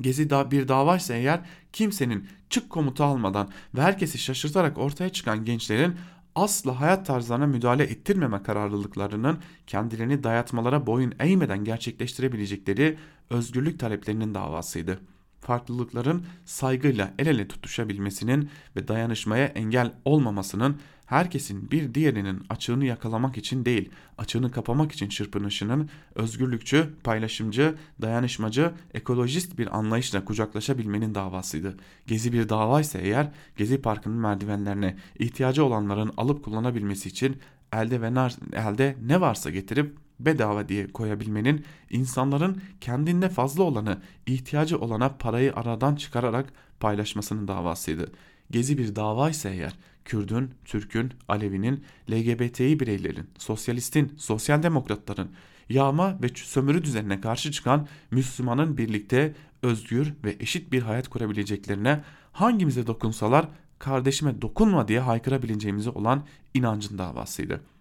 Gezi 0.00 0.30
da 0.30 0.50
bir 0.50 0.68
davaysa 0.68 1.14
eğer 1.14 1.40
kimsenin 1.72 2.28
çık 2.50 2.70
komutu 2.70 3.04
almadan 3.04 3.48
ve 3.74 3.82
herkesi 3.82 4.18
şaşırtarak 4.18 4.78
ortaya 4.78 5.08
çıkan 5.08 5.44
gençlerin 5.44 5.96
asla 6.34 6.80
hayat 6.80 7.06
tarzlarına 7.06 7.46
müdahale 7.46 7.82
ettirmeme 7.82 8.42
kararlılıklarının 8.42 9.38
kendilerini 9.66 10.24
dayatmalara 10.24 10.86
boyun 10.86 11.14
eğmeden 11.20 11.64
gerçekleştirebilecekleri 11.64 12.98
özgürlük 13.30 13.80
taleplerinin 13.80 14.34
davasıydı.'' 14.34 15.18
farklılıkların 15.40 16.26
saygıyla 16.44 17.14
el 17.18 17.26
ele 17.26 17.48
tutuşabilmesinin 17.48 18.50
ve 18.76 18.88
dayanışmaya 18.88 19.46
engel 19.46 19.92
olmamasının 20.04 20.80
herkesin 21.08 21.70
bir 21.70 21.94
diğerinin 21.94 22.42
açığını 22.48 22.84
yakalamak 22.84 23.36
için 23.38 23.64
değil, 23.64 23.90
açığını 24.18 24.50
kapamak 24.50 24.92
için 24.92 25.08
çırpınışının 25.08 25.88
özgürlükçü, 26.14 26.90
paylaşımcı, 27.04 27.74
dayanışmacı, 28.02 28.72
ekolojist 28.94 29.58
bir 29.58 29.78
anlayışla 29.78 30.24
kucaklaşabilmenin 30.24 31.14
davasıydı. 31.14 31.76
Gezi 32.06 32.32
bir 32.32 32.48
davaysa 32.48 32.98
eğer 32.98 33.30
Gezi 33.56 33.82
Parkı'nın 33.82 34.16
merdivenlerine 34.16 34.96
ihtiyacı 35.18 35.64
olanların 35.64 36.12
alıp 36.16 36.44
kullanabilmesi 36.44 37.08
için 37.08 37.36
elde 37.72 38.02
ve 38.02 38.14
nar, 38.14 38.36
elde 38.52 38.96
ne 39.02 39.20
varsa 39.20 39.50
getirip 39.50 39.96
bedava 40.20 40.68
diye 40.68 40.92
koyabilmenin 40.92 41.64
insanların 41.90 42.62
kendinde 42.80 43.28
fazla 43.28 43.62
olanı 43.62 43.98
ihtiyacı 44.26 44.78
olana 44.78 45.08
parayı 45.08 45.54
aradan 45.54 45.96
çıkararak 45.96 46.52
paylaşmasının 46.80 47.48
davasıydı. 47.48 48.12
Gezi 48.50 48.78
bir 48.78 48.96
dava 48.96 49.30
ise 49.30 49.50
eğer 49.50 49.72
Kürdün, 50.04 50.50
Türk'ün, 50.64 51.12
Alevi'nin, 51.28 51.84
LGBTİ 52.10 52.80
bireylerin, 52.80 53.26
sosyalistin, 53.38 54.14
sosyal 54.16 54.62
demokratların 54.62 55.30
yağma 55.68 56.22
ve 56.22 56.28
sömürü 56.34 56.84
düzenine 56.84 57.20
karşı 57.20 57.52
çıkan 57.52 57.88
Müslümanın 58.10 58.76
birlikte 58.76 59.34
özgür 59.62 60.14
ve 60.24 60.36
eşit 60.40 60.72
bir 60.72 60.82
hayat 60.82 61.08
kurabileceklerine 61.08 62.04
hangimize 62.32 62.86
dokunsalar 62.86 63.48
kardeşime 63.78 64.42
dokunma 64.42 64.88
diye 64.88 65.00
haykırabileceğimize 65.00 65.90
olan 65.90 66.26
inancın 66.54 66.98
davasıydı.'' 66.98 67.78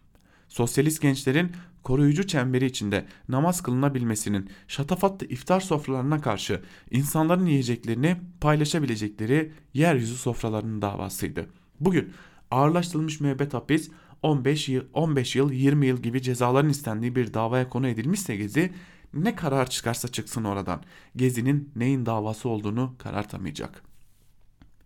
sosyalist 0.50 1.02
gençlerin 1.02 1.52
koruyucu 1.88 2.28
çemberi 2.28 2.66
içinde 2.66 3.06
namaz 3.30 3.62
kılınabilmesinin 3.62 4.50
şatafatlı 4.68 5.28
iftar 5.28 5.60
sofralarına 5.60 6.22
karşı 6.22 6.62
insanların 6.92 7.46
yiyeceklerini 7.46 8.18
paylaşabilecekleri 8.42 9.52
yeryüzü 9.74 10.16
sofralarının 10.16 10.82
davasıydı. 10.82 11.50
Bugün 11.80 12.14
ağırlaştırılmış 12.52 13.20
müebbet 13.20 13.54
hapis 13.54 13.92
15 14.24 14.70
yıl, 14.70 14.84
15 14.94 15.36
yıl 15.36 15.52
20 15.52 15.88
yıl 15.88 15.98
gibi 15.98 16.22
cezaların 16.22 16.70
istendiği 16.70 17.16
bir 17.16 17.34
davaya 17.34 17.70
konu 17.70 17.88
edilmişse 17.88 18.36
Gezi 18.36 18.74
ne 19.14 19.36
karar 19.36 19.70
çıkarsa 19.70 20.08
çıksın 20.08 20.44
oradan. 20.44 20.84
Gezi'nin 21.16 21.72
neyin 21.76 22.06
davası 22.06 22.50
olduğunu 22.50 22.96
karartamayacak. 22.98 23.84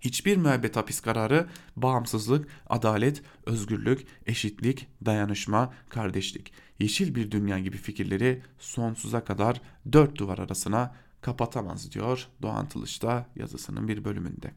Hiçbir 0.01 0.37
müebbet 0.37 0.75
hapis 0.75 0.99
kararı 1.01 1.47
bağımsızlık, 1.75 2.47
adalet, 2.69 3.21
özgürlük, 3.45 4.07
eşitlik, 4.25 4.87
dayanışma, 5.05 5.73
kardeşlik, 5.89 6.53
yeşil 6.81 7.15
bir 7.15 7.31
dünya 7.31 7.59
gibi 7.59 7.77
fikirleri 7.77 8.41
sonsuza 8.59 9.23
kadar 9.23 9.61
dört 9.93 10.17
duvar 10.17 10.37
arasına 10.37 10.95
kapatamaz 11.21 11.91
diyor 11.91 12.27
Doğan 12.41 12.69
Tılış'ta 12.69 13.25
yazısının 13.35 13.87
bir 13.87 14.05
bölümünde. 14.05 14.51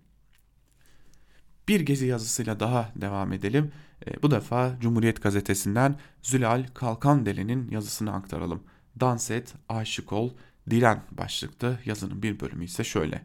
Bir 1.68 1.80
gezi 1.80 2.06
yazısıyla 2.06 2.60
daha 2.60 2.92
devam 2.96 3.32
edelim. 3.32 3.72
E, 4.06 4.22
bu 4.22 4.30
defa 4.30 4.76
Cumhuriyet 4.80 5.22
Gazetesi'nden 5.22 5.96
Zülal 6.22 6.66
Kalkandeli'nin 6.74 7.70
yazısını 7.70 8.12
aktaralım. 8.12 8.62
Dans 9.00 9.30
et, 9.30 9.54
aşık 9.68 10.12
ol, 10.12 10.30
diren 10.70 11.02
başlıklı 11.10 11.78
yazının 11.84 12.22
bir 12.22 12.40
bölümü 12.40 12.64
ise 12.64 12.84
şöyle. 12.84 13.22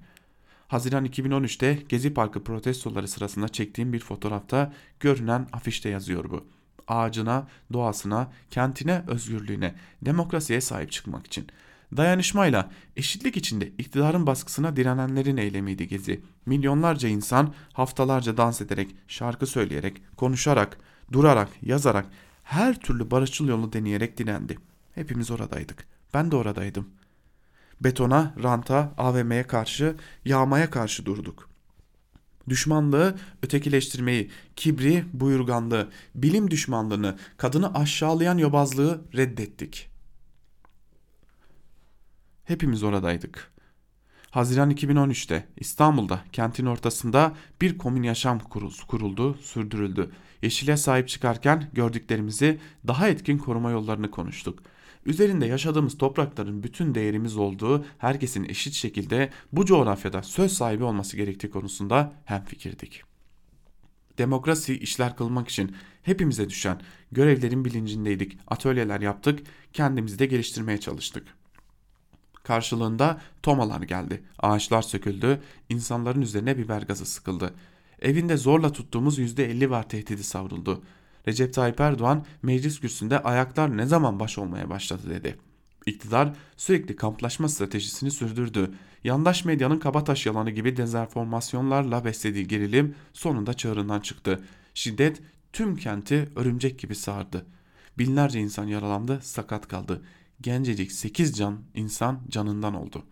Haziran 0.68 1.06
2013'te 1.06 1.80
Gezi 1.89 2.14
Parkı 2.14 2.43
protestoları 2.43 3.08
sırasında 3.08 3.47
çektiğim 3.47 3.93
bir 3.93 4.00
fotoğrafta 4.00 4.74
görünen 5.00 5.47
afişte 5.54 5.89
yazıyor 5.89 6.30
bu. 6.30 6.59
Ağacına, 6.89 7.47
doğasına, 7.73 8.31
kentine, 8.51 9.03
özgürlüğüne, 9.07 9.75
demokrasiye 10.01 10.61
sahip 10.61 10.91
çıkmak 10.91 11.27
için. 11.27 11.47
Dayanışmayla, 11.97 12.69
eşitlik 12.97 13.37
içinde 13.37 13.67
iktidarın 13.67 14.27
baskısına 14.27 14.75
direnenlerin 14.75 15.37
eylemiydi 15.37 15.87
Gezi. 15.87 16.21
Milyonlarca 16.45 17.09
insan 17.09 17.53
haftalarca 17.73 18.37
dans 18.37 18.61
ederek, 18.61 18.95
şarkı 19.07 19.47
söyleyerek, 19.47 20.01
konuşarak, 20.17 20.77
durarak, 21.11 21.49
yazarak, 21.61 22.05
her 22.43 22.79
türlü 22.79 23.11
barışçıl 23.11 23.47
yolu 23.47 23.73
deneyerek 23.73 24.17
direndi. 24.17 24.57
Hepimiz 24.95 25.31
oradaydık. 25.31 25.87
Ben 26.13 26.31
de 26.31 26.35
oradaydım 26.35 26.89
betona, 27.81 28.33
ranta, 28.43 28.93
AVM'ye 28.97 29.43
karşı, 29.43 29.95
yağmaya 30.25 30.69
karşı 30.69 31.05
durduk. 31.05 31.49
Düşmanlığı, 32.50 33.18
ötekileştirmeyi, 33.43 34.30
kibri, 34.56 35.06
buyurganlığı, 35.14 35.89
bilim 36.16 36.52
düşmanlığını, 36.52 37.18
kadını 37.38 37.74
aşağılayan 37.74 38.38
yobazlığı 38.38 39.02
reddettik. 39.16 39.89
Hepimiz 42.43 42.84
oradaydık. 42.84 43.52
Haziran 44.32 44.72
2013'te 44.72 45.47
İstanbul'da 45.58 46.22
kentin 46.32 46.66
ortasında 46.66 47.34
bir 47.62 47.78
komün 47.78 48.04
yaşam 48.04 48.39
kuruldu, 48.88 49.38
sürdürüldü. 49.41 50.12
Yeşile 50.41 50.78
sahip 50.78 51.08
çıkarken 51.08 51.70
gördüklerimizi 51.74 52.60
daha 52.88 53.08
etkin 53.08 53.38
koruma 53.38 53.72
yollarını 53.72 54.12
konuştuk. 54.12 54.60
Üzerinde 55.10 55.45
yaşadığımız 55.45 55.97
toprakların 55.97 56.64
bütün 56.64 56.95
değerimiz 56.95 57.38
olduğu, 57.38 57.86
herkesin 57.97 58.43
eşit 58.43 58.74
şekilde 58.74 59.30
bu 59.51 59.66
coğrafyada 59.66 60.24
söz 60.24 60.53
sahibi 60.53 60.84
olması 60.84 61.18
gerektiği 61.18 61.49
konusunda 61.49 62.14
hemfikirdik. 62.26 63.03
Demokrasi 64.18 64.78
işler 64.78 65.16
kılmak 65.16 65.47
için 65.47 65.76
hepimize 66.01 66.49
düşen 66.49 66.82
görevlerin 67.12 67.66
bilincindeydik. 67.66 68.38
Atölyeler 68.47 69.01
yaptık, 69.01 69.39
kendimizi 69.74 70.20
de 70.20 70.26
geliştirmeye 70.26 70.80
çalıştık. 70.80 71.28
Karşılığında 72.43 73.22
tomalar 73.43 73.82
geldi, 73.82 74.24
ağaçlar 74.39 74.82
söküldü, 74.82 75.41
insanların 75.70 76.22
üzerine 76.22 76.57
biber 76.57 76.82
gazı 76.82 77.05
sıkıldı. 77.05 77.53
Evinde 78.01 78.38
zorla 78.38 78.72
tuttuğumuz 78.72 79.20
%50 79.20 79.70
var 79.70 79.89
tehdidi 79.89 80.24
savruldu. 80.24 80.84
Recep 81.30 81.53
Tayyip 81.53 81.80
Erdoğan 81.80 82.25
meclis 82.43 82.80
kürsüsünde 82.80 83.23
ayaklar 83.23 83.77
ne 83.77 83.86
zaman 83.86 84.19
baş 84.19 84.38
olmaya 84.38 84.69
başladı 84.69 85.01
dedi. 85.09 85.38
İktidar 85.86 86.34
sürekli 86.57 86.95
kamplaşma 86.95 87.49
stratejisini 87.49 88.11
sürdürdü. 88.11 88.71
Yandaş 89.03 89.45
medyanın 89.45 89.80
kabataş 89.80 90.25
yalanı 90.25 90.51
gibi 90.51 90.77
dezenformasyonlarla 90.77 92.05
beslediği 92.05 92.47
gerilim 92.47 92.95
sonunda 93.13 93.53
çığırından 93.53 93.99
çıktı. 93.99 94.43
Şiddet 94.73 95.21
tüm 95.53 95.75
kenti 95.75 96.30
örümcek 96.36 96.80
gibi 96.80 96.95
sardı. 96.95 97.45
Binlerce 97.97 98.39
insan 98.39 98.67
yaralandı, 98.67 99.19
sakat 99.21 99.67
kaldı. 99.67 100.01
gencecik 100.41 100.91
8 100.91 101.38
can 101.38 101.59
insan 101.75 102.19
canından 102.30 102.73
oldu. 102.73 103.03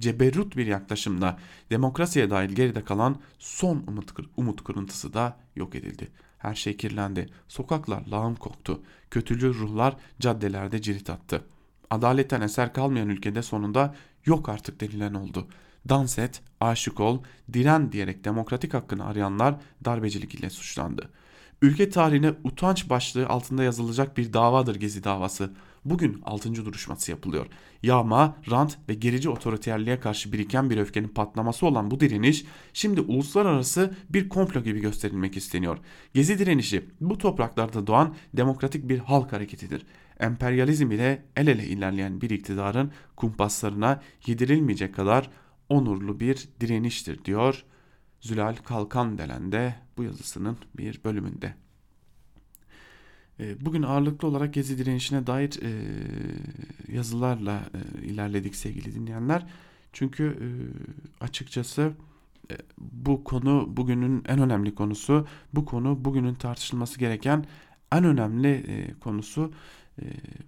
Ceberrut 0.00 0.56
bir 0.56 0.66
yaklaşımda 0.66 1.38
demokrasiye 1.70 2.30
dair 2.30 2.50
geride 2.50 2.84
kalan 2.84 3.16
son 3.38 3.84
umut, 3.88 4.12
umut 4.36 4.64
kırıntısı 4.64 5.14
da 5.14 5.36
yok 5.56 5.74
edildi. 5.74 6.08
Her 6.44 6.54
şey 6.54 6.76
kirlendi. 6.76 7.28
Sokaklar 7.48 8.06
lağım 8.06 8.36
koktu. 8.36 8.82
Kötülü 9.10 9.54
ruhlar 9.54 9.96
caddelerde 10.20 10.82
cirit 10.82 11.10
attı. 11.10 11.44
Adaletten 11.90 12.40
eser 12.40 12.72
kalmayan 12.72 13.08
ülkede 13.08 13.42
sonunda 13.42 13.94
yok 14.24 14.48
artık 14.48 14.80
denilen 14.80 15.14
oldu. 15.14 15.48
Dans 15.88 16.18
et, 16.18 16.42
aşık 16.60 17.00
ol, 17.00 17.22
diren 17.52 17.92
diyerek 17.92 18.24
demokratik 18.24 18.74
hakkını 18.74 19.06
arayanlar 19.06 19.54
darbecilik 19.84 20.34
ile 20.34 20.50
suçlandı. 20.50 21.10
Ülke 21.64 21.90
tarihine 21.90 22.34
utanç 22.44 22.90
başlığı 22.90 23.26
altında 23.26 23.62
yazılacak 23.62 24.16
bir 24.16 24.32
davadır 24.32 24.74
Gezi 24.74 25.04
davası. 25.04 25.50
Bugün 25.84 26.20
6. 26.24 26.54
duruşması 26.54 27.10
yapılıyor. 27.10 27.46
Yağma, 27.82 28.36
rant 28.50 28.78
ve 28.88 28.94
gerici 28.94 29.28
otoriterliğe 29.28 30.00
karşı 30.00 30.32
biriken 30.32 30.70
bir 30.70 30.78
öfkenin 30.78 31.08
patlaması 31.08 31.66
olan 31.66 31.90
bu 31.90 32.00
direniş 32.00 32.44
şimdi 32.72 33.00
uluslararası 33.00 33.94
bir 34.10 34.28
komplo 34.28 34.62
gibi 34.62 34.80
gösterilmek 34.80 35.36
isteniyor. 35.36 35.78
Gezi 36.14 36.38
direnişi 36.38 36.84
bu 37.00 37.18
topraklarda 37.18 37.86
doğan 37.86 38.14
demokratik 38.34 38.88
bir 38.88 38.98
halk 38.98 39.32
hareketidir. 39.32 39.86
Emperyalizm 40.20 40.90
ile 40.90 41.22
el 41.36 41.46
ele 41.46 41.64
ilerleyen 41.64 42.20
bir 42.20 42.30
iktidarın 42.30 42.92
kumpaslarına 43.16 44.00
yedirilmeyecek 44.26 44.94
kadar 44.94 45.30
onurlu 45.68 46.20
bir 46.20 46.48
direniştir 46.60 47.24
diyor 47.24 47.64
Zülal 48.24 48.56
Kalkan 48.56 49.18
Delen'de 49.18 49.74
bu 49.96 50.02
yazısının 50.02 50.56
bir 50.78 51.04
bölümünde. 51.04 51.54
Ee, 53.40 53.64
bugün 53.64 53.82
ağırlıklı 53.82 54.28
olarak 54.28 54.54
Gezi 54.54 54.78
direnişine 54.78 55.26
dair 55.26 55.62
e, 55.62 55.72
yazılarla 56.92 57.62
e, 57.74 58.06
ilerledik 58.06 58.56
sevgili 58.56 58.94
dinleyenler. 58.94 59.46
Çünkü 59.92 60.24
e, 60.24 60.46
açıkçası 61.24 61.92
bu 62.78 63.24
konu 63.24 63.76
bugünün 63.76 64.24
en 64.28 64.38
önemli 64.38 64.74
konusu. 64.74 65.26
Bu 65.54 65.64
konu 65.64 66.04
bugünün 66.04 66.34
tartışılması 66.34 66.98
gereken 66.98 67.44
en 67.92 68.04
önemli 68.04 68.64
konusu. 69.00 69.52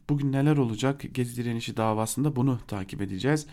Bugün 0.08 0.32
neler 0.32 0.56
olacak 0.56 1.02
Gezi 1.12 1.44
direnişi 1.44 1.76
davasında 1.76 2.36
bunu 2.36 2.58
takip 2.68 3.02
edeceğiz. 3.02 3.46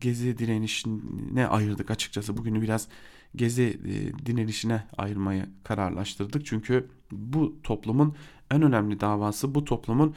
Gezi 0.00 0.38
direnişine 0.38 1.46
ayırdık 1.46 1.90
açıkçası. 1.90 2.36
Bugünü 2.36 2.62
biraz 2.62 2.88
Gezi 3.36 3.80
direnişine 4.26 4.82
ayırmayı 4.98 5.46
kararlaştırdık. 5.64 6.46
Çünkü 6.46 6.88
bu 7.12 7.56
toplumun 7.62 8.14
en 8.50 8.62
önemli 8.62 9.00
davası, 9.00 9.54
bu 9.54 9.64
toplumun 9.64 10.14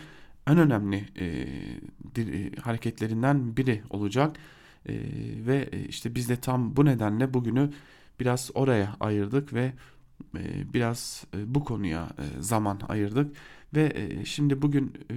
en 0.47 0.57
önemli 0.57 1.05
e, 1.15 1.25
e, 2.21 2.55
hareketlerinden 2.55 3.57
biri 3.57 3.81
olacak. 3.89 4.37
E, 4.85 4.93
ve 5.47 5.69
işte 5.89 6.15
biz 6.15 6.29
de 6.29 6.35
tam 6.35 6.75
bu 6.75 6.85
nedenle 6.85 7.33
bugünü 7.33 7.69
biraz 8.19 8.51
oraya 8.53 8.95
ayırdık 8.99 9.53
ve 9.53 9.73
e, 10.37 10.73
biraz 10.73 11.25
e, 11.37 11.55
bu 11.55 11.63
konuya 11.63 12.09
e, 12.19 12.41
zaman 12.41 12.79
ayırdık. 12.89 13.35
Ve 13.75 13.93
e, 13.95 14.25
şimdi 14.25 14.61
bugün 14.61 14.93
e, 15.11 15.15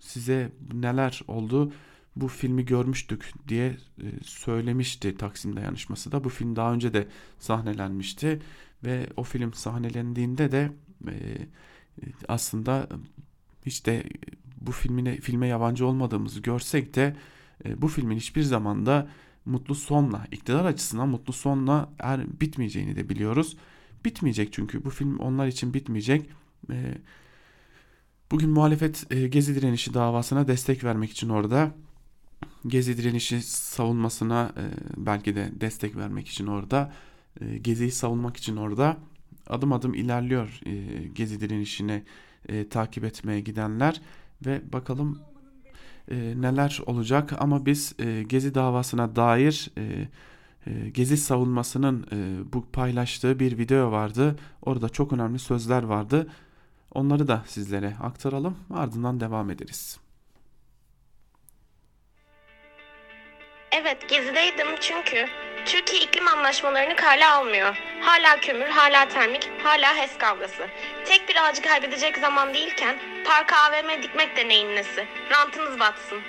size 0.00 0.52
neler 0.72 1.22
oldu 1.28 1.72
bu 2.16 2.28
filmi 2.28 2.64
görmüştük 2.64 3.32
diye 3.48 3.76
e, 4.02 4.06
söylemişti 4.22 5.16
Taksim 5.16 5.56
Dayanışması 5.56 6.12
da. 6.12 6.24
Bu 6.24 6.28
film 6.28 6.56
daha 6.56 6.72
önce 6.72 6.94
de 6.94 7.08
sahnelenmişti 7.38 8.42
ve 8.84 9.06
o 9.16 9.22
film 9.22 9.54
sahnelendiğinde 9.54 10.52
de 10.52 10.72
e, 11.08 11.14
aslında 12.28 12.88
hiç 13.66 13.86
de 13.86 14.04
bu 14.60 14.72
filmine 14.72 15.16
filme 15.16 15.46
yabancı 15.46 15.86
olmadığımızı 15.86 16.40
görsek 16.40 16.94
de 16.94 17.16
e, 17.64 17.82
bu 17.82 17.88
filmin 17.88 18.16
hiçbir 18.16 18.42
zamanda 18.42 19.08
mutlu 19.44 19.74
sonla 19.74 20.26
iktidar 20.32 20.64
açısından 20.64 21.08
mutlu 21.08 21.32
sonla 21.32 21.92
er, 21.98 22.40
bitmeyeceğini 22.40 22.96
de 22.96 23.08
biliyoruz. 23.08 23.56
Bitmeyecek 24.04 24.52
çünkü 24.52 24.84
bu 24.84 24.90
film 24.90 25.18
onlar 25.18 25.46
için 25.46 25.74
bitmeyecek. 25.74 26.30
E, 26.70 26.94
bugün 28.30 28.50
muhalefet 28.50 29.06
e, 29.10 29.28
Gezi 29.28 29.54
direnişi 29.54 29.94
davasına 29.94 30.48
destek 30.48 30.84
vermek 30.84 31.10
için 31.10 31.28
orada. 31.28 31.74
Gezi 32.66 32.96
direnişi 32.96 33.42
savunmasına 33.42 34.52
e, 34.56 34.64
belki 34.96 35.36
de 35.36 35.50
destek 35.54 35.96
vermek 35.96 36.28
için 36.28 36.46
orada. 36.46 36.92
E, 37.40 37.58
Gezi'yi 37.58 37.92
savunmak 37.92 38.36
için 38.36 38.56
orada 38.56 38.96
adım 39.46 39.72
adım 39.72 39.94
ilerliyor 39.94 40.60
e, 40.66 41.04
Gezi 41.04 41.40
direnişini 41.40 42.02
e, 42.48 42.68
takip 42.68 43.04
etmeye 43.04 43.40
gidenler 43.40 44.00
ve 44.46 44.72
bakalım 44.72 45.18
neler 46.36 46.80
olacak 46.86 47.32
ama 47.38 47.66
biz 47.66 47.96
Gezi 48.28 48.54
davasına 48.54 49.16
dair 49.16 49.70
Gezi 50.94 51.16
savunmasının 51.16 52.06
bu 52.52 52.66
paylaştığı 52.72 53.38
bir 53.38 53.58
video 53.58 53.92
vardı. 53.92 54.36
Orada 54.62 54.88
çok 54.88 55.12
önemli 55.12 55.38
sözler 55.38 55.82
vardı. 55.82 56.28
Onları 56.94 57.28
da 57.28 57.44
sizlere 57.46 57.96
aktaralım 58.00 58.56
ardından 58.70 59.20
devam 59.20 59.50
ederiz. 59.50 60.01
Evet 63.72 64.08
gezideydim 64.08 64.68
çünkü 64.80 65.28
Türkiye 65.66 66.02
iklim 66.02 66.28
anlaşmalarını 66.28 66.96
kale 66.96 67.26
almıyor. 67.26 67.76
Hala 68.00 68.40
kömür, 68.40 68.68
hala 68.68 69.08
termik, 69.08 69.50
hala 69.62 69.96
HES 69.96 70.18
kavgası. 70.18 70.68
Tek 71.04 71.28
bir 71.28 71.44
ağacı 71.44 71.62
kaybedecek 71.62 72.18
zaman 72.18 72.54
değilken 72.54 72.96
parka 73.24 73.56
AVM 73.56 74.02
dikmek 74.02 74.36
de 74.36 74.48
neyin 74.48 74.76
nesi? 74.76 75.06
Rantınız 75.30 75.80
batsın. 75.80 76.20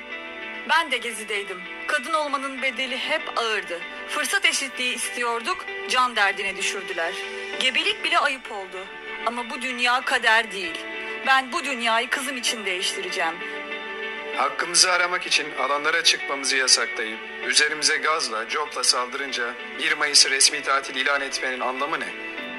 Ben 0.69 0.91
de 0.91 0.97
gezideydim. 0.97 1.61
Kadın 1.87 2.13
olmanın 2.13 2.61
bedeli 2.61 2.97
hep 2.97 3.21
ağırdı. 3.37 3.79
Fırsat 4.07 4.45
eşitliği 4.45 4.95
istiyorduk, 4.95 5.65
can 5.89 6.15
derdine 6.15 6.57
düşürdüler. 6.57 7.13
Gebelik 7.59 8.03
bile 8.03 8.19
ayıp 8.19 8.51
oldu. 8.51 8.85
Ama 9.25 9.49
bu 9.49 9.61
dünya 9.61 10.01
kader 10.01 10.51
değil. 10.51 10.85
Ben 11.27 11.51
bu 11.51 11.63
dünyayı 11.63 12.09
kızım 12.09 12.37
için 12.37 12.65
değiştireceğim. 12.65 13.35
Hakkımızı 14.37 14.91
aramak 14.91 15.27
için 15.27 15.55
alanlara 15.55 16.03
çıkmamızı 16.03 16.57
yasaklayıp 16.57 17.19
üzerimize 17.47 17.97
gazla, 17.97 18.49
copla 18.49 18.83
saldırınca 18.83 19.53
1 19.79 19.93
Mayıs'ı 19.93 20.29
resmi 20.29 20.61
tatil 20.61 20.95
ilan 20.95 21.21
etmenin 21.21 21.59
anlamı 21.59 21.99
ne? 21.99 22.07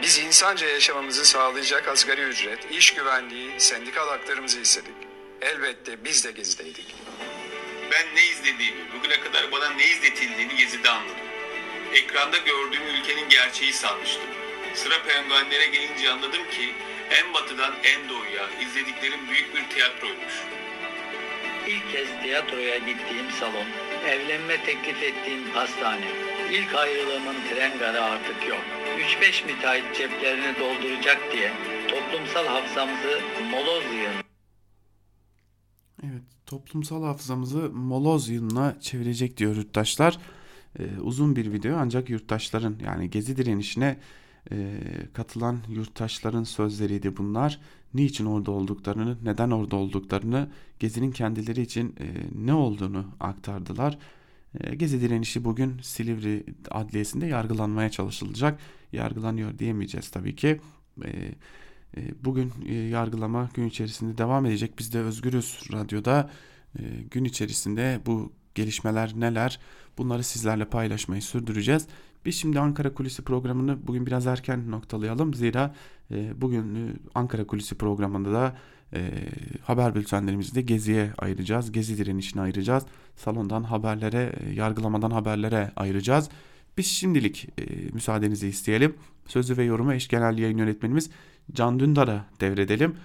Biz 0.03 0.19
insanca 0.19 0.69
yaşamamızı 0.69 1.25
sağlayacak 1.25 1.89
asgari 1.89 2.21
ücret, 2.21 2.71
iş 2.71 2.95
güvenliği, 2.95 3.61
sendikal 3.61 4.09
haklarımızı 4.09 4.61
istedik. 4.61 4.95
Elbette 5.41 6.05
biz 6.05 6.25
de 6.25 6.31
gezideydik. 6.31 6.95
Ben 7.91 8.07
ne 8.15 8.27
izlediğimi, 8.27 8.81
bugüne 8.99 9.21
kadar 9.21 9.53
bana 9.53 9.71
ne 9.71 9.87
izletildiğini 9.87 10.57
gezide 10.57 10.91
anladım. 10.91 11.17
Ekranda 11.93 12.37
gördüğüm 12.37 12.87
ülkenin 12.87 13.29
gerçeği 13.29 13.73
sanmıştım. 13.73 14.31
Sıra 14.75 15.03
penguenlere 15.03 15.67
gelince 15.67 16.11
anladım 16.11 16.51
ki 16.51 16.75
en 17.11 17.35
batıdan 17.35 17.75
en 17.85 18.09
doğuya 18.09 18.51
izlediklerim 18.61 19.29
büyük 19.31 19.55
bir 19.55 19.75
tiyatroymuş. 19.75 20.35
İlk 21.69 21.93
kez 21.93 22.23
tiyatroya 22.23 22.79
gittiğim 22.79 23.31
salon, 23.41 23.67
evlenme 24.09 24.65
teklif 24.65 25.03
ettiğim 25.03 25.45
hastane. 25.55 26.07
İlk 26.53 26.75
ayrılığımın 26.75 27.35
tren 27.51 27.79
garı 27.79 28.03
artık 28.03 28.49
yok. 28.49 28.61
3-5 28.99 29.47
müteahhit 29.47 29.97
ceplerini 29.97 30.59
dolduracak 30.59 31.19
diye 31.33 31.53
toplumsal 31.89 32.47
hafızamızı 32.47 33.21
moloz 33.51 33.85
yığın. 33.85 34.25
Evet, 36.03 36.23
toplumsal 36.47 37.05
hafızamızı 37.05 37.71
moloz 37.71 38.29
yığınına 38.29 38.81
çevirecek 38.81 39.37
diyor 39.37 39.57
yurttaşlar. 39.57 40.19
Ee, 40.79 40.83
uzun 41.01 41.37
bir 41.37 41.53
video 41.53 41.77
ancak 41.77 42.11
yurttaşların 42.11 42.77
yani 42.85 43.11
gezi 43.11 43.37
direnişine 43.37 43.97
e, 44.53 44.81
katılan 45.13 45.59
yurttaşların 45.69 46.45
sözleriydi 46.45 47.17
bunlar. 47.17 47.61
Niçin 47.95 48.27
orada 48.27 48.51
olduklarını, 48.51 49.17
neden 49.25 49.51
orada 49.51 49.77
olduklarını, 49.77 50.49
Gezi'nin 50.79 51.11
kendileri 51.11 51.61
için 51.61 51.95
e, 52.01 52.07
ne 52.47 52.55
olduğunu 52.55 53.07
aktardılar. 53.21 53.99
E, 54.61 54.75
Gezi 54.75 55.01
direnişi 55.01 55.45
bugün 55.45 55.79
Silivri 55.83 56.45
Adliyesi'nde 56.71 57.27
yargılanmaya 57.27 57.91
çalışılacak. 57.91 58.61
Yargılanıyor 58.93 59.59
diyemeyeceğiz 59.59 60.11
tabii 60.11 60.37
ki. 60.37 60.61
E, 61.05 61.11
e, 61.97 62.25
bugün 62.25 62.53
e, 62.67 62.75
yargılama 62.75 63.51
gün 63.55 63.67
içerisinde 63.67 64.19
devam 64.19 64.47
edecek. 64.47 64.79
Biz 64.79 64.93
de 64.93 65.01
Özgürüz 65.01 65.61
Radyo'da 65.73 66.31
e, 66.79 66.83
gün 67.11 67.25
içerisinde 67.25 68.01
bu 68.07 68.33
gelişmeler 68.55 69.13
neler 69.17 69.61
bunları 69.99 70.25
sizlerle 70.25 70.65
paylaşmayı 70.65 71.23
sürdüreceğiz. 71.23 71.87
Biz 72.25 72.37
şimdi 72.37 72.61
Ankara 72.61 72.95
Kulisi 72.95 73.23
programını 73.23 73.87
bugün 73.87 74.07
biraz 74.07 74.27
erken 74.27 74.71
noktalayalım. 74.71 75.35
Zira 75.35 75.75
e, 76.11 76.41
bugün 76.41 76.75
e, 76.75 76.93
Ankara 77.15 77.47
Kulisi 77.47 77.75
programında 77.75 78.33
da 78.33 78.57
e, 78.93 79.11
haber 79.63 79.95
bültenlerimizi 79.95 80.55
de 80.55 80.63
Gezi'ye 80.63 81.13
ayıracağız. 81.19 81.73
Gezi 81.73 81.99
direnişine 81.99 82.43
ayıracağız. 82.43 82.85
Salondan 83.17 83.63
haberlere, 83.63 84.33
e, 84.41 84.53
yargılamadan 84.53 85.11
haberlere 85.11 85.73
ayıracağız. 85.77 86.29
Biz 86.79 86.87
şimdilik 86.87 87.49
e, 87.59 87.91
müsaadenizi 87.93 88.49
isteyelim. 88.49 88.95
Sözü 89.27 89.57
ve 89.57 89.65
yorumu 89.65 89.95
eş 89.95 90.09
genel 90.09 90.39
yayın 90.39 90.59
yönetmenimiz 90.59 91.11
Can 91.53 91.81
Dündar'a 91.81 92.25
devredelim. 92.41 92.97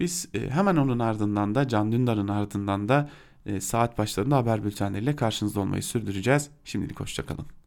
Biz 0.00 0.28
e, 0.34 0.50
hemen 0.50 0.76
onun 0.76 0.98
ardından 0.98 1.54
da 1.54 1.68
Can 1.68 1.92
Dündar'ın 1.92 2.28
ardından 2.28 2.88
da 2.88 3.10
e, 3.46 3.60
saat 3.60 3.98
başlarında 3.98 4.36
haber 4.36 4.64
bültenleriyle 4.64 5.16
karşınızda 5.16 5.60
olmayı 5.60 5.82
sürdüreceğiz. 5.82 6.50
Şimdilik 6.64 7.00
hoşçakalın. 7.00 7.46